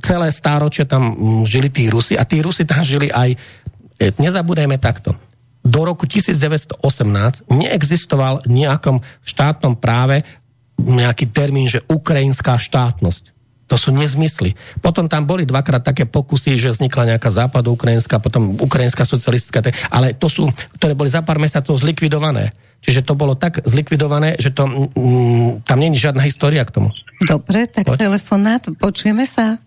[0.00, 3.36] celé stáročia tam mm, žili tí Rusi a tí Rusi tam žili aj,
[4.00, 5.16] e, nezabúdajme takto,
[5.66, 6.78] do roku 1918
[7.50, 10.22] neexistoval v nejakom štátnom práve
[10.78, 13.35] nejaký termín, že ukrajinská štátnosť.
[13.66, 14.54] To sú nezmysly.
[14.78, 19.58] Potom tam boli dvakrát také pokusy, že vznikla nejaká západoukrajinská, potom ukrajinská socialistická,
[19.90, 20.46] ale to sú,
[20.78, 22.54] ktoré boli za pár mesiacov zlikvidované.
[22.86, 26.94] Čiže to bolo tak zlikvidované, že to, mm, tam není žiadna história k tomu.
[27.26, 28.06] Dobre, tak Poď.
[28.06, 29.58] telefonát, počujeme sa?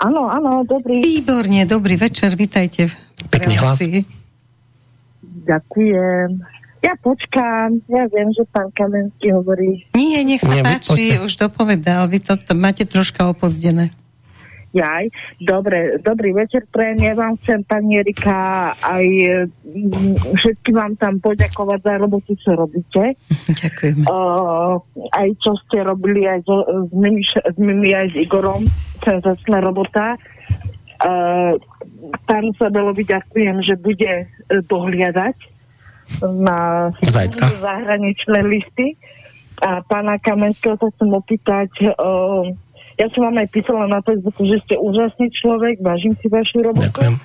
[0.00, 1.04] Áno, áno, dobrý.
[1.04, 2.88] Výborne, dobrý večer, vítajte.
[3.28, 3.80] Pekný hlas.
[5.44, 6.55] Ďakujem.
[6.86, 9.82] Ja počkám, ja viem, že pán Kamenský hovorí.
[9.98, 13.90] Nie, nech sa Nie, páči, už dopovedal, vy to, to máte troška opozdené.
[14.70, 15.10] Jaj,
[15.42, 19.02] dobre, dobrý večer prejem, ja vám chcem, pani Erika, aj
[19.66, 23.18] mm, všetky vám tam poďakovať za robotu, čo robíte.
[23.66, 24.06] Ďakujem.
[24.06, 24.78] Uh,
[25.10, 28.62] aj čo ste robili aj so, s, Mimi, s Mimi, aj s Igorom,
[29.02, 30.14] senzačná robota.
[31.02, 31.58] Uh,
[32.30, 34.30] pán Sabelovi ďakujem, že bude
[34.70, 35.55] dohliadať
[36.22, 37.50] na Zajtra.
[37.60, 38.96] zahraničné listy.
[39.56, 42.44] A pána Kamenského sa chcem opýtať, uh,
[43.00, 46.92] ja som vám aj písala na Facebooku, že ste úžasný človek, vážim si vašu robotu.
[46.92, 47.16] Ďakujem.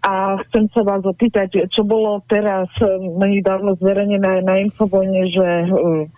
[0.00, 6.08] A chcem sa vás opýtať, čo bolo teraz um, nedávno zverejnené na Infovojne, že um,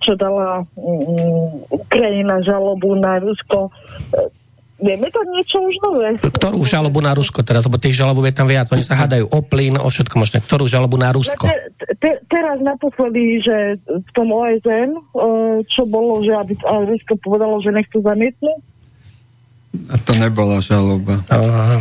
[0.00, 0.64] čo dala
[1.70, 3.72] Ukrajina žalobu na Rusko.
[4.80, 6.08] Vieme to niečo už nové.
[6.24, 8.66] Ktorú žalobu na Rusko teraz, lebo tých žalobu je tam viac.
[8.72, 10.40] Oni sa hádajú o plyn, o všetko možné.
[10.40, 11.44] Ktorú žalobu na Rusko?
[11.44, 11.56] Te,
[12.00, 14.96] te, teraz naposledy, že v tom OSN,
[15.68, 18.60] čo bolo, že aby Rusko povedalo, že nechce zamietnúť,
[19.70, 21.22] a to nebola žaloba.
[21.30, 21.78] Uh,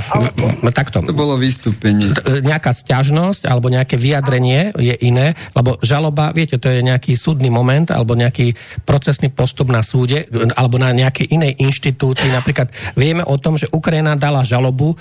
[0.69, 1.01] takto.
[1.01, 2.13] To bolo vystúpenie.
[2.45, 7.89] Nejaká stiažnosť alebo nejaké vyjadrenie je iné, lebo žaloba, viete, to je nejaký súdny moment
[7.89, 8.53] alebo nejaký
[8.85, 12.29] procesný postup na súde alebo na nejakej inej inštitúcii.
[12.29, 14.97] Napríklad vieme o tom, že Ukrajina dala žalobu uh,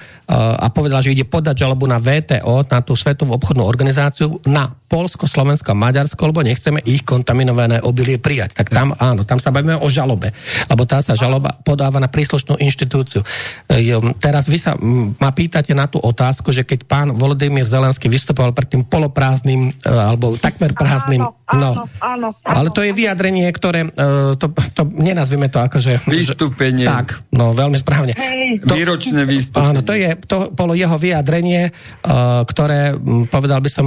[0.57, 5.29] a povedala, že ide podať žalobu na VTO, na tú Svetovú obchodnú organizáciu, na Polsko,
[5.29, 8.57] Slovensko, Maďarsko, lebo nechceme ich kontaminované obilie prijať.
[8.57, 10.33] Tak tam áno, tam sa bavíme o žalobe,
[10.73, 13.27] lebo tá sa žaloba podáva na príslušnú inštitúciu inštitúciu.
[13.67, 13.91] E,
[14.23, 14.79] teraz vy sa
[15.19, 19.91] ma pýtate na tú otázku, že keď pán Volodymyr Zelenský vystupoval pred tým poloprázdnym, e,
[19.91, 21.27] alebo takmer prázdnym...
[21.27, 23.91] Áno, áno, no, áno, áno, ale to je vyjadrenie, ktoré...
[23.91, 24.47] e, To,
[24.77, 25.99] to nenazvime to ako, že...
[26.07, 26.87] Vystúpenie.
[26.87, 28.15] Že, tak, no veľmi správne.
[28.15, 28.63] Hej.
[28.63, 29.67] To- Výročné vystúpenie.
[29.75, 32.95] Áno, to, je, to bolo jeho vyjadrenie, uh, ktoré,
[33.33, 33.87] povedal by som,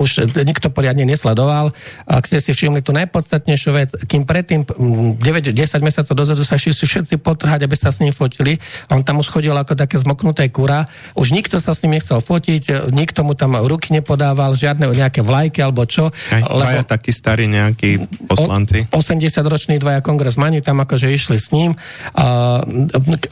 [0.00, 1.70] už nikto poriadne nesledoval.
[2.08, 5.52] Ak ste si všimli tú najpodstatnejšiu vec, kým predtým 9-10
[5.84, 8.56] mesiacov dozadu sa všetci potrhať, aby sa s ním fotili.
[8.88, 10.88] On tam už chodil ako také zmoknuté kura.
[11.12, 15.60] Už nikto sa s ním nechcel fotiť, nikto mu tam ruky nepodával, žiadne nejaké vlajky
[15.60, 16.08] alebo čo.
[16.32, 18.88] Aj dvaja takí starí nejakí poslanci.
[18.88, 21.76] 80-roční dvaja kongresmani tam akože išli s ním.
[22.16, 22.64] A,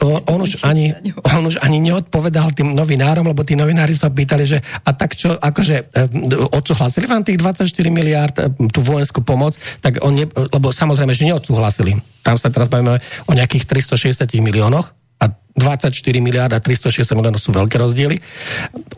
[0.01, 0.93] on, už ani,
[1.25, 5.33] on už ani neodpovedal tým novinárom, lebo tí novinári sa pýtali, že a tak čo,
[5.33, 6.07] akože e,
[6.51, 11.27] odsúhlasili vám tých 24 miliard e, tú vojenskú pomoc, tak on ne, lebo samozrejme, že
[11.31, 11.97] neodsúhlasili.
[12.21, 14.91] Tam sa teraz bavíme o nejakých 360 miliónoch
[15.23, 18.19] a 24 miliard a 360 miliónov sú veľké rozdiely,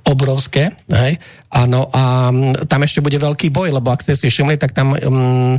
[0.10, 1.22] obrovské, hej.
[1.54, 4.98] Áno, a mm, tam ešte bude veľký boj, lebo ak ste si všimli, tak tam
[4.98, 5.54] um,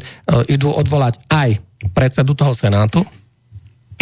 [0.51, 1.63] idú odvolať aj
[1.95, 3.07] predsedu toho Senátu,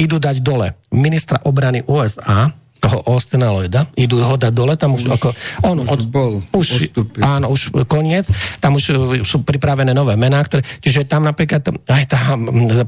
[0.01, 2.49] idú dať dole ministra obrany USA,
[2.83, 5.31] toho Austina Lloyda, idú ho dať dole, tam už, ako,
[5.63, 7.23] on už bol, už, odstúpil.
[7.23, 8.27] áno, už koniec,
[8.59, 12.35] tam už uh, sú pripravené nové mená, ktoré, čiže tam napríklad aj tá,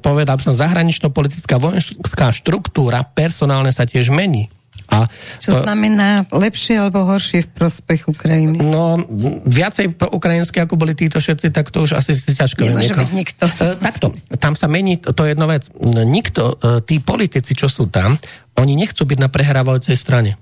[0.02, 4.50] povedal som, zahranično-politická vojenská štruktúra personálne sa tiež mení.
[4.94, 5.10] A
[5.42, 8.62] Čo znamená lepšie alebo horšie v prospech Ukrajiny?
[8.62, 9.02] No,
[9.44, 13.10] viacej pro ukrajinské, ako boli títo všetci, tak to už asi si ťažko Nemôže byť
[13.10, 13.44] nikto.
[13.50, 15.66] E, Takto, tam sa mení, to je jedna vec.
[15.84, 18.14] Nikto, e, tí politici, čo sú tam,
[18.54, 20.38] oni nechcú byť na prehrávajúcej strane.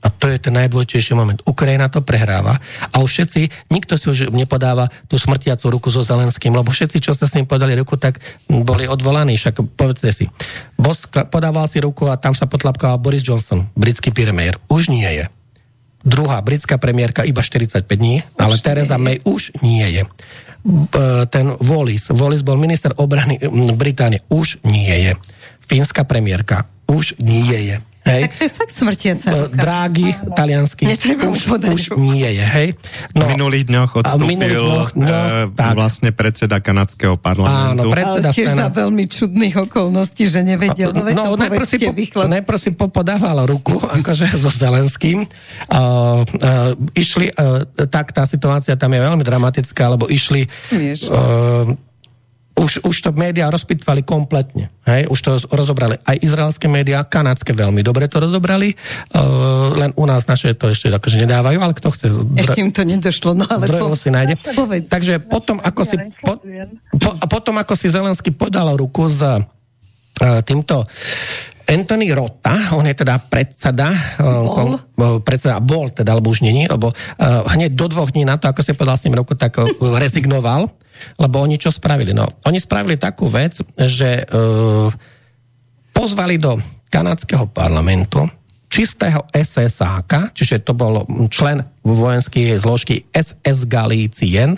[0.00, 1.44] A to je ten najdôležitejší moment.
[1.44, 2.56] Ukrajina to prehráva
[2.88, 7.12] a už všetci, nikto si už nepodáva tú smrtiacu ruku so Zelenským, lebo všetci, čo
[7.12, 8.16] sa s ním podali ruku, tak
[8.48, 9.36] boli odvolaní.
[9.36, 10.24] Však povedzte si,
[10.80, 14.56] Bosk podával si ruku a tam sa potlapkával Boris Johnson, britský premiér.
[14.72, 15.28] Už nie je.
[16.00, 20.08] Druhá britská premiérka iba 45 dní, ale Teresa May už nie je.
[20.64, 23.36] B- Ten Wallis, Wallis bol minister obrany
[23.76, 25.12] Británie, už nie je.
[25.60, 27.76] Fínska premiérka, už nie je.
[28.10, 28.22] Hej.
[28.26, 29.54] Tak to je fakt smrtiaca ruka.
[29.54, 32.68] Drági, taliansky, Netreba mu už, už nie je, hej.
[33.14, 35.72] No, v minulých dňoch odstúpil minulých dňoch, no, eh, tak.
[35.78, 37.88] vlastne predseda kanadského Áno, parlamentu.
[37.94, 38.72] predseda Ale tiež za Senát.
[38.74, 40.90] veľmi čudných okolností, že nevedel.
[40.90, 45.26] No, No, no najprv si, po, najprv si po, podával ruku, akože so Zelenským.
[45.70, 50.46] Uh, uh, išli, uh, tak tá situácia tam je veľmi dramatická, lebo išli...
[50.50, 51.10] Smiešne.
[51.14, 51.89] Uh,
[52.60, 54.68] už, už to médiá rozpitvali kompletne.
[54.84, 55.08] Hej?
[55.08, 58.76] Už to rozobrali aj izraelské médiá, kanadské veľmi dobre to rozobrali,
[59.16, 62.06] uh, len u nás naše to ešte akože nedávajú, ale kto chce...
[62.36, 64.36] Ešte im to nedošlo, no ale po, si nájde.
[64.52, 64.92] povedz.
[64.92, 66.36] Takže potom, ako si, po,
[67.00, 69.40] po, a potom, ako si Zelensky podal ruku s uh,
[70.44, 70.84] týmto
[71.70, 76.66] Anthony Rota, on je teda predseda, uh, kon, uh, predseda bol teda, alebo už není,
[76.66, 79.54] lebo uh, hneď do dvoch dní na to, ako si podal s ním ruku, tak
[79.62, 80.66] uh, rezignoval,
[81.14, 82.10] lebo oni čo spravili?
[82.10, 84.90] No, oni spravili takú vec, že uh,
[85.94, 86.58] pozvali do
[86.90, 88.26] kanadského parlamentu
[88.70, 94.54] čistého SSáka, čiže to bol člen vojenskej zložky SS Galicien,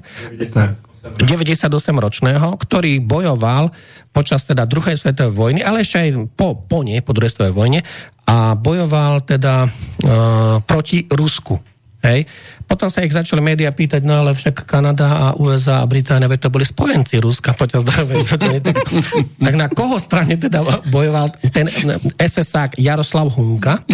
[1.03, 3.75] 98-ročného, ktorý bojoval
[4.15, 6.09] počas teda druhej svetovej vojny, ale ešte aj
[6.39, 7.81] po, po nie, po druhej svetovej vojne
[8.23, 11.59] a bojoval teda uh, proti Rusku.
[12.03, 12.27] Hej.
[12.73, 16.49] Potom sa ich začali médiá pýtať, no ale však Kanada a USA a Británia, veď
[16.49, 18.65] to boli spojenci Ruska počas druhej svetovej.
[18.65, 18.81] tak,
[19.37, 21.69] tak na koho strane teda bojoval ten
[22.17, 23.85] SSák Jaroslav Hunka?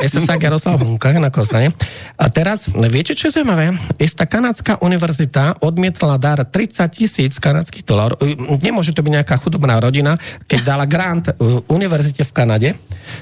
[0.00, 1.76] SSák Jaroslav Hunka, na koho strane?
[2.16, 3.76] A teraz, viete, čo je zaujímavé?
[4.00, 8.16] Istá kanadská univerzita odmietla dar 30 tisíc kanadských dolárov.
[8.64, 10.16] Nemôže to byť nejaká chudobná rodina,
[10.48, 12.68] keď dala grant uh, univerzite v Kanade,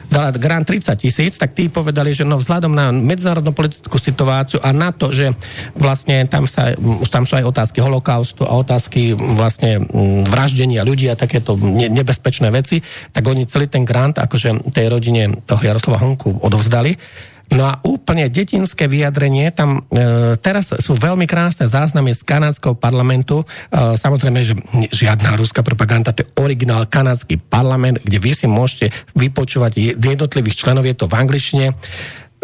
[0.07, 4.71] dala grant 30 tisíc, tak tí povedali, že no vzhľadom na medzinárodnú politickú situáciu a
[4.71, 5.33] na to, že
[5.79, 6.75] vlastne tam, sa,
[7.09, 12.51] tam sú aj otázky holokaustu a otázky vlastne mm, vraždenia ľudí a takéto ne- nebezpečné
[12.51, 12.83] veci,
[13.15, 16.99] tak oni celý ten grant akože tej rodine toho Jaroslava Honku odovzdali.
[17.53, 23.45] No a úplne detinské vyjadrenie, tam e, teraz sú veľmi krásne záznamy z kanadského parlamentu.
[23.45, 24.57] E, samozrejme, že
[24.89, 30.57] žiadna ruská propaganda, to je originál kanadský parlament, kde vy si môžete vypočúvať je- jednotlivých
[30.57, 31.67] členov, je to v angličtine.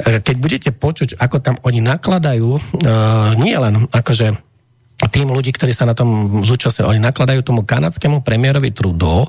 [0.00, 2.60] E, keď budete počuť, ako tam oni nakladajú, e,
[3.40, 4.36] nie len akože
[5.08, 9.24] tým ľudí, ktorí sa na tom zúčastnili, oni nakladajú tomu kanadskému premiérovi Trudeau,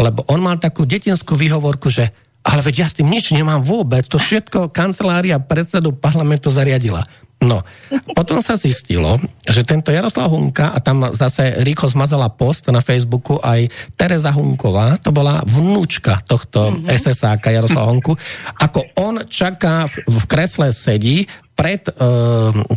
[0.00, 2.08] lebo on mal takú detinskú výhovorku, že
[2.40, 7.04] ale veď ja s tým nič nemám vôbec, to všetko kancelária predsedu parlamentu zariadila.
[7.40, 7.64] No,
[8.12, 9.16] potom sa zistilo,
[9.48, 13.64] že tento Jaroslav Hunka, a tam zase rýchlo zmazala post na Facebooku aj
[13.96, 16.92] Teresa Hunková, to bola vnúčka tohto mm-hmm.
[16.92, 18.12] SSáka Jaroslava Hunku,
[18.60, 21.24] ako on čaká, v kresle sedí,
[21.60, 21.92] pred e,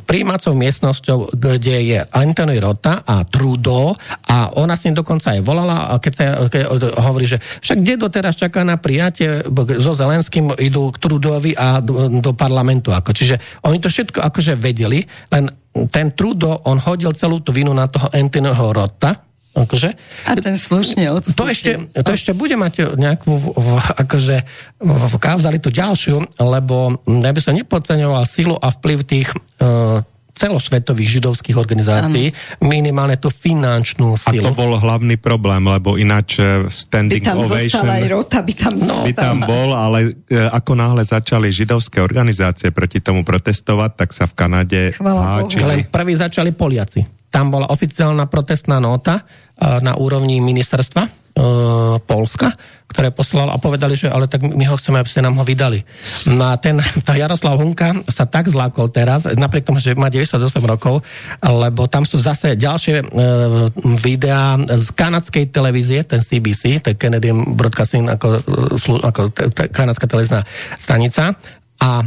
[0.04, 3.96] príjmacou miestnosťou, kde je Anthony Rota a Trudeau
[4.28, 6.62] a ona s ním dokonca aj volala, keď sa keď
[7.00, 9.40] hovorí, že však kde doteraz čaká na prijatie
[9.80, 12.92] so Zelenským idú k Trudeauvi a do, do parlamentu.
[12.92, 13.16] Ako.
[13.16, 15.48] Čiže oni to všetko akože vedeli, len
[15.88, 19.94] ten Trudeau, on hodil celú tú vinu na toho Anthonyho Rota, Akože,
[20.26, 21.38] a ten slušne odstúpil.
[21.38, 23.70] To ešte, to ešte bude mať nejakú v,
[24.02, 24.38] akože,
[24.82, 29.30] v kauzalitu ďalšiu, lebo ja by som nepodceňoval silu a vplyv tých
[29.62, 30.02] uh,
[30.34, 32.66] celosvetových židovských organizácií, ano.
[32.66, 34.42] minimálne tú finančnú silu.
[34.42, 37.86] A to bol hlavný problém, lebo ináč e, standing by tam ovation...
[37.86, 42.74] aj rota, by tam no, by tam bol, ale e, ako náhle začali židovské organizácie
[42.74, 45.62] proti tomu protestovať, tak sa v Kanade háčili.
[45.62, 47.23] Ale prví začali Poliaci.
[47.34, 49.26] Tam bola oficiálna protestná nota,
[49.62, 51.10] na úrovni ministerstva e,
[52.04, 52.50] Polska,
[52.90, 55.86] ktoré poslal a povedali, že ale tak my ho chceme, aby ste nám ho vydali.
[56.26, 60.42] No a ten, tá Jaroslav Hunka sa tak zlákol teraz, napriek tomu, že má 98
[60.66, 61.06] rokov,
[61.42, 63.06] lebo tam sú zase ďalšie e,
[64.02, 68.42] videá z kanadskej televízie, ten CBC, ten Canadian Broadcasting ako,
[69.06, 70.42] ako t- t- kanadská televízna
[70.82, 71.38] stanica
[71.78, 72.06] a e,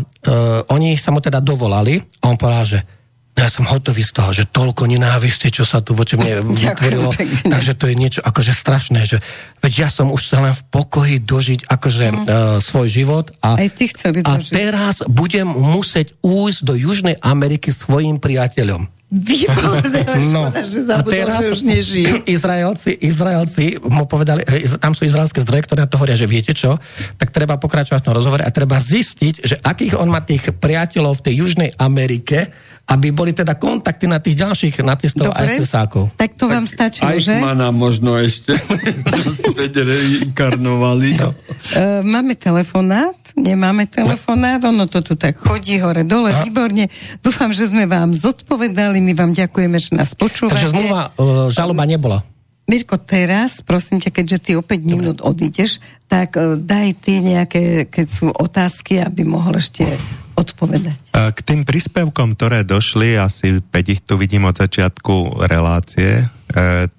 [0.66, 2.95] oni sa mu teda dovolali a on povedal, že
[3.36, 7.12] ja som hotový z toho, že toľko nenávisti, čo sa tu voči mne vytvorilo.
[7.44, 9.20] Takže to je niečo akože strašné, že
[9.60, 12.16] veď ja som už chcel len v pokoji dožiť akože mm.
[12.16, 12.24] uh,
[12.64, 13.92] svoj život a, Aj ty
[14.24, 18.88] a teraz budem musieť újsť do Južnej Ameriky svojim priateľom.
[19.06, 20.02] Výborné,
[20.34, 20.50] no.
[20.50, 22.14] škoda, že zabudol, a teraz že už nežijú.
[22.34, 24.42] Izraelci, Izraelci mu povedali,
[24.82, 26.74] tam sú izraelské zdroje, ktoré na to hovoria, že viete čo,
[27.14, 31.22] tak treba pokračovať v tom rozhovore a treba zistiť, že akých on má tých priateľov
[31.22, 32.50] v tej Južnej Amerike,
[32.86, 36.14] aby boli teda kontakty na tých ďalších nacistov a SS-ákov.
[36.14, 37.34] Tak to vám stačilo, že?
[37.34, 38.54] Eichmana možno ešte
[39.42, 41.18] späť reinkarnovali.
[41.18, 41.34] No.
[41.74, 43.18] Uh, máme telefonát?
[43.34, 44.62] Nemáme telefonát?
[44.70, 46.46] Ono to tu tak chodí hore dole, a?
[46.46, 46.86] výborne.
[47.26, 50.54] Dúfam, že sme vám zodpovedali, my vám ďakujeme, že nás počúvate.
[50.54, 52.22] Takže zmluva, uh, žaloba nebola.
[52.70, 57.90] Mirko, teraz, prosím ťa, keďže ty o 5 minút odídeš, tak uh, daj ty nejaké,
[57.90, 59.90] keď sú otázky, aby mohol ešte
[60.36, 61.16] odpovedať.
[61.16, 66.24] K tým príspevkom, ktoré došli, asi 5 ich tu vidím od začiatku relácie, e,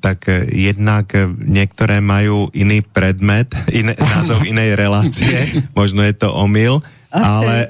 [0.01, 6.81] tak jednak niektoré majú iný predmet, iné, názov inej relácie, možno je to omyl,
[7.14, 7.68] ale e,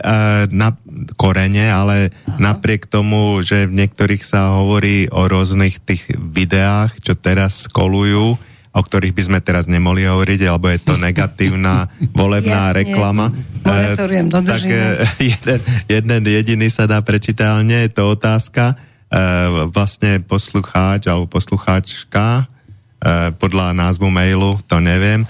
[0.49, 0.73] na
[1.19, 2.39] korene, ale Aha.
[2.39, 8.39] napriek tomu, že v niektorých sa hovorí o rôznych tých videách, čo teraz kolujú,
[8.77, 12.77] o ktorých by sme teraz nemohli hovoriť, alebo je to negatívna volebná Jasne.
[12.77, 13.25] reklama.
[13.65, 13.97] E,
[14.29, 15.01] tak e,
[15.33, 15.59] jeden,
[15.89, 18.77] jeden jediný sa dá prečítať, ale nie je to otázka.
[19.09, 19.15] E,
[19.73, 22.45] vlastne poslucháč alebo poslucháčka
[23.37, 25.21] podľa názvu mailu, to neviem,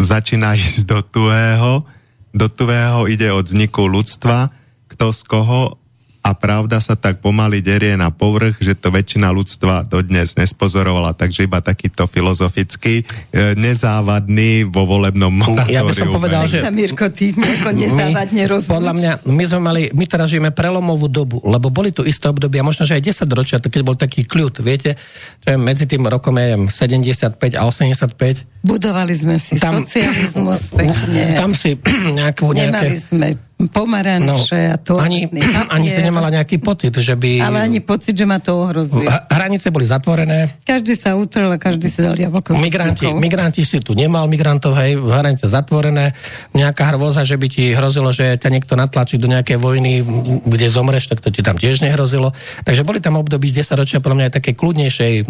[0.00, 1.84] začína ísť do tuhého.
[2.32, 4.48] Do tuhého ide od vzniku ľudstva,
[4.88, 5.76] kto z koho
[6.22, 11.50] a pravda sa tak pomaly derie na povrch, že to väčšina ľudstva dodnes nespozorovala, takže
[11.50, 15.74] iba takýto filozofický, e, nezávadný vo volebnom moratóriu.
[15.74, 16.62] Ja by som povedal, že...
[16.70, 21.74] Mirko, ty nezávadne my, Podľa mňa, my sme mali, my teraz žijeme prelomovú dobu, lebo
[21.74, 24.94] boli tu isté obdobia, možno, že aj 10 ročia, to keď bol taký kľud, viete,
[25.42, 28.62] že medzi tým rokom je 75 a 85.
[28.62, 31.34] Budovali sme si tam, socializmus pekne.
[31.34, 31.74] Tam si
[32.18, 32.94] nejakú, nejaké...
[32.94, 33.28] Nemali sme
[33.68, 34.94] pomaranče no, a to.
[34.98, 35.28] Ani,
[35.74, 37.44] ani si nemala nejaký pocit, že by...
[37.44, 39.06] Ale ani pocit, že ma to ohrozuje.
[39.30, 40.62] Hranice boli zatvorené.
[40.64, 44.96] Každý sa utrel a každý si dal jablko migranti, migranti si tu nemal migrantov, hej,
[44.98, 46.16] hranice zatvorené.
[46.56, 50.00] Nejaká hrôza, že by ti hrozilo, že ťa niekto natlačí do nejakej vojny,
[50.46, 52.32] kde zomreš, tak to ti tam tiež nehrozilo.
[52.64, 55.28] Takže boli tam období 10 ročia, podľa mňa aj také kľudnejšej,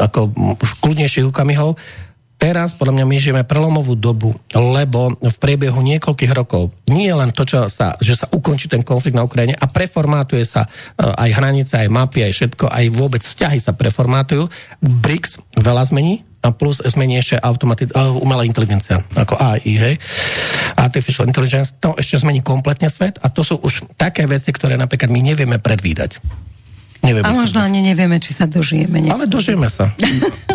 [0.00, 0.20] ako
[0.82, 1.78] kľudnejších ukamihov
[2.40, 7.44] teraz podľa mňa my žijeme prelomovú dobu, lebo v priebehu niekoľkých rokov nie len to,
[7.44, 10.68] čo sa, že sa ukončí ten konflikt na Ukrajine a preformátuje sa e,
[11.04, 14.48] aj hranice, aj mapy, aj všetko, aj vôbec vzťahy sa preformátujú.
[14.80, 19.94] BRICS veľa zmení, a plus zmení ešte automati- uh, umelá inteligencia, ako AI, hej.
[20.72, 25.12] Artificial intelligence, to ešte zmení kompletne svet a to sú už také veci, ktoré napríklad
[25.12, 26.16] my nevieme predvídať.
[27.00, 29.00] Neviem, a možno ani nevieme, či sa dožijeme.
[29.08, 29.96] Ale dožijeme sa.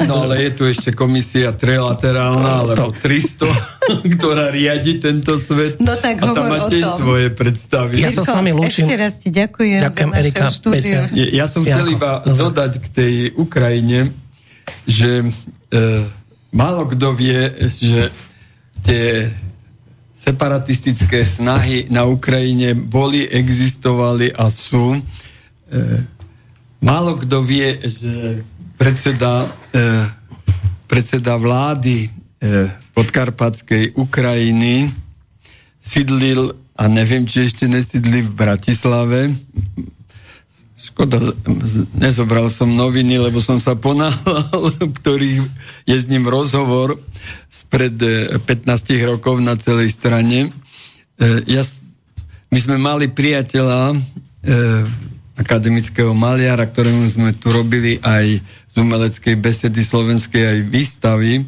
[0.05, 3.49] No ale je tu ešte komisia trilaterálna, alebo 300,
[4.13, 5.81] ktorá riadi tento svet.
[5.81, 7.97] No tak a tam má tiež svoje predstavy.
[7.97, 8.85] Ja sa s vami lúčim.
[8.85, 10.45] Ešte raz ti ďakujem ďakujem, za Erika,
[11.17, 14.13] Ja, ja som chcel iba dodať k tej Ukrajine,
[14.85, 15.27] že e,
[16.53, 17.41] málo kto vie,
[17.81, 18.13] že
[18.85, 19.34] tie
[20.13, 24.97] separatistické snahy na Ukrajine boli, existovali a sú.
[24.97, 25.01] E,
[26.85, 28.45] málo kto vie, že
[28.77, 29.81] predseda, e,
[30.85, 32.09] predseda vlády e,
[32.93, 34.93] podkarpatskej Ukrajiny
[35.81, 39.33] sídlil, a neviem, či ešte nesídli v Bratislave,
[40.85, 41.17] Škoda,
[41.97, 44.69] nezobral som noviny, lebo som sa ponáhľal,
[45.01, 45.41] ktorý
[45.89, 47.01] je s ním rozhovor
[47.49, 48.45] spred 15
[48.93, 50.47] e, rokov na celej strane.
[50.47, 50.49] E,
[51.49, 51.65] ja,
[52.53, 53.97] my sme mali priateľa, e,
[55.35, 58.39] akademického maliara, ktorému sme tu robili aj
[58.71, 61.43] z umeleckej besedy slovenskej aj výstavy.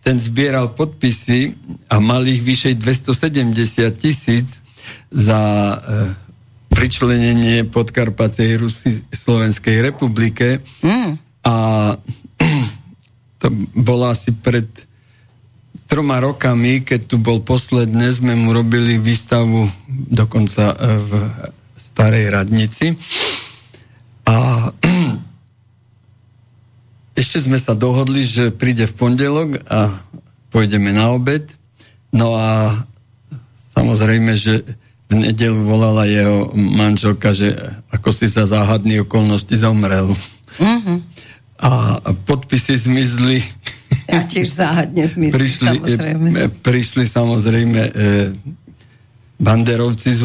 [0.00, 1.56] Ten zbieral podpisy
[1.92, 4.48] a mal ich vyšej 270 tisíc
[5.12, 5.76] za e,
[6.72, 10.64] pričlenenie podkarpatej Rusy Slovenskej republike.
[10.80, 11.20] Mm.
[11.44, 11.54] A
[13.40, 13.46] to
[13.76, 14.68] bolo asi pred
[15.84, 21.10] troma rokami, keď tu bol posledné, sme mu robili výstavu dokonca e, v
[22.00, 22.96] starej radnici.
[24.24, 24.72] A
[27.20, 30.00] ešte sme sa dohodli, že príde v pondelok a
[30.48, 31.44] pôjdeme na obed.
[32.08, 32.72] No a
[33.76, 34.64] samozrejme, že
[35.12, 37.52] v nedelu volala jeho manželka, že
[37.92, 40.16] ako si za záhadný okolnosti zomrel.
[40.56, 40.98] Uh-huh.
[41.60, 43.44] A podpisy zmizli.
[44.08, 46.28] A tiež záhadne zmizli, prišli, samozrejme.
[46.64, 47.92] Prišli samozrejme e,
[49.36, 50.20] banderovci z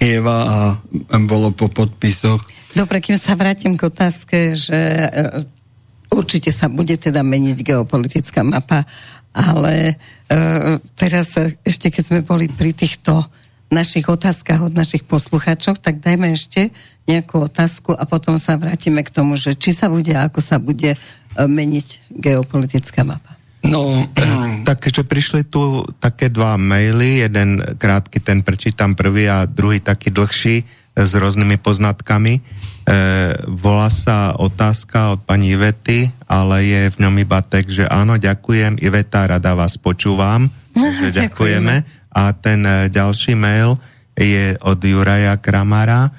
[0.00, 0.38] Kieva
[1.12, 2.40] a bolo po podpisoch.
[2.72, 5.08] Dobre, kým sa vrátim k otázke, že e,
[6.08, 8.88] určite sa bude teda meniť geopolitická mapa,
[9.36, 10.40] ale e,
[10.96, 11.36] teraz
[11.66, 13.28] ešte keď sme boli pri týchto
[13.68, 16.72] našich otázkach od našich poslucháčov, tak dajme ešte
[17.04, 20.96] nejakú otázku a potom sa vrátime k tomu, že či sa bude ako sa bude
[20.96, 20.98] e,
[21.36, 23.39] meniť geopolitická mapa.
[23.66, 24.08] No,
[24.68, 30.08] tak keďže prišli tu také dva maily, jeden krátky, ten prečítam prvý a druhý taký
[30.08, 30.64] dlhší
[30.96, 32.40] s rôznymi poznatkami.
[32.40, 32.42] E,
[33.46, 38.80] volá sa otázka od pani Ivety, ale je v ňom iba text, že áno, ďakujem,
[38.80, 40.48] Iveta, rada vás počúvam.
[40.74, 41.14] Ďakujeme.
[41.14, 43.78] ďakujeme a ten e, ďalší mail
[44.18, 46.12] je od Juraja Kramara, e,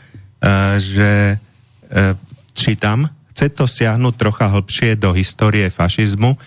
[0.80, 2.16] že e,
[2.56, 6.40] čítam, chce to siahnuť trocha hlbšie do histórie fašizmu.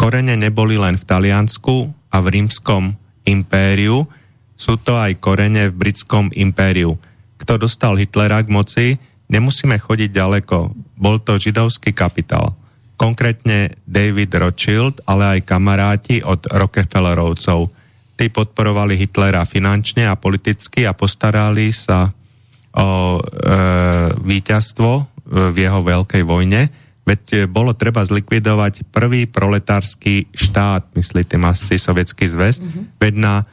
[0.00, 2.96] Korene neboli len v Taliansku a v rímskom
[3.28, 4.08] impériu,
[4.56, 6.96] sú to aj korene v britskom impériu.
[7.36, 8.86] Kto dostal Hitlera k moci,
[9.28, 10.72] nemusíme chodiť ďaleko.
[10.96, 12.56] Bol to židovský kapitál.
[12.96, 17.68] Konkrétne David Rothschild, ale aj kamaráti od Rockefellerovcov
[18.16, 22.12] tí podporovali Hitlera finančne a politicky a postarali sa
[22.76, 23.20] o e,
[24.16, 24.90] víťazstvo
[25.28, 26.79] v jeho veľkej vojne.
[27.06, 32.60] Veď e, bolo treba zlikvidovať prvý proletársky štát, myslí tým asi Sovietský zväz.
[32.60, 32.84] Mm-hmm.
[33.00, 33.44] Veď na e,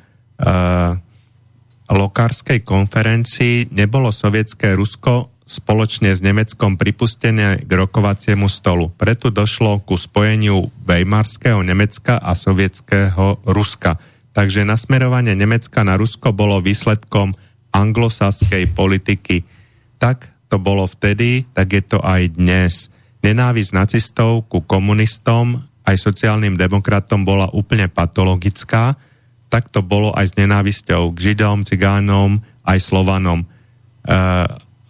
[1.91, 8.91] lokárskej konferencii nebolo sovietské Rusko spoločne s Nemeckom pripustené k rokovaciemu stolu.
[8.91, 13.95] Preto došlo ku spojeniu Weimarského Nemecka a sovietského Ruska
[14.37, 17.33] Takže nasmerovanie Nemecka na Rusko bolo výsledkom
[17.73, 19.41] anglosaskej politiky.
[19.97, 22.93] Tak to bolo vtedy, tak je to aj dnes.
[23.25, 28.99] Nenávisť nacistov ku komunistom aj sociálnym demokratom bola úplne patologická,
[29.47, 33.43] tak to bolo aj s nenávisťou k Židom, Cigánom, aj Slovanom.
[33.43, 33.47] E,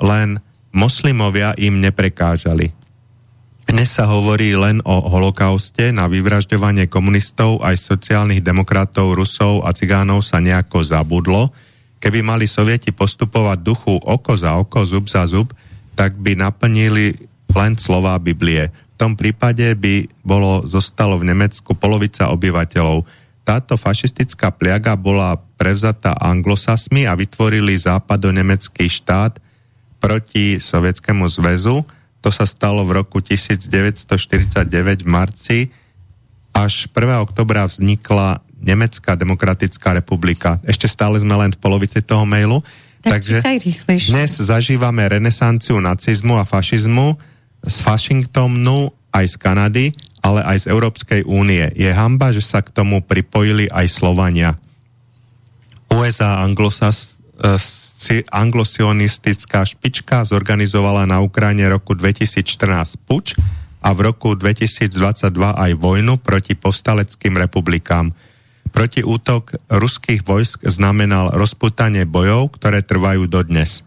[0.02, 0.42] len
[0.74, 2.74] moslimovia im neprekážali.
[3.68, 10.24] Dnes sa hovorí len o holokauste, na vyvražďovanie komunistov aj sociálnych demokratov, Rusov a Cigánov
[10.24, 11.52] sa nejako zabudlo.
[12.00, 15.52] Keby mali sovieti postupovať duchu oko za oko, zub za zub,
[16.00, 17.27] tak by naplnili
[17.58, 18.70] len slova Biblie.
[18.70, 23.06] V tom prípade by bolo zostalo v Nemecku polovica obyvateľov.
[23.42, 29.42] Táto fašistická pliaga bola prevzatá anglosasmi a vytvorili západonemecký štát
[29.98, 31.82] proti Sovietskému zväzu,
[32.22, 34.68] to sa stalo v roku 1949
[35.06, 35.60] v marci.
[36.52, 37.24] Až 1.
[37.24, 40.58] oktobra vznikla Nemecká demokratická republika.
[40.66, 42.66] Ešte stále sme len v polovici toho mailu.
[43.06, 43.38] Tak Takže
[44.10, 47.16] dnes zažívame renesanciu nacizmu a fašizmu
[47.64, 49.86] z Washingtonu aj z Kanady,
[50.22, 51.72] ale aj z Európskej únie.
[51.74, 54.60] Je hamba, že sa k tomu pripojili aj Slovania.
[55.88, 63.34] USA anglosas e, anglosionistická špička zorganizovala na Ukrajine roku 2014 puč
[63.82, 64.92] a v roku 2022
[65.34, 68.14] aj vojnu proti povstaleckým republikám.
[68.68, 73.82] Proti útok ruských vojsk znamenal rozputanie bojov, ktoré trvajú dodnes.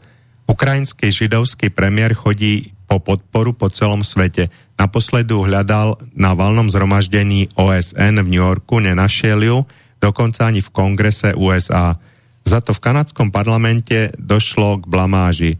[0.51, 4.51] Ukrajinský židovský premiér chodí po podporu po celom svete.
[4.75, 9.63] Naposledu hľadal na valnom zhromaždení OSN v New Yorku, nenašiel ju,
[10.03, 11.95] dokonca ani v kongrese USA.
[12.43, 15.53] Za to v kanadskom parlamente došlo k blamáži.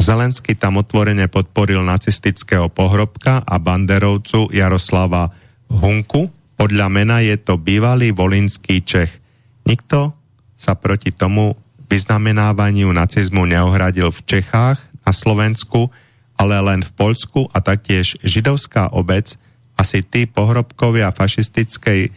[0.00, 5.36] Zelensky tam otvorene podporil nacistického pohrobka a banderovcu Jaroslava
[5.68, 6.32] Hunku.
[6.56, 9.20] Podľa mena je to bývalý volinský Čech.
[9.68, 10.16] Nikto
[10.56, 11.52] sa proti tomu
[11.92, 15.92] vyznamenávaniu nacizmu neohradil v Čechách, na Slovensku,
[16.34, 19.38] ale len v Poľsku a taktiež židovská obec,
[19.74, 22.10] asi tí pohrobkovia fašistickej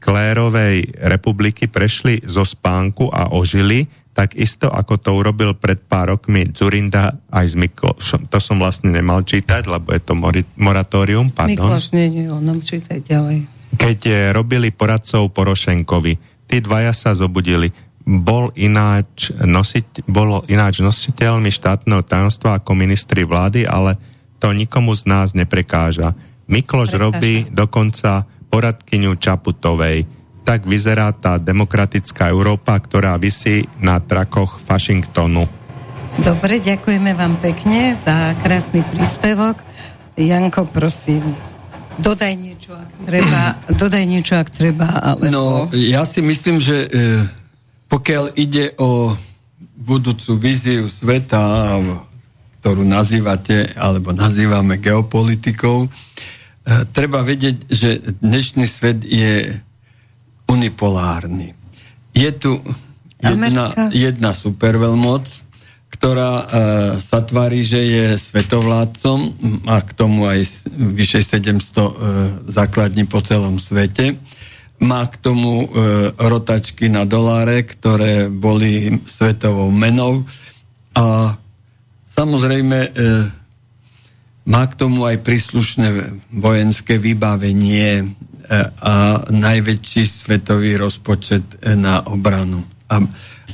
[0.00, 6.48] klérovej republiky prešli zo spánku a ožili, tak isto ako to urobil pred pár rokmi
[6.50, 8.26] Zurinda aj z Miklošom.
[8.32, 10.18] To som vlastne nemal čítať, lebo je to
[10.58, 11.30] moratórium.
[11.30, 11.70] Pardon.
[11.70, 13.46] Mikloš, nie, nie, on čítaj ďalej.
[13.78, 16.12] Keď eh, robili poradcov Porošenkovi,
[16.50, 17.70] tí dvaja sa zobudili.
[18.04, 24.00] Bol ináč, nosiť, bolo ináč nositeľmi štátneho tajomstva ako ministri vlády, ale
[24.40, 26.16] to nikomu z nás neprekáža.
[26.48, 27.02] Mikloš Prekáža.
[27.04, 30.20] robí dokonca poradkyňu Čaputovej
[30.50, 35.46] tak vyzerá tá demokratická Európa, ktorá vysí na trakoch Washingtonu.
[36.18, 39.62] Dobre, ďakujeme vám pekne za krásny príspevok.
[40.18, 41.22] Janko, prosím,
[42.02, 45.30] dodaj niečo, ak treba, dodaj niečo, ak treba, alebo...
[45.30, 46.88] No, ja si myslím, že e,
[47.90, 49.18] pokiaľ ide o
[49.74, 51.74] budúcu víziu sveta,
[52.62, 55.88] ktorú nazývate, alebo nazývame geopolitikou, e,
[56.94, 59.58] treba vedieť, že dnešný svet je
[60.46, 61.58] unipolárny.
[62.14, 62.62] Je tu
[63.22, 65.50] jedna, jedna superveľmoc,
[65.90, 66.46] ktorá uh,
[67.02, 69.18] sa tvári, že je svetovládcom,
[69.66, 71.92] má k tomu aj vyše 700 uh,
[72.48, 74.16] základní po celom svete.
[74.80, 75.68] Má k tomu uh,
[76.16, 80.24] rotačky na doláre, ktoré boli svetovou menou.
[80.96, 81.36] A
[82.16, 83.28] samozrejme uh,
[84.48, 88.16] má k tomu aj príslušné vojenské vybavenie,
[88.82, 92.66] a najväčší svetový rozpočet na obranu.
[92.90, 92.98] A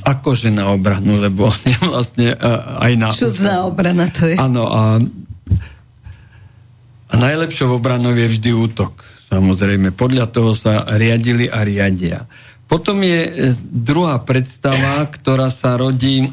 [0.01, 1.53] akože na obranu, lebo
[1.93, 2.33] vlastne
[2.81, 3.13] aj na...
[3.13, 4.35] Čudná obrana to je.
[4.41, 4.97] Áno, a,
[7.07, 9.05] a najlepšou obranou je vždy útok.
[9.27, 12.23] Samozrejme, podľa toho sa riadili a riadia.
[12.67, 16.29] Potom je e, druhá predstava, ktorá sa rodí e,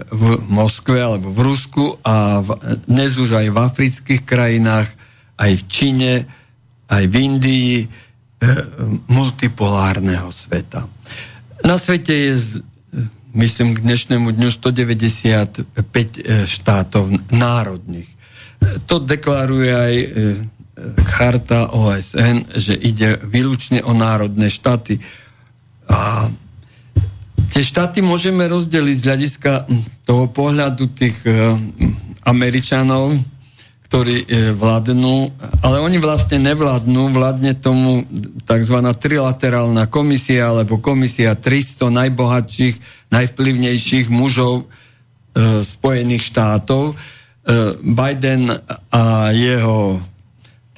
[0.00, 2.48] v Moskve alebo v Rusku a v,
[2.88, 4.88] dnes už aj v afrických krajinách,
[5.36, 6.12] aj v Číne,
[6.88, 7.86] aj v Indii e,
[9.08, 10.88] multipolárneho sveta.
[11.60, 12.32] Na svete je,
[13.36, 18.08] myslím, k dnešnému dňu 195 e, štátov národných.
[18.88, 19.94] To deklaruje aj
[21.04, 25.00] charta OSN, že ide výlučne o národné štáty.
[25.88, 26.30] A
[27.50, 29.52] tie štáty môžeme rozdeliť z hľadiska
[30.04, 31.16] toho pohľadu tých
[32.28, 33.16] Američanov,
[33.88, 35.32] ktorí e, vládnu,
[35.64, 38.04] ale oni vlastne nevládnu, vládne tomu
[38.44, 38.76] tzv.
[38.84, 46.92] trilaterálna komisia alebo komisia 300 najbohatších, najvplyvnejších mužov e, Spojených štátov.
[46.92, 46.94] E,
[47.80, 48.52] Biden
[48.92, 50.04] a jeho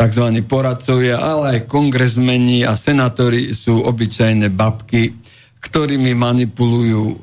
[0.00, 0.26] tzv.
[0.48, 5.12] poradcovia, ale aj kongresmeni a senátori sú obyčajné babky,
[5.60, 7.16] ktorými manipulujú e,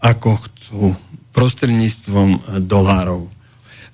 [0.00, 0.96] ako chcú
[1.36, 3.28] prostredníctvom e, dolárov.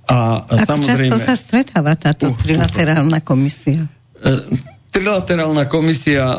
[0.06, 3.86] A, a Ako často sa stretáva táto uh, trilaterálna komisia?
[4.18, 4.50] Uh,
[4.90, 6.38] trilaterálna komisia,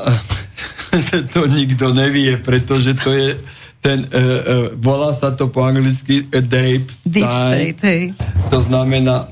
[1.35, 3.39] to nikto nevie, pretože to je
[3.83, 7.11] ten, uh, uh, volá sa to po anglicky uh, Deep State.
[7.11, 8.03] Deep State, hej.
[8.51, 9.31] To znamená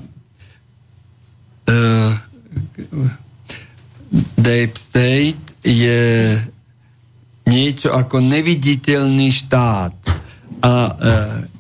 [1.68, 2.31] uh,
[4.36, 6.36] Deep State je
[7.48, 9.95] niečo ako neviditeľný štát.
[10.61, 11.52] A uh,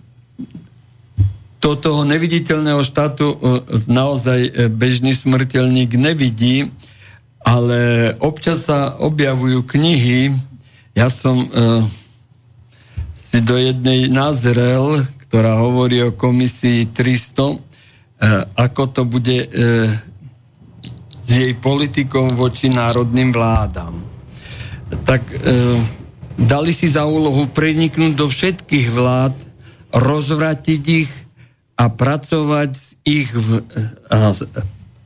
[1.61, 3.37] to toho neviditeľného štátu e,
[3.85, 6.73] naozaj e, bežný smrteľník nevidí,
[7.37, 10.33] ale občas sa objavujú knihy.
[10.93, 11.81] Ja som uh,
[13.17, 17.57] si do jednej nazrel, ktorá hovorí o komisii 300, uh,
[18.53, 19.89] ako to bude uh,
[21.25, 24.01] s jej politikou voči národným vládam.
[25.05, 25.79] Tak uh,
[26.35, 29.35] dali si za úlohu preniknúť do všetkých vlád,
[29.91, 31.11] rozvratiť ich
[31.75, 33.65] a pracovať z ich v,
[34.13, 34.37] a,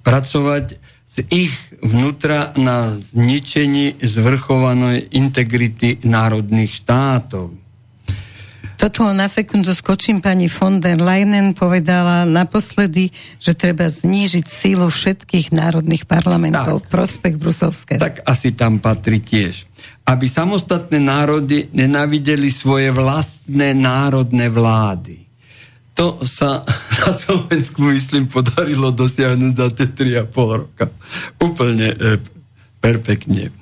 [0.03, 0.65] pracovať
[1.15, 7.64] z ich vnútra na zničení zvrchovanej integrity národných štátov.
[8.75, 10.19] Toto na sekundu skočím.
[10.19, 16.91] Pani von der Leyen povedala naposledy, že treba znížiť sílu všetkých národných parlamentov tak, v
[16.91, 18.01] prospech bruselského.
[18.03, 19.67] Tak asi tam patrí tiež.
[20.05, 25.25] Aby samostatné národy nenavideli svoje vlastné národné vlády
[25.95, 26.67] to sa
[27.01, 29.87] na Slovensku, myslím, podarilo dosiahnuť za tie
[30.27, 30.91] 3,5 roka.
[31.39, 31.97] Úplne e,
[32.83, 33.55] perfektne.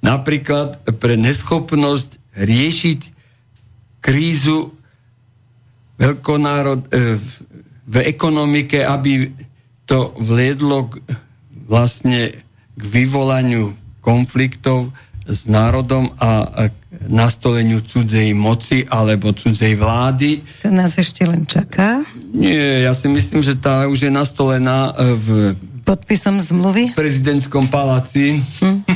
[0.00, 3.19] Napríklad pre neschopnosť riešiť
[4.00, 4.72] krízu
[6.00, 7.20] veľkonárod, e,
[7.90, 9.28] v ekonomike, aby
[9.84, 11.02] to vliedlo k,
[11.66, 12.30] vlastne
[12.78, 14.94] k vyvolaniu konfliktov
[15.26, 16.74] s národom a k
[17.10, 20.42] nastoleniu cudzej moci alebo cudzej vlády.
[20.64, 22.02] To nás ešte len čaká?
[22.30, 25.28] Nie, ja si myslím, že tá už je nastolená e, v
[25.82, 26.94] podpisom zmluvy?
[26.94, 28.38] V prezidentskom paláci.
[28.62, 28.86] Hm?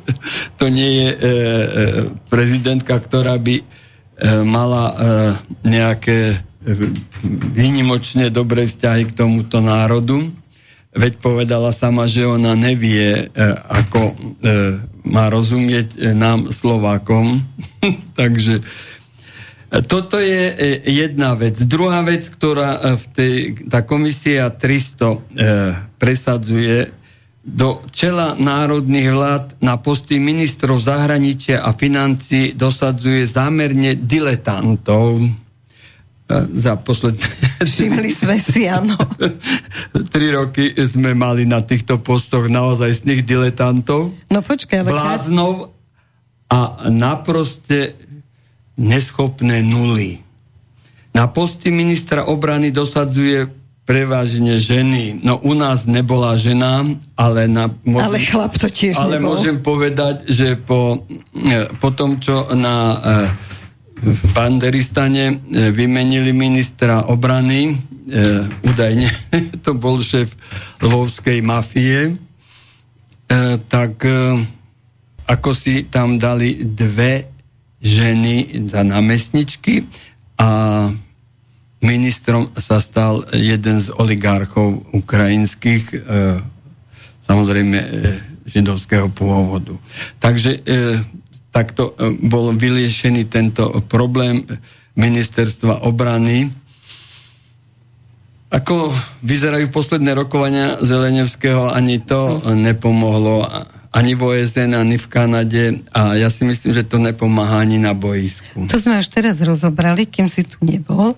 [0.60, 1.28] to nie je e, e,
[2.28, 3.81] prezidentka, ktorá by
[4.46, 4.94] mala e,
[5.66, 6.36] nejaké e,
[7.52, 10.30] výnimočne dobré vzťahy k tomuto národu.
[10.92, 14.14] Veď povedala sama, že ona nevie, e, ako e,
[15.08, 17.40] má rozumieť e, nám Slovákom.
[18.20, 18.60] Takže
[19.88, 20.52] toto je
[20.84, 21.56] jedna vec.
[21.64, 23.34] Druhá vec, ktorá v tej,
[23.72, 26.92] tá komisia 300 presadzuje,
[27.42, 35.26] do čela národných vlád na posty ministrov zahraničia a financí dosadzuje zámerne diletantov
[36.32, 37.26] za posledné...
[37.66, 38.96] Všimli sme si, áno.
[40.14, 44.14] Tri roky sme mali na týchto postoch naozaj z nich diletantov.
[44.30, 44.90] No počkaj, ale...
[44.94, 45.52] Bláznov
[46.48, 47.96] a naproste
[48.78, 50.20] neschopné nuly.
[51.12, 55.20] Na posty ministra obrany dosadzuje prevažne ženy.
[55.26, 56.86] No u nás nebola žena,
[57.18, 57.66] ale na...
[57.82, 59.34] Môžem, ale chlap to tiež Ale nebol.
[59.34, 61.02] môžem povedať, že po,
[61.34, 62.76] e, po tom, čo na
[64.02, 65.34] v Banderistane e,
[65.70, 67.74] vymenili ministra obrany, e,
[68.66, 69.06] údajne
[69.64, 70.34] to bol šéf
[70.82, 72.14] lvovskej mafie, e,
[73.70, 74.42] tak e,
[75.30, 77.30] ako si tam dali dve
[77.78, 79.86] ženy za námestničky
[80.38, 80.48] a
[81.82, 85.96] ministrom sa stal jeden z oligarchov ukrajinských, e,
[87.26, 87.88] samozrejme e,
[88.46, 89.74] židovského pôvodu.
[90.22, 91.02] Takže e,
[91.50, 94.46] takto bol vyliešený tento problém
[94.94, 96.48] ministerstva obrany.
[98.52, 98.92] Ako
[99.24, 103.48] vyzerajú posledné rokovania Zelenevského, ani to nepomohlo
[103.92, 107.92] ani v OSN, ani v Kanade a ja si myslím, že to nepomáha ani na
[107.92, 108.64] boisku.
[108.64, 111.12] To sme už teraz rozobrali, kým si tu nebol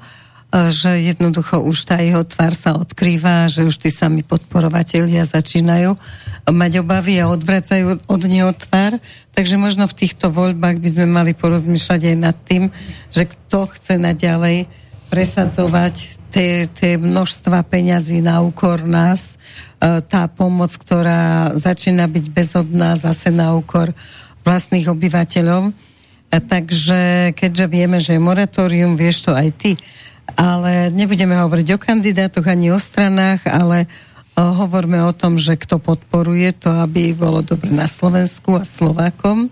[0.55, 5.99] že jednoducho už tá jeho tvár sa odkrýva, že už tí sami podporovatelia začínajú
[6.47, 9.03] mať obavy a odvracajú od neho tvár.
[9.35, 12.71] Takže možno v týchto voľbách by sme mali porozmýšľať aj nad tým,
[13.11, 14.71] že kto chce naďalej
[15.11, 19.35] presadzovať tie, tie množstva peňazí na úkor nás,
[19.83, 23.91] e, tá pomoc, ktorá začína byť bezodná zase na úkor
[24.47, 25.75] vlastných obyvateľov.
[26.35, 29.79] A takže keďže vieme, že je moratórium, vieš to aj ty,
[30.35, 33.87] ale nebudeme hovoriť o kandidátoch ani o stranách, ale
[34.35, 39.51] hovoríme o tom, že kto podporuje to, aby bolo dobre na Slovensku a Slovákom.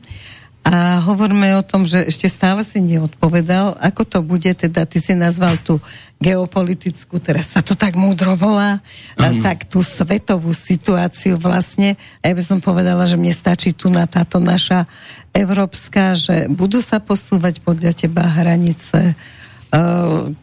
[0.62, 5.10] A hovoríme o tom, že ešte stále si neodpovedal, ako to bude, teda ty si
[5.10, 5.82] nazval tú
[6.22, 8.78] geopolitickú, teraz sa to tak múdro volá,
[9.18, 9.42] mm.
[9.42, 11.98] tak tú svetovú situáciu vlastne.
[12.22, 14.86] A ja by som povedala, že mne stačí tu na táto naša
[15.34, 19.41] európska, že budú sa posúvať podľa teba hranice, Eh,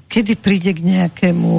[0.09, 1.53] kedy príde k nejakému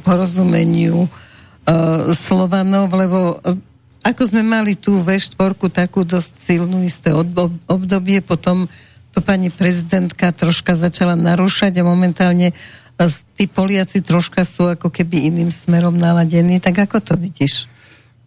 [0.00, 3.56] porozumeniu uh, Slovanov, lebo uh,
[4.00, 5.36] ako sme mali tú V4
[5.68, 7.12] takú dosť silnú isté
[7.68, 8.64] obdobie, potom
[9.12, 12.56] to pani prezidentka troška začala narúšať a momentálne
[13.36, 16.60] tí Poliaci troška sú ako keby iným smerom naladení.
[16.60, 17.68] Tak ako to vidíš?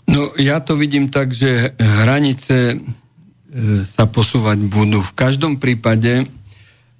[0.10, 2.82] No ja to vidím tak, že hranice
[3.86, 5.00] sa posúvať budú.
[5.06, 6.26] V každom prípade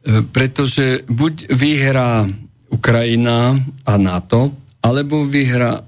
[0.04, 2.28] pretože buď vyhrá
[2.74, 3.56] Ukrajina
[3.88, 4.52] a NATO,
[4.84, 5.82] alebo vyhrá e,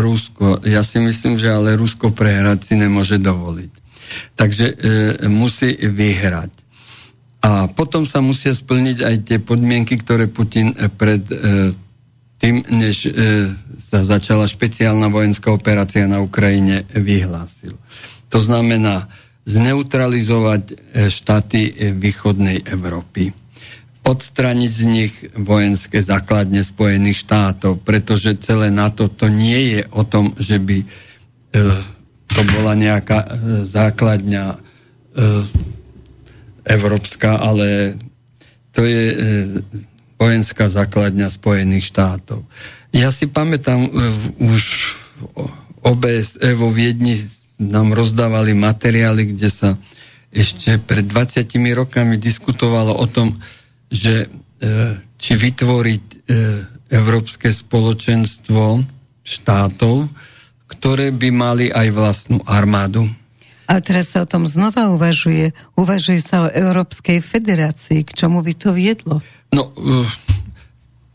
[0.00, 0.64] Rusko.
[0.64, 3.72] Ja si myslím, že ale Rusko prehrať si nemôže dovoliť.
[4.32, 4.74] Takže e,
[5.28, 6.48] musí vyhrať.
[7.44, 11.36] A potom sa musia splniť aj tie podmienky, ktoré Putin e, pred e,
[12.40, 13.10] tým, než e,
[13.92, 17.76] sa začala špeciálna vojenská operácia na Ukrajine, vyhlásil.
[18.32, 19.12] To znamená
[19.44, 20.74] zneutralizovať e,
[21.12, 23.28] štáty e, východnej Európy
[24.08, 30.32] odstraniť z nich vojenské základne Spojených štátov, pretože celé NATO to nie je o tom,
[30.40, 30.86] že by e,
[32.32, 33.28] to bola nejaká e,
[33.68, 34.56] základňa e,
[36.64, 38.00] európska, ale
[38.72, 39.16] to je e,
[40.16, 42.48] vojenská základňa Spojených štátov.
[42.96, 43.90] Ja si pamätám, e,
[44.40, 44.62] už
[45.84, 47.28] OBSE vo Viedni
[47.60, 49.68] nám rozdávali materiály, kde sa
[50.28, 51.44] ešte pred 20
[51.74, 53.40] rokami diskutovalo o tom,
[53.88, 54.28] že e,
[55.18, 56.16] či vytvoriť e,
[56.92, 58.80] Európske spoločenstvo
[59.24, 60.08] štátov,
[60.68, 63.08] ktoré by mali aj vlastnú armádu.
[63.68, 65.52] A teraz sa o tom znova uvažuje.
[65.76, 68.00] Uvažuje sa o Európskej federácii.
[68.08, 69.20] K čomu by to viedlo?
[69.52, 70.08] No, uh,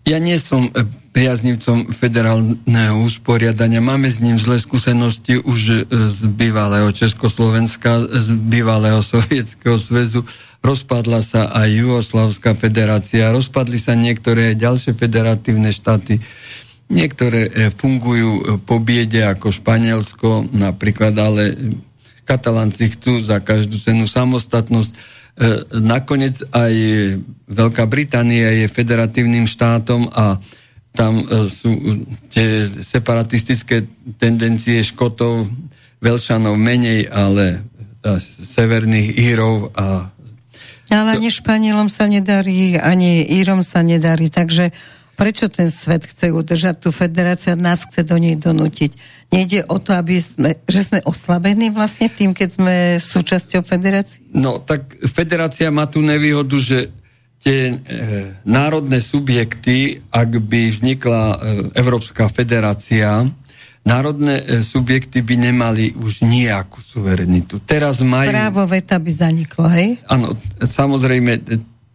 [0.05, 0.69] ja nie som
[1.13, 3.79] priaznivcom federálneho usporiadania.
[3.79, 10.25] Máme s ním zlé skúsenosti už z bývalého Československa, z bývalého Sovietskeho zväzu.
[10.63, 16.23] Rozpadla sa aj Jugoslavská federácia, rozpadli sa niektoré ďalšie federatívne štáty.
[16.87, 21.43] Niektoré fungujú po biede ako Španielsko napríklad, ale
[22.23, 24.91] Katalánci chcú za každú cenu samostatnosť.
[24.91, 24.97] E,
[25.83, 26.73] nakoniec aj
[27.51, 30.39] Veľká Británia je federatívnym štátom a
[30.95, 31.71] tam e, sú
[32.31, 33.83] tie separatistické
[34.15, 35.51] tendencie Škotov,
[35.99, 37.59] Velšanov menej, ale
[38.03, 40.07] e, severných Írov a
[40.93, 44.69] ale ani Španielom sa nedarí, ani Írom sa nedarí, takže
[45.13, 48.97] Prečo ten svet chce udržať tú federáciu a nás chce do nej donútiť?
[49.29, 54.25] Nejde o to, aby sme, že sme oslabení vlastne tým, keď sme súčasťou federácie?
[54.33, 56.89] No, tak federácia má tú nevýhodu, že
[57.45, 57.75] tie e,
[58.41, 61.37] národné subjekty, ak by vznikla e,
[61.77, 63.29] Európska federácia,
[63.83, 67.59] národné e, subjekty by nemali už nejakú suverenitu.
[67.67, 68.31] Teraz majú...
[68.31, 69.99] Právo veta by zaniklo, hej?
[70.07, 71.43] Áno, samozrejme,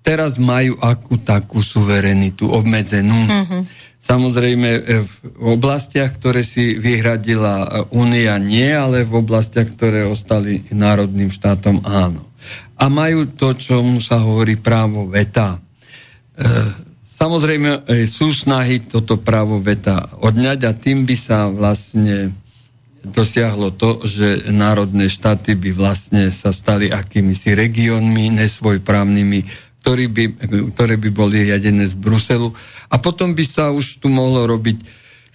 [0.05, 3.17] teraz majú akú takú suverenitu obmedzenú.
[3.17, 3.65] Uh-huh.
[4.09, 5.13] Samozrejme e, v
[5.45, 12.25] oblastiach, ktoré si vyhradila e, Únia nie, ale v oblastiach, ktoré ostali národným štátom áno.
[12.81, 15.61] A majú to, čo mu sa hovorí právo veta.
[16.37, 16.88] E,
[17.19, 22.31] samozrejme sú snahy toto právo veta odňať a tým by sa vlastne
[23.03, 30.25] dosiahlo to, že národné štáty by vlastne sa stali akýmisi regiónmi nesvojprávnymi ktorý by,
[30.77, 32.53] ktoré by boli riadené z Bruselu.
[32.93, 34.85] A potom by sa už tu mohlo robiť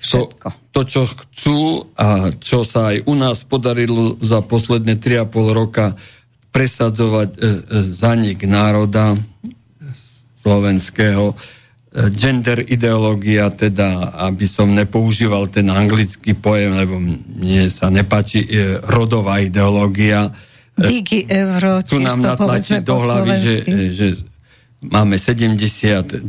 [0.03, 0.29] to,
[0.69, 5.97] to, čo chcú a čo sa aj u nás podarilo za posledné 3,5 roka
[6.53, 7.49] presadzovať e, e,
[7.97, 9.17] zanik národa
[10.45, 11.35] slovenského, e,
[11.93, 19.37] gender ideológia, teda, aby som nepoužíval ten anglický pojem, lebo mne sa nepáči e, rodová
[19.45, 20.33] ideológia.
[20.73, 23.55] Díky euro, tu nám natlačí do hlavy, že,
[23.93, 24.07] že
[24.83, 26.27] Máme 72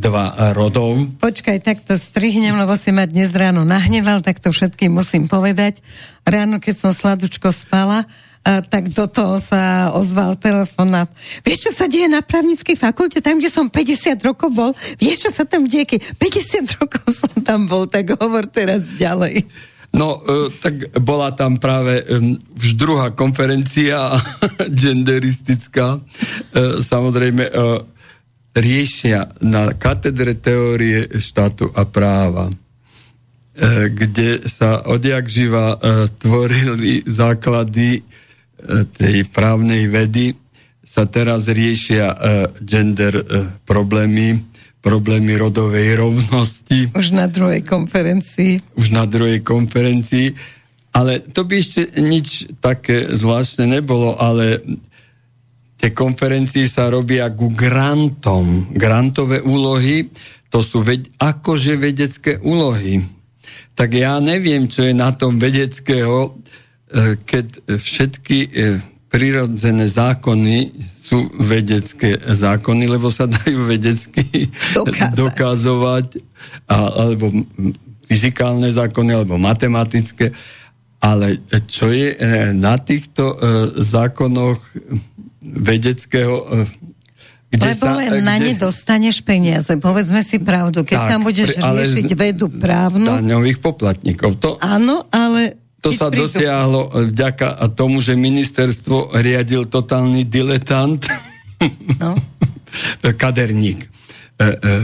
[0.55, 0.95] rodov.
[1.19, 5.82] Počkaj, tak to strihnem, lebo si ma dnes ráno nahneval, tak to všetkým musím povedať.
[6.23, 8.07] Ráno, keď som sladučko spala,
[8.45, 11.09] tak do toho sa ozval telefonát.
[11.41, 14.71] Vieš, čo sa deje na právnickej fakulte, tam, kde som 50 rokov bol?
[15.01, 15.97] Vieš, čo sa tam deje?
[15.97, 16.21] 50
[16.81, 19.49] rokov som tam bol, tak hovor teraz ďalej.
[19.95, 22.03] No, e, tak bola tam práve
[22.59, 24.19] už druhá konferencia
[24.83, 25.97] genderistická.
[25.97, 26.01] E,
[26.83, 27.53] samozrejme, e,
[28.59, 32.55] riešia na katedre teórie štátu a práva,
[33.91, 35.79] kde sa odjak živa
[36.23, 38.03] tvorili základy
[38.97, 40.35] tej právnej vedy,
[40.85, 42.15] sa teraz riešia
[42.62, 43.19] gender
[43.66, 44.39] problémy,
[44.78, 46.95] problémy rodovej rovnosti.
[46.95, 48.62] Už na druhej konferencii.
[48.78, 50.39] Už na druhej konferencii.
[50.95, 54.62] Ale to by ešte nič také zvláštne nebolo, ale
[55.82, 58.70] tie konferencie sa robia ku grantom.
[58.70, 60.07] Grantové úlohy,
[60.47, 63.03] to sú ved- akože vedecké úlohy.
[63.74, 66.32] Tak ja neviem, čo je na tom vedeckého, e,
[67.27, 68.49] keď všetky e,
[69.11, 70.71] prirodzené zákony
[71.05, 75.15] sú vedecké zákony, lebo sa dajú vedecky Dokázať.
[75.21, 76.07] dokazovať,
[76.71, 77.31] alebo
[78.07, 80.31] fyzikálne zákony, alebo matematické.
[81.03, 82.19] Ale čo je e,
[82.57, 83.37] na týchto
[83.77, 84.62] zákonoch
[85.45, 86.65] vedeckého e,
[87.55, 88.27] kde Lebo sa, len kde...
[88.27, 89.71] na ne dostaneš peniaze.
[89.79, 90.83] Povedzme si pravdu.
[90.83, 93.07] Keď tak, tam budeš ale riešiť vedu právnu...
[93.07, 94.43] Daňových poplatníkov.
[94.43, 95.62] To, áno, ale...
[95.85, 96.24] To sa prídu...
[96.24, 101.05] dosiahlo vďaka tomu, že ministerstvo riadil totálny diletant.
[102.01, 102.16] No.
[103.20, 103.85] Kaderník.
[104.35, 104.74] E, e,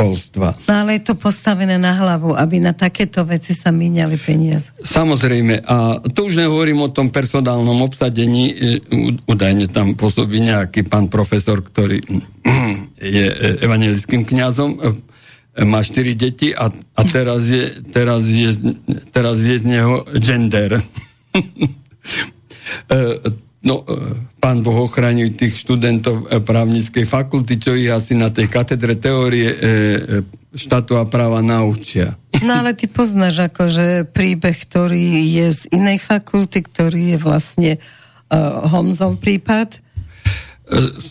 [0.00, 0.56] školstva.
[0.64, 4.72] No ale je to postavené na hlavu, aby na takéto veci sa míňali peniaze.
[4.80, 5.60] Samozrejme.
[5.66, 8.44] A to už nehovorím o tom personálnom obsadení.
[8.50, 8.80] E,
[9.28, 12.00] údajne tam pôsobí nejaký pán profesor, ktorý
[12.98, 13.26] je
[13.60, 15.09] evangelickým kňazom, e,
[15.64, 18.50] má štyri deti a, a teraz, je, teraz, je,
[19.12, 20.80] teraz je z neho gender.
[22.86, 23.18] E,
[23.60, 28.48] No, e, pán Boh ochraňuj tých študentov e, právnickej fakulty, čo ich asi na tej
[28.48, 29.52] katedre teórie
[30.54, 32.16] štátu a práva naučia.
[32.40, 38.64] No ale ty poznáš akože príbeh, ktorý je z inej fakulty, ktorý je vlastne uh,
[38.64, 39.76] Homzov prípad.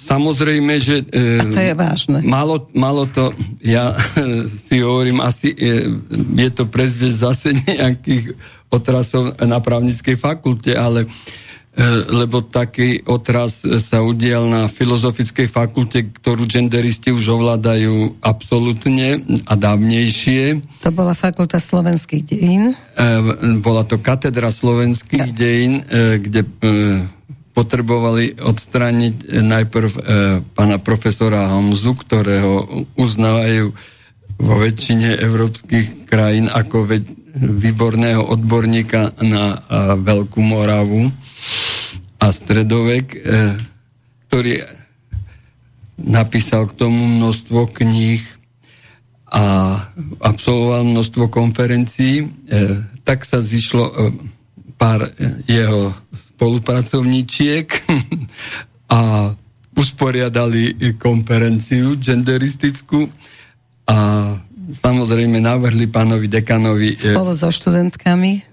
[0.07, 1.03] Samozrejme, že...
[1.11, 2.23] A to je vážne.
[2.23, 3.91] Malo, malo to, ja
[4.67, 5.99] si hovorím, asi je,
[6.35, 8.39] je to prezviesť zase nejakých
[8.71, 11.09] otrasov na právnickej fakulte, ale
[12.09, 20.59] lebo taký otraz sa udial na Filozofickej fakulte, ktorú genderisti už ovládajú absolútne a dávnejšie.
[20.83, 22.75] To bola fakulta slovenských dejín?
[23.63, 25.35] Bola to katedra slovenských ja.
[25.35, 25.85] dejín,
[26.19, 26.41] kde
[27.59, 29.91] potrebovali odstrániť najprv
[30.55, 33.75] pána profesora Hamzu, ktorého uznávajú
[34.39, 36.87] vo väčšine európskych krajín ako
[37.35, 39.59] výborného odborníka na
[39.99, 41.11] Veľkú Moravu
[42.19, 43.19] a stredovek, e,
[44.27, 44.63] ktorý
[45.99, 48.23] napísal k tomu množstvo kníh
[49.29, 49.43] a
[50.19, 52.27] absolvoval množstvo konferencií, e,
[53.07, 53.93] tak sa zišlo e,
[54.79, 55.11] pár
[55.43, 57.67] jeho spolupracovníčiek
[58.95, 59.31] a
[59.75, 63.11] usporiadali konferenciu genderistickú
[63.83, 63.97] a
[64.79, 66.95] samozrejme navrhli pánovi dekanovi...
[66.95, 68.48] Spolu so študentkami?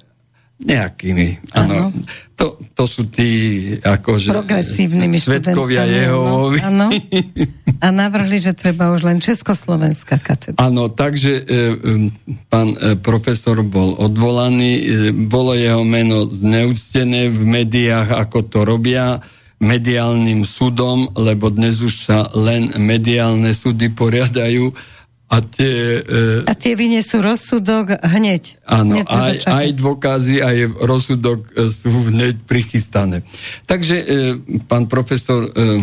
[0.56, 1.92] Nejakými, áno.
[2.32, 3.28] To, to sú tí
[3.76, 4.32] akože...
[4.32, 6.64] Progresívnymi Svetkovia Jehovovi.
[6.64, 6.88] Áno.
[7.84, 10.56] A navrhli, že treba už len Československá katedra.
[10.56, 12.10] Áno, takže e,
[12.48, 19.20] pán e, profesor bol odvolaný, e, bolo jeho meno zneúctené v médiách, ako to robia
[19.60, 24.72] mediálnym súdom, lebo dnes už sa len mediálne súdy poriadajú
[25.26, 28.62] a tie, e, a tie vyniesú rozsudok hneď.
[28.62, 33.26] Áno, aj, aj dôkazy, aj rozsudok e, sú hneď prichystané.
[33.66, 34.04] Takže e,
[34.70, 35.82] pán profesor e,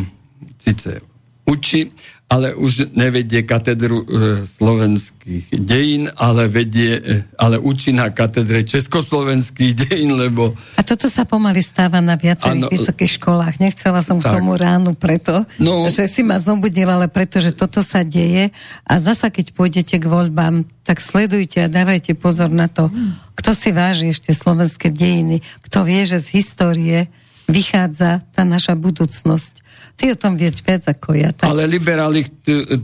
[0.63, 1.03] síce
[1.43, 1.91] učí,
[2.31, 4.05] ale už nevedie katedru e,
[4.47, 10.57] slovenských dejín, ale vedie, e, ale učí na katedre československých dejín, lebo...
[10.73, 13.61] A toto sa pomaly stáva na viacerých ano, vysokých školách.
[13.61, 14.33] Nechcela som tak.
[14.33, 18.49] k tomu ránu preto, no, že si ma zobudil, ale preto, že toto sa deje
[18.81, 22.89] a zasa keď pôjdete k voľbám, tak sledujte a dávajte pozor na to,
[23.37, 26.99] kto si váži ešte slovenské dejiny, kto vie, že z histórie
[27.47, 29.63] vychádza tá naša budúcnosť.
[29.99, 31.29] Ty o tom vieš viac ako ja.
[31.35, 31.49] Tak...
[31.49, 32.25] Ale liberáli,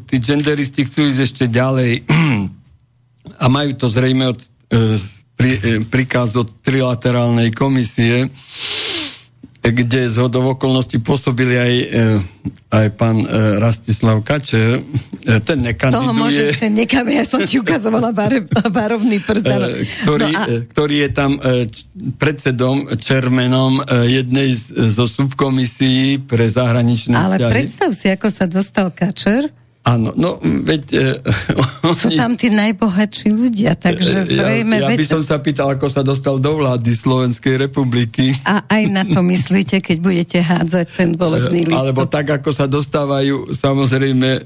[0.06, 2.06] tí genderisti chcú ísť ešte ďalej
[3.44, 5.00] a majú to zrejme od, e,
[5.34, 8.28] pri, e, príkaz od trilaterálnej komisie,
[9.60, 11.88] kde z hodov okolností pôsobili aj, e,
[12.72, 14.80] aj pán e, Rastislav Kačer.
[14.80, 16.00] E, ten nekandiduje.
[16.00, 18.32] Toho môžeš, ten nekam, ja som ti ukazovala bar,
[18.80, 19.46] barovný prst.
[20.08, 20.44] Ktorý, no a...
[20.64, 21.32] ktorý je tam
[22.16, 24.56] predsedom, čermenom jednej
[24.96, 27.52] zo subkomisií pre zahraničné Ale vzťahy.
[27.52, 29.52] predstav si, ako sa dostal Kačer
[29.90, 30.82] Áno, no veď...
[30.94, 31.06] E,
[31.98, 34.78] Sú tam tí najbohatší ľudia, takže zrejme...
[34.78, 38.38] Ja, ja by som sa pýtal, ako sa dostal do vlády Slovenskej republiky.
[38.46, 41.82] A aj na to myslíte, keď budete hádzať ten volebný list.
[41.82, 44.42] Alebo tak, ako sa dostávajú samozrejme e,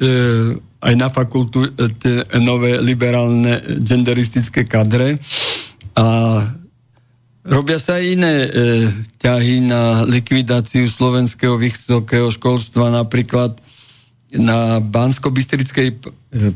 [0.79, 5.19] aj na fakultu e, tie nové liberálne genderistické kadre.
[5.99, 6.39] A
[7.43, 8.49] robia sa iné e,
[9.19, 13.59] ťahy na likvidáciu slovenského vysokého školstva, napríklad
[14.37, 16.01] na Bansko-Bystrickej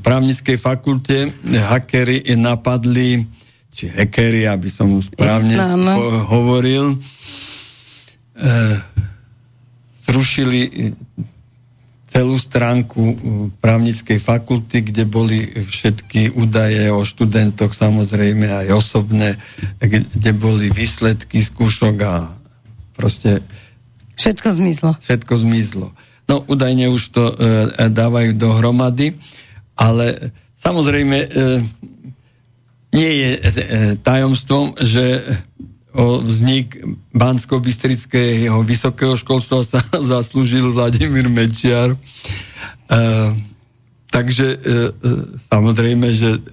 [0.01, 3.21] právnickej fakulte hakery napadli,
[3.69, 5.93] či hakery, aby som správne no, no.
[6.25, 6.97] hovoril, e,
[10.09, 10.93] zrušili
[12.09, 13.15] celú stránku e,
[13.61, 19.37] právnickej fakulty, kde boli všetky údaje o študentoch, samozrejme aj osobné,
[19.77, 22.33] kde boli výsledky skúšok a
[22.97, 23.45] proste...
[24.17, 24.91] Všetko zmizlo.
[25.05, 25.93] Všetko zmizlo.
[26.27, 27.35] No údajne už to e,
[27.87, 29.15] dávajú dohromady,
[29.79, 31.27] ale samozrejme e,
[32.91, 33.41] nie je e,
[34.03, 35.23] tajomstvom, že
[35.97, 36.77] o vznik
[37.15, 39.79] Bansko-Bystrického vysokého školstva sa
[40.13, 41.95] zaslúžil Vladimír Mečiar.
[41.95, 41.97] E,
[44.11, 45.11] takže e, e,
[45.47, 46.43] samozrejme, že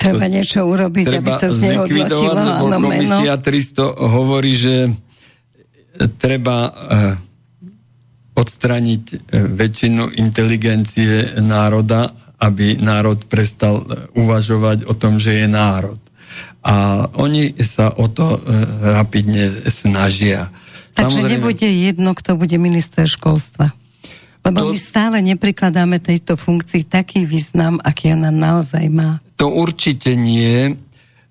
[0.00, 2.32] Treba niečo urobiť, aby sa znehodnotilo.
[2.72, 4.88] Komisia 300 hovorí, že
[6.16, 7.29] treba e,
[8.40, 9.16] odstraniť e,
[9.52, 16.00] väčšinu inteligencie národa, aby národ prestal e, uvažovať o tom, že je národ.
[16.64, 18.40] A oni sa o to e,
[18.96, 20.48] rapidne snažia.
[20.96, 23.76] Takže Samozrejme, nebude jedno, kto bude minister školstva.
[24.40, 29.20] Lebo to, my stále neprikladáme tejto funkcii taký význam, aký ona naozaj má.
[29.36, 30.80] To určite nie.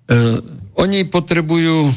[0.06, 0.38] Uh,
[0.78, 1.90] oni potrebujú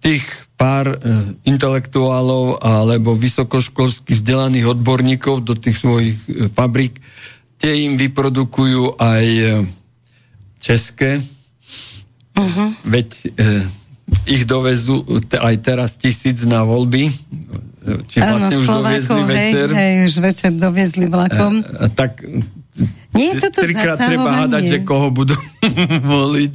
[0.00, 0.24] tých
[0.62, 0.96] pár e,
[1.42, 7.02] intelektuálov alebo vysokoškolských vzdelaných odborníkov do tých svojich e, fabrik.
[7.58, 9.46] Tie im vyprodukujú aj e,
[10.62, 11.18] české,
[12.38, 12.70] uh-huh.
[12.86, 13.34] veď
[14.30, 15.02] ich dovezú
[15.34, 17.10] aj teraz tisíc na voľby.
[17.82, 19.68] Či vlastne ano, už Slovákov, doviezli hej, večer.
[19.74, 21.52] Hej, už večer doviezli vlakom.
[21.58, 22.22] E, e, tak
[23.12, 25.34] nie je toto trikrát treba hádať, že koho budú
[26.14, 26.54] voliť.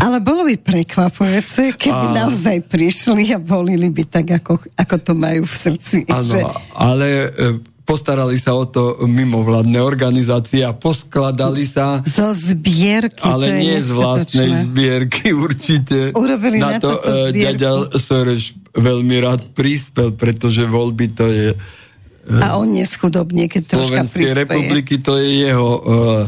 [0.00, 2.24] Ale bolo by prekvapujúce, keby a...
[2.24, 5.98] naozaj prišli a volili by tak, ako, ako to majú v srdci.
[6.08, 6.40] Áno, že...
[6.72, 11.98] ale e, postarali sa o to mimovládne organizácie a poskladali sa...
[12.06, 13.26] Zo zbierky.
[13.26, 16.14] Ale nie z vlastnej zbierky určite.
[16.14, 21.48] Urobili na, na to uh, ďaďa Soreš veľmi rád prispel, pretože voľby to je...
[22.30, 24.38] Uh, a on neschudobne, keď troška prispieje.
[24.38, 25.80] republiky to je jeho uh,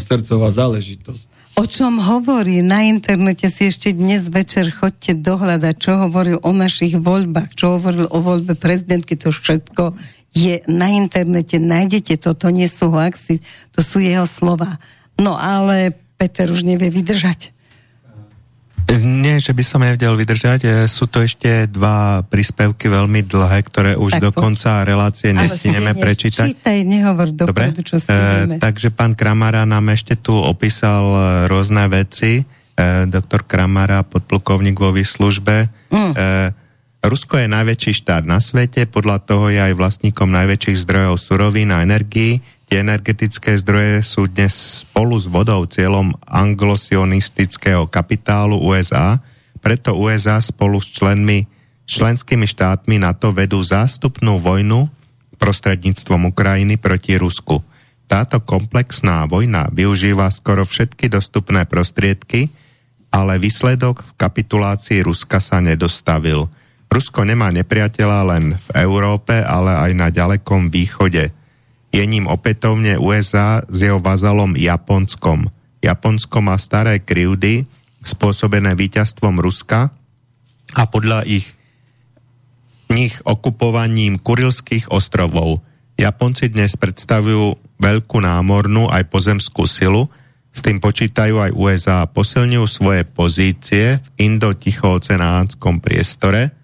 [0.02, 1.31] srdcová záležitosť.
[1.52, 6.96] O čom hovorí na internete si ešte dnes večer chodte dohľadať, čo hovoril o našich
[6.96, 9.92] voľbách, čo hovoril o voľbe prezidentky, to všetko
[10.32, 13.44] je na internete, nájdete to, to nie sú hoaxy,
[13.76, 14.80] to sú jeho slova.
[15.20, 17.52] No ale Peter už nevie vydržať.
[19.00, 20.60] Nie, že by som nevedel vydržať.
[20.64, 25.96] E, sú to ešte dva príspevky veľmi dlhé, ktoré už tak do konca relácie nestineme
[25.96, 26.52] prečítať.
[26.52, 32.42] Čítaj, nehovor dopredu, čo e, Takže pán Kramara nám ešte tu opísal e, rôzne veci.
[32.42, 35.68] E, doktor Kramara, podplukovník vo výslužbe.
[35.92, 36.12] Mm.
[36.12, 36.26] E,
[37.02, 41.82] Rusko je najväčší štát na svete, podľa toho je aj vlastníkom najväčších zdrojov surovín a
[41.82, 42.38] energií.
[42.72, 49.20] Energetické zdroje sú dnes spolu s vodou cieľom anglosionistického kapitálu USA,
[49.60, 51.44] preto USA spolu s členmi,
[51.84, 54.88] členskými štátmi na to vedú zástupnú vojnu
[55.36, 57.60] prostredníctvom Ukrajiny proti Rusku.
[58.08, 62.48] Táto komplexná vojna využíva skoro všetky dostupné prostriedky,
[63.12, 66.48] ale výsledok v kapitulácii Ruska sa nedostavil–
[66.92, 71.32] Rusko nemá nepriateľa len v Európe, ale aj na ďalekom východe.
[71.92, 75.52] Je ním opätovne USA s jeho vazalom Japonskom.
[75.84, 77.68] Japonsko má staré kryjdy
[78.00, 79.92] spôsobené víťazstvom Ruska
[80.72, 81.52] a podľa ich
[82.88, 85.60] nich okupovaním Kurilských ostrovov.
[86.00, 90.08] Japonci dnes predstavujú veľkú námornú aj pozemskú silu,
[90.52, 96.48] s tým počítajú aj USA a posilňujú svoje pozície v indo-tichooceánskom priestore–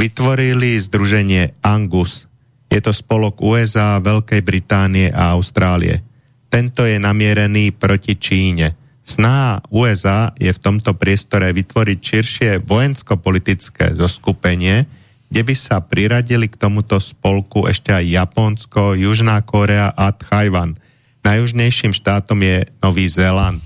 [0.00, 2.29] vytvorili združenie Angus.
[2.70, 6.06] Je to spolok USA, Veľkej Británie a Austrálie.
[6.46, 8.78] Tento je namierený proti Číne.
[9.02, 14.86] Snaha USA je v tomto priestore vytvoriť širšie vojensko-politické zoskupenie,
[15.30, 20.78] kde by sa priradili k tomuto spolku ešte aj Japonsko, Južná Korea a Tchajvan.
[21.22, 23.62] Najjužnejším štátom je Nový Zéland.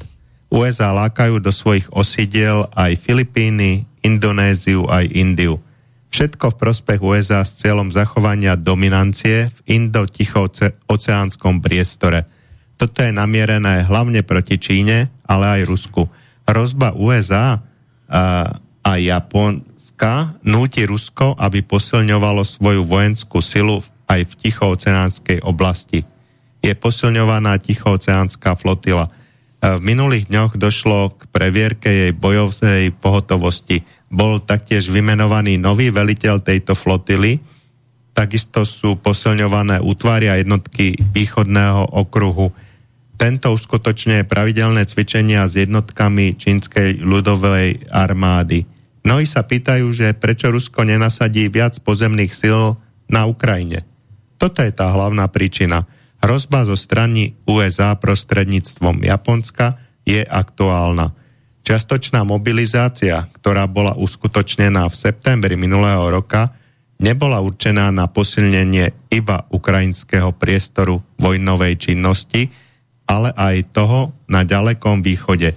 [0.53, 5.64] USA lákajú do svojich osidiel aj Filipíny, Indonéziu aj Indiu.
[6.15, 12.31] Všetko v prospech USA s cieľom zachovania dominancie v indo-ticho-oceánskom priestore.
[12.79, 16.07] Toto je namierené hlavne proti Číne, ale aj Rusku.
[16.47, 17.59] Rozba USA
[18.07, 26.07] a, a Japonska núti Rusko, aby posilňovalo svoju vojenskú silu aj v tichooceánskej oblasti.
[26.63, 29.11] Je posilňovaná tichooceánska flotila.
[29.59, 33.83] V minulých dňoch došlo k previerke jej bojovej pohotovosti
[34.15, 37.43] bol taktiež vymenovaný nový veliteľ tejto flotily.
[38.15, 42.55] Takisto sú posilňované útvary a jednotky východného okruhu.
[43.19, 48.63] Tento uskutočňuje pravidelné cvičenia s jednotkami čínskej ľudovej armády.
[49.03, 52.79] Mnohí sa pýtajú, že prečo Rusko nenasadí viac pozemných síl
[53.11, 53.83] na Ukrajine.
[54.39, 55.85] Toto je tá hlavná príčina.
[56.23, 59.77] Hrozba zo strany USA prostredníctvom Japonska
[60.09, 61.13] je aktuálna.
[61.65, 66.53] Čiastočná mobilizácia, ktorá bola uskutočnená v septembri minulého roka,
[67.01, 72.53] nebola určená na posilnenie iba ukrajinského priestoru vojnovej činnosti,
[73.09, 75.57] ale aj toho na ďalekom východe.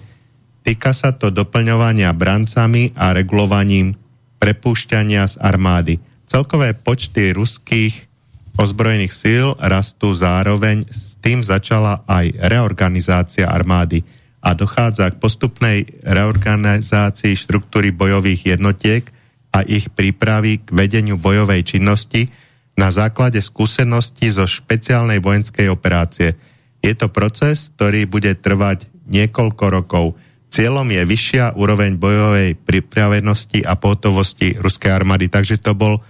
[0.64, 3.92] Týka sa to doplňovania brancami a regulovaním
[4.40, 6.00] prepúšťania z armády.
[6.24, 8.08] Celkové počty ruských
[8.56, 14.08] ozbrojených síl rastú zároveň, s tým začala aj reorganizácia armády–
[14.42, 19.10] a dochádza k postupnej reorganizácii štruktúry bojových jednotiek
[19.52, 22.30] a ich prípravy k vedeniu bojovej činnosti
[22.78, 26.38] na základe skúseností zo špeciálnej vojenskej operácie.
[26.86, 30.06] Je to proces, ktorý bude trvať niekoľko rokov.
[30.54, 35.28] Cieľom je vyššia úroveň bojovej pripravenosti a pohotovosti ruskej armády.
[35.28, 36.06] Takže to bol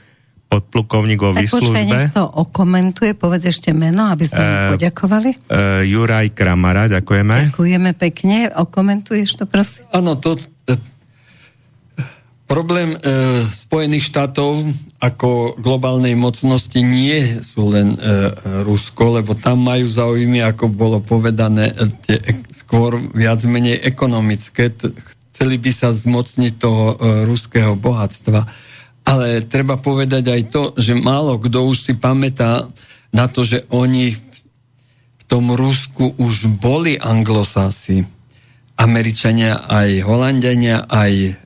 [0.48, 2.16] podplukovník vo výslužbe.
[2.16, 5.30] Tak okomentuje, povedz ešte meno, aby sme mu poďakovali.
[5.52, 7.52] Uh, Juraj Kramara, ďakujeme.
[7.52, 9.84] Ďakujeme pekne, okomentuješ to prosím.
[9.92, 10.40] Áno, to...
[10.66, 10.80] Uh,
[12.48, 14.72] problém uh, Spojených štátov
[15.04, 18.32] ako globálnej mocnosti nie sú len uh,
[18.64, 21.76] Rusko, lebo tam majú záujmy, ako bolo povedané,
[22.08, 22.24] tie,
[22.56, 24.72] skôr viac menej ekonomické.
[25.36, 28.67] Chceli by sa zmocniť toho uh, ruského bohatstva
[29.08, 32.68] ale treba povedať aj to, že málo kto už si pamätá
[33.16, 38.04] na to, že oni v tom Rusku už boli anglosasi.
[38.78, 41.40] Američania, aj Holandiania, aj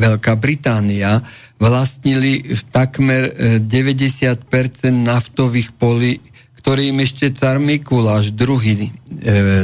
[0.00, 1.20] Veľká Británia
[1.60, 4.48] vlastnili takmer 90%
[4.88, 6.16] naftových polí,
[6.56, 8.88] ktorým ešte car Mikuláš II e,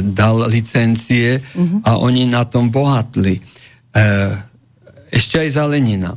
[0.05, 1.81] dal licencie uh-huh.
[1.81, 3.41] a oni na tom bohatli.
[3.41, 3.41] E,
[5.09, 6.13] ešte aj za Lenina.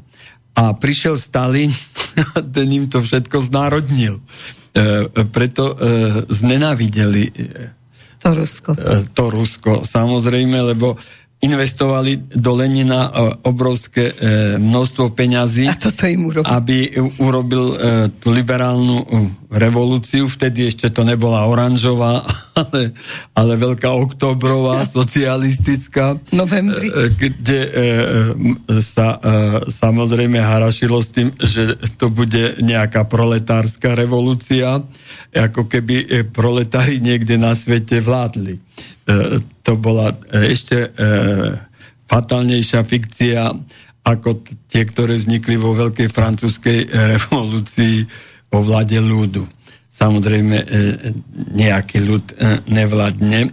[0.55, 1.71] A prišiel Stalin
[2.37, 4.19] a ten im to všetko znárodnil.
[4.71, 5.77] E, preto e,
[6.31, 7.33] znenávideli e,
[8.21, 8.71] to Rusko.
[8.77, 10.95] E, to Rusko, samozrejme, lebo
[11.41, 13.11] investovali do Lenina e,
[13.49, 14.15] obrovské e,
[14.61, 16.45] množstvo peňazí, A toto im urobil.
[16.45, 17.77] aby urobil e,
[18.21, 19.09] tú liberálnu
[19.49, 20.29] revolúciu.
[20.29, 22.29] Vtedy ešte to nebola oranžová,
[22.61, 22.93] ale,
[23.33, 26.21] ale veľká oktobrová, socialistická.
[26.37, 26.93] Novembri.
[27.17, 27.61] Kde
[28.85, 29.17] sa
[29.65, 34.85] samozrejme harašilo s tým, že to bude nejaká proletárska revolúcia,
[35.33, 38.61] ako keby proletári niekde na svete vládli
[39.63, 40.89] to bola e, ešte e,
[42.11, 43.43] fatálnejšia fikcia
[44.01, 48.09] ako tie, ktoré vznikli vo veľkej francúzskej revolúcii
[48.51, 49.45] o vláde ľudu.
[49.93, 50.57] Samozrejme,
[51.53, 52.25] nejaký ľud
[52.73, 53.53] nevládne.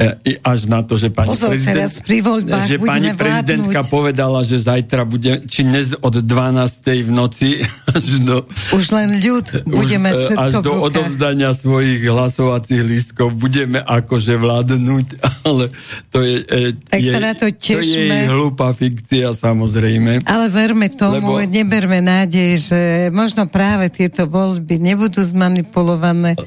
[0.00, 3.92] E, až na to, že pani, Pozor, prezident, voľbách že pani prezidentka vládnuť.
[3.92, 7.04] povedala, že zajtra bude, či dnes od 12.
[7.04, 7.60] v noci
[7.92, 8.48] až do...
[8.72, 15.06] Už len ľud budeme už, e, Až do odovzdania svojich hlasovacích lístkov budeme akože vládnuť,
[15.52, 15.68] ale
[16.08, 16.36] to je...
[16.40, 17.84] E, tak je, sa na to tešme.
[17.84, 20.24] To je hlúpa fikcia, samozrejme.
[20.24, 21.52] Ale verme tomu, lebo...
[21.52, 22.80] neberme nádej, že
[23.12, 26.40] možno práve tieto voľby nebudú zmanipulované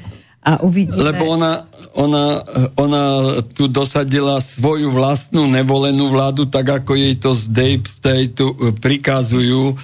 [0.46, 1.02] a uvidíme.
[1.02, 1.66] Lebo ona,
[1.98, 2.46] ona,
[2.78, 3.02] ona
[3.50, 9.74] tu dosadila svoju vlastnú nevolenú vládu, tak ako jej to z Deep State e, prikazujú,
[9.74, 9.76] e,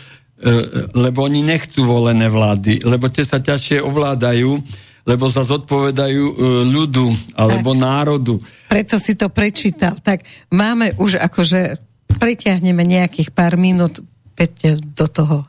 [0.94, 4.54] lebo oni nechcú volené vlády, lebo tie sa ťažšie ovládajú,
[5.02, 6.34] lebo sa zodpovedajú e,
[6.70, 8.34] ľudu alebo tak, národu.
[8.70, 9.98] Preto si to prečítal.
[9.98, 10.22] Tak
[10.54, 11.74] máme už akože,
[12.22, 13.98] pritiahneme nejakých pár minút
[14.32, 15.44] Peťte, do toho.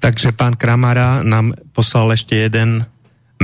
[0.00, 2.88] Takže pán Kramara nám poslal ešte jeden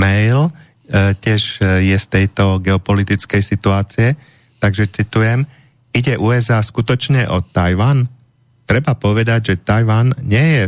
[0.00, 0.48] mail,
[0.88, 4.16] e, tiež e, je z tejto geopolitickej situácie,
[4.56, 5.44] takže citujem,
[5.92, 8.08] ide USA skutočne o Tajvan?
[8.64, 10.64] Treba povedať, že Tajvan nie je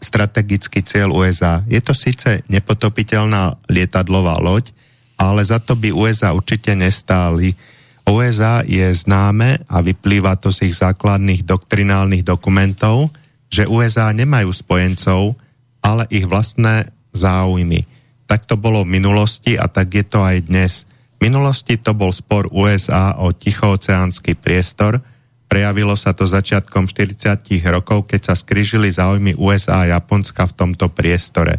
[0.00, 1.66] strategický cieľ USA.
[1.66, 4.70] Je to síce nepotopiteľná lietadlová loď,
[5.18, 7.58] ale za to by USA určite nestáli.
[8.06, 13.10] USA je známe a vyplýva to z ich základných doktrinálnych dokumentov,
[13.50, 15.34] že USA nemajú spojencov,
[15.82, 17.82] ale ich vlastné záujmy.
[18.30, 20.86] Tak to bolo v minulosti a tak je to aj dnes.
[21.18, 25.02] V minulosti to bol spor USA o tichooceánsky priestor.
[25.50, 27.42] Prejavilo sa to začiatkom 40
[27.74, 31.58] rokov, keď sa skrižili záujmy USA a Japonska v tomto priestore.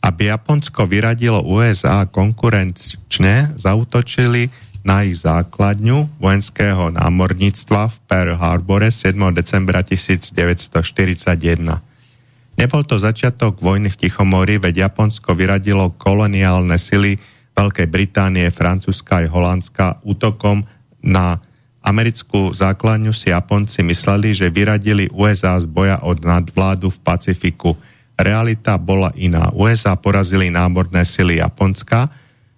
[0.00, 4.48] Aby Japonsko vyradilo USA konkurenčne, zautočili
[4.88, 9.20] na ich základňu vojenského námorníctva v Pearl Harbore 7.
[9.36, 11.95] decembra 1941.
[12.56, 17.20] Nebol to začiatok vojny v Tichomori, veď Japonsko vyradilo koloniálne sily
[17.52, 20.64] Veľkej Británie, Francúzska aj Holandska útokom
[21.04, 21.36] na
[21.84, 27.76] americkú základňu si Japonci mysleli, že vyradili USA z boja od nadvládu v Pacifiku.
[28.16, 29.52] Realita bola iná.
[29.52, 32.08] USA porazili námorné sily Japonska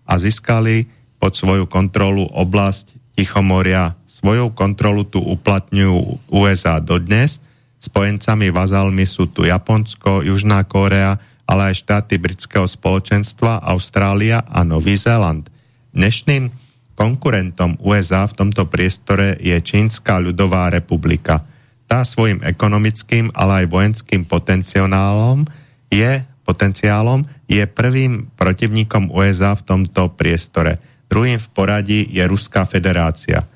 [0.06, 0.86] a získali
[1.18, 3.98] pod svoju kontrolu oblasť Tichomoria.
[4.06, 7.42] Svojou kontrolu tu uplatňujú USA dodnes–
[7.78, 11.14] Spojencami vazalmi sú tu Japonsko, Južná Kórea,
[11.48, 15.46] ale aj štáty britského spoločenstva, Austrália a Nový Zéland.
[15.94, 16.50] Dnešným
[16.98, 21.46] konkurentom USA v tomto priestore je Čínska ľudová republika.
[21.88, 25.46] Tá svojim ekonomickým, ale aj vojenským potenciálom
[25.88, 30.82] je, potenciálom je prvým protivníkom USA v tomto priestore.
[31.08, 33.46] Druhým v poradí je Ruská federácia.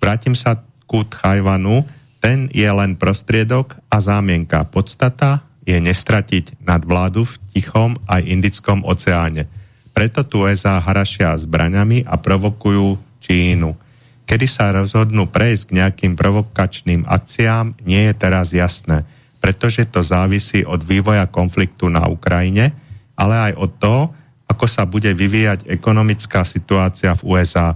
[0.00, 0.56] Vrátim sa
[0.88, 1.84] ku Tchajvanu,
[2.22, 4.62] ten je len prostriedok a zámienka.
[4.70, 9.50] Podstata je nestratiť nadvládu v Tichom aj Indickom oceáne.
[9.90, 13.74] Preto tu USA harašia zbraňami a provokujú Čínu.
[14.22, 19.02] Kedy sa rozhodnú prejsť k nejakým provokačným akciám, nie je teraz jasné,
[19.42, 22.70] pretože to závisí od vývoja konfliktu na Ukrajine,
[23.18, 24.02] ale aj od toho,
[24.46, 27.74] ako sa bude vyvíjať ekonomická situácia v USA.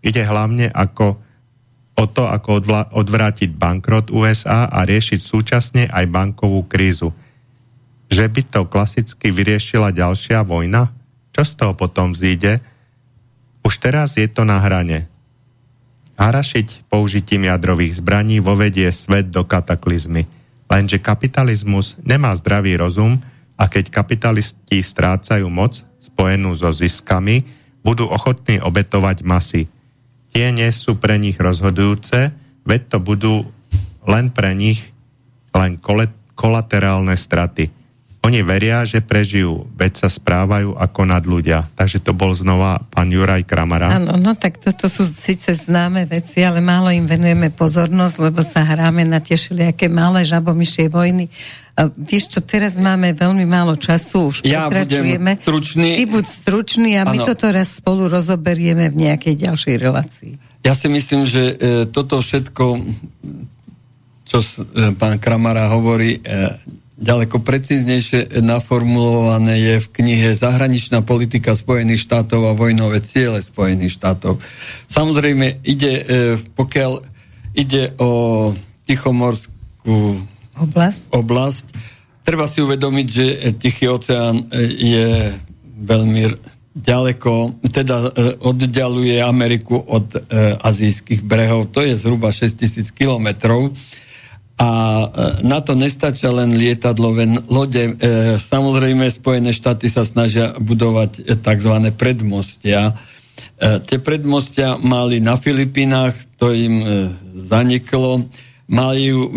[0.00, 1.27] Ide hlavne ako
[1.98, 7.10] o to, ako odvla- odvrátiť bankrot USA a riešiť súčasne aj bankovú krízu.
[8.06, 10.94] Že by to klasicky vyriešila ďalšia vojna?
[11.34, 12.62] Čo z toho potom vzíde?
[13.66, 15.10] Už teraz je to na hrane.
[16.14, 20.30] Harašiť použitím jadrových zbraní vovedie svet do kataklizmy.
[20.70, 23.18] Lenže kapitalizmus nemá zdravý rozum
[23.58, 27.42] a keď kapitalisti strácajú moc spojenú so ziskami,
[27.82, 29.62] budú ochotní obetovať masy–
[30.32, 32.32] Tie nie sú pre nich rozhodujúce,
[32.68, 33.34] veď to budú
[34.04, 34.92] len pre nich
[35.56, 35.80] len
[36.36, 37.77] kolaterálne straty.
[38.26, 41.70] Oni veria, že prežijú, veď sa správajú ako nad ľudia.
[41.78, 43.94] Takže to bol znova pán Juraj Kramara.
[43.94, 48.66] Áno, no tak toto sú síce známe veci, ale málo im venujeme pozornosť, lebo sa
[48.66, 51.30] hráme na tie všelijaké malé žabomyšie vojny.
[51.78, 55.38] A vieš čo, teraz máme veľmi málo času, už ja pokračujeme.
[55.38, 56.02] stručný.
[56.02, 57.26] Ty buď stručný a my ano.
[57.30, 60.32] toto raz spolu rozoberieme v nejakej ďalšej relácii.
[60.66, 62.64] Ja si myslím, že e, toto všetko,
[64.26, 72.02] čo e, pán Kramara hovorí, e, ďaleko precíznejšie naformulované je v knihe Zahraničná politika Spojených
[72.02, 74.42] štátov a vojnové ciele Spojených štátov.
[74.90, 76.04] Samozrejme, ide, e,
[76.58, 76.92] pokiaľ
[77.54, 78.10] ide o
[78.82, 80.18] Tichomorskú
[80.58, 81.14] oblasť.
[81.14, 81.64] oblasť,
[82.26, 85.08] treba si uvedomiť, že Tichý oceán e, je
[85.78, 86.22] veľmi
[86.74, 88.08] ďaleko, teda e,
[88.42, 90.18] oddialuje Ameriku od
[90.66, 93.70] azijských brehov, to je zhruba 6000 kilometrov
[94.58, 95.06] a e,
[95.46, 97.78] na to nestačia len lietadlové lode.
[97.78, 97.92] E,
[98.42, 101.74] samozrejme, Spojené štáty sa snažia budovať e, tzv.
[101.94, 102.98] predmostia.
[103.58, 106.78] Tie predmostia mali na Filipínach, to im
[107.42, 108.30] zaniklo.
[108.70, 109.34] Majú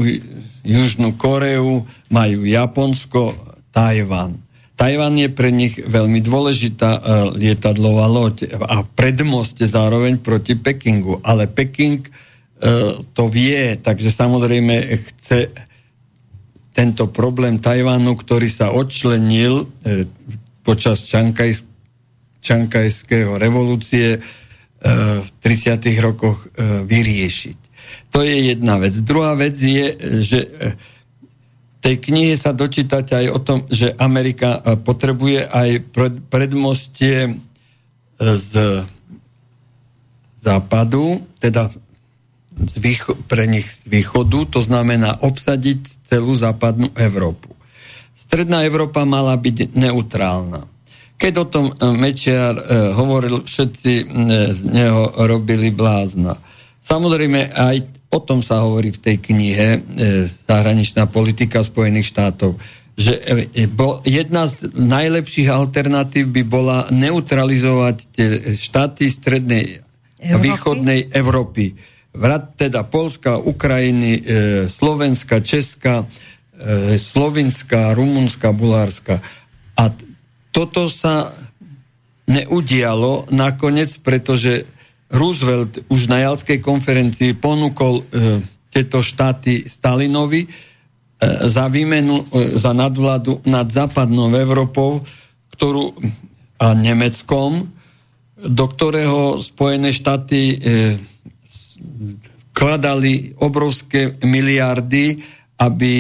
[0.62, 3.34] Južnú Koreu, majú Japonsko,
[3.74, 4.38] Tajvan.
[4.78, 7.02] Tajvan je pre nich veľmi dôležitá
[7.34, 11.18] lietadlová loď a predmoste zároveň proti Pekingu.
[11.26, 12.06] Ale Peking
[13.14, 15.50] to vie, takže samozrejme chce
[16.72, 20.06] tento problém Tajvanu, ktorý sa odčlenil e,
[20.62, 21.58] počas Čankaj,
[22.40, 24.20] Čankajského revolúcie e,
[25.20, 25.84] v 30.
[26.00, 26.48] rokoch
[26.86, 27.58] vyriešiť.
[28.14, 28.94] To je jedna vec.
[29.04, 29.88] Druhá vec je,
[30.24, 37.42] že v tej knihe sa dočítate aj o tom, že Amerika potrebuje aj pred, predmostie
[38.22, 38.52] z
[40.42, 41.70] západu, teda
[42.58, 47.56] výcho- pre nich z východu, to znamená obsadiť celú západnú Európu.
[48.20, 50.68] Stredná Európa mala byť neutrálna.
[51.22, 52.64] Keď o tom e, Mečiar e,
[52.96, 54.04] hovoril, všetci e,
[54.52, 56.40] z neho robili blázna.
[56.82, 57.76] Samozrejme, aj
[58.12, 59.80] o tom sa hovorí v tej knihe e,
[60.50, 62.60] Zahraničná politika Spojených štátov,
[62.98, 63.14] že
[63.56, 68.30] e, bo, jedna z najlepších alternatív by bola neutralizovať tie
[68.60, 69.86] štáty strednej
[70.22, 71.74] a východnej Európy
[72.12, 74.22] vrat teda Polska, Ukrajiny, e,
[74.68, 79.24] Slovenska, Česka, e, Slovinska, Rumunska, Bulárska.
[79.80, 79.84] A
[80.52, 81.32] toto sa
[82.28, 84.68] neudialo nakoniec, pretože
[85.12, 88.04] Roosevelt už na Jalskej konferencii ponúkol e,
[88.72, 90.50] tieto štáty Stalinovi e,
[91.52, 95.04] za výmenu, e, za nadvládu nad západnou Európou,
[95.52, 95.96] ktorú
[96.62, 97.74] a Nemeckom,
[98.38, 100.56] do ktorého Spojené štáty e,
[102.52, 105.24] kladali obrovské miliardy,
[105.62, 105.94] aby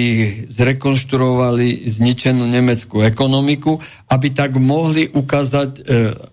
[0.49, 3.77] zrekonštruovali zničenú nemeckú ekonomiku,
[4.09, 5.81] aby tak mohli ukázať e,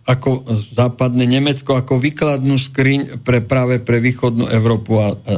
[0.09, 5.35] ako západné Nemecko ako výkladnú skriň pre práve pre východnú Európu a, a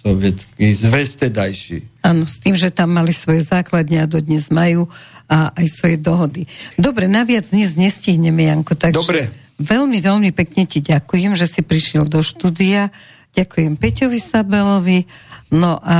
[0.00, 2.00] sovietský zväz tedajší.
[2.06, 4.88] Áno, s tým, že tam mali svoje základne a dodnes majú
[5.28, 6.48] a aj svoje dohody.
[6.78, 9.28] Dobre, naviac dnes nestihneme, Janko, takže Dobre.
[9.60, 12.94] veľmi, veľmi pekne ti ďakujem, že si prišiel do štúdia.
[13.36, 15.04] Ďakujem Peťovi Sabelovi,
[15.52, 15.98] no a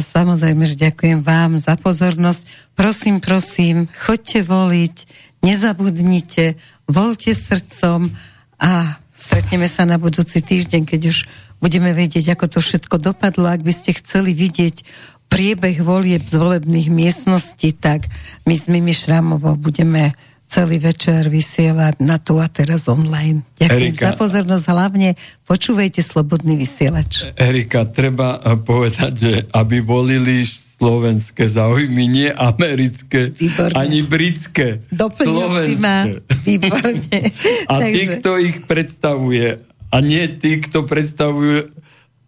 [0.00, 2.72] samozrejme, že ďakujem vám za pozornosť.
[2.72, 4.96] Prosím, prosím, choďte voliť,
[5.44, 6.56] nezabudnite,
[6.88, 8.16] voľte srdcom
[8.56, 11.28] a stretneme sa na budúci týždeň, keď už
[11.60, 13.52] budeme vedieť, ako to všetko dopadlo.
[13.52, 14.80] Ak by ste chceli vidieť
[15.28, 18.08] priebeh volieb z volebných miestností, tak
[18.48, 20.16] my s Mimi Šramovou budeme
[20.48, 23.44] celý večer vysielať na tu a teraz online.
[23.60, 25.08] Ďakujem Erika, za pozornosť, hlavne
[25.44, 27.28] počúvajte Slobodný vysielač.
[27.36, 30.48] Erika, treba eh, povedať, že aby volili
[30.78, 33.76] slovenské záujmy, nie americké, Výborné.
[33.76, 34.86] ani britské.
[34.94, 35.82] Doplnil slovenské.
[35.82, 35.98] ma.
[36.46, 37.18] Výborne.
[37.70, 37.92] a Takže...
[37.92, 39.48] tí, kto ich predstavuje,
[39.88, 41.74] a nie tí, kto predstavujú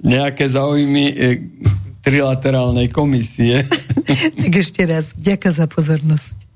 [0.05, 1.41] nejaké záujmy eh,
[2.05, 3.65] trilaterálnej komisie.
[4.45, 6.40] tak ešte raz, ďakujem za pozornosť.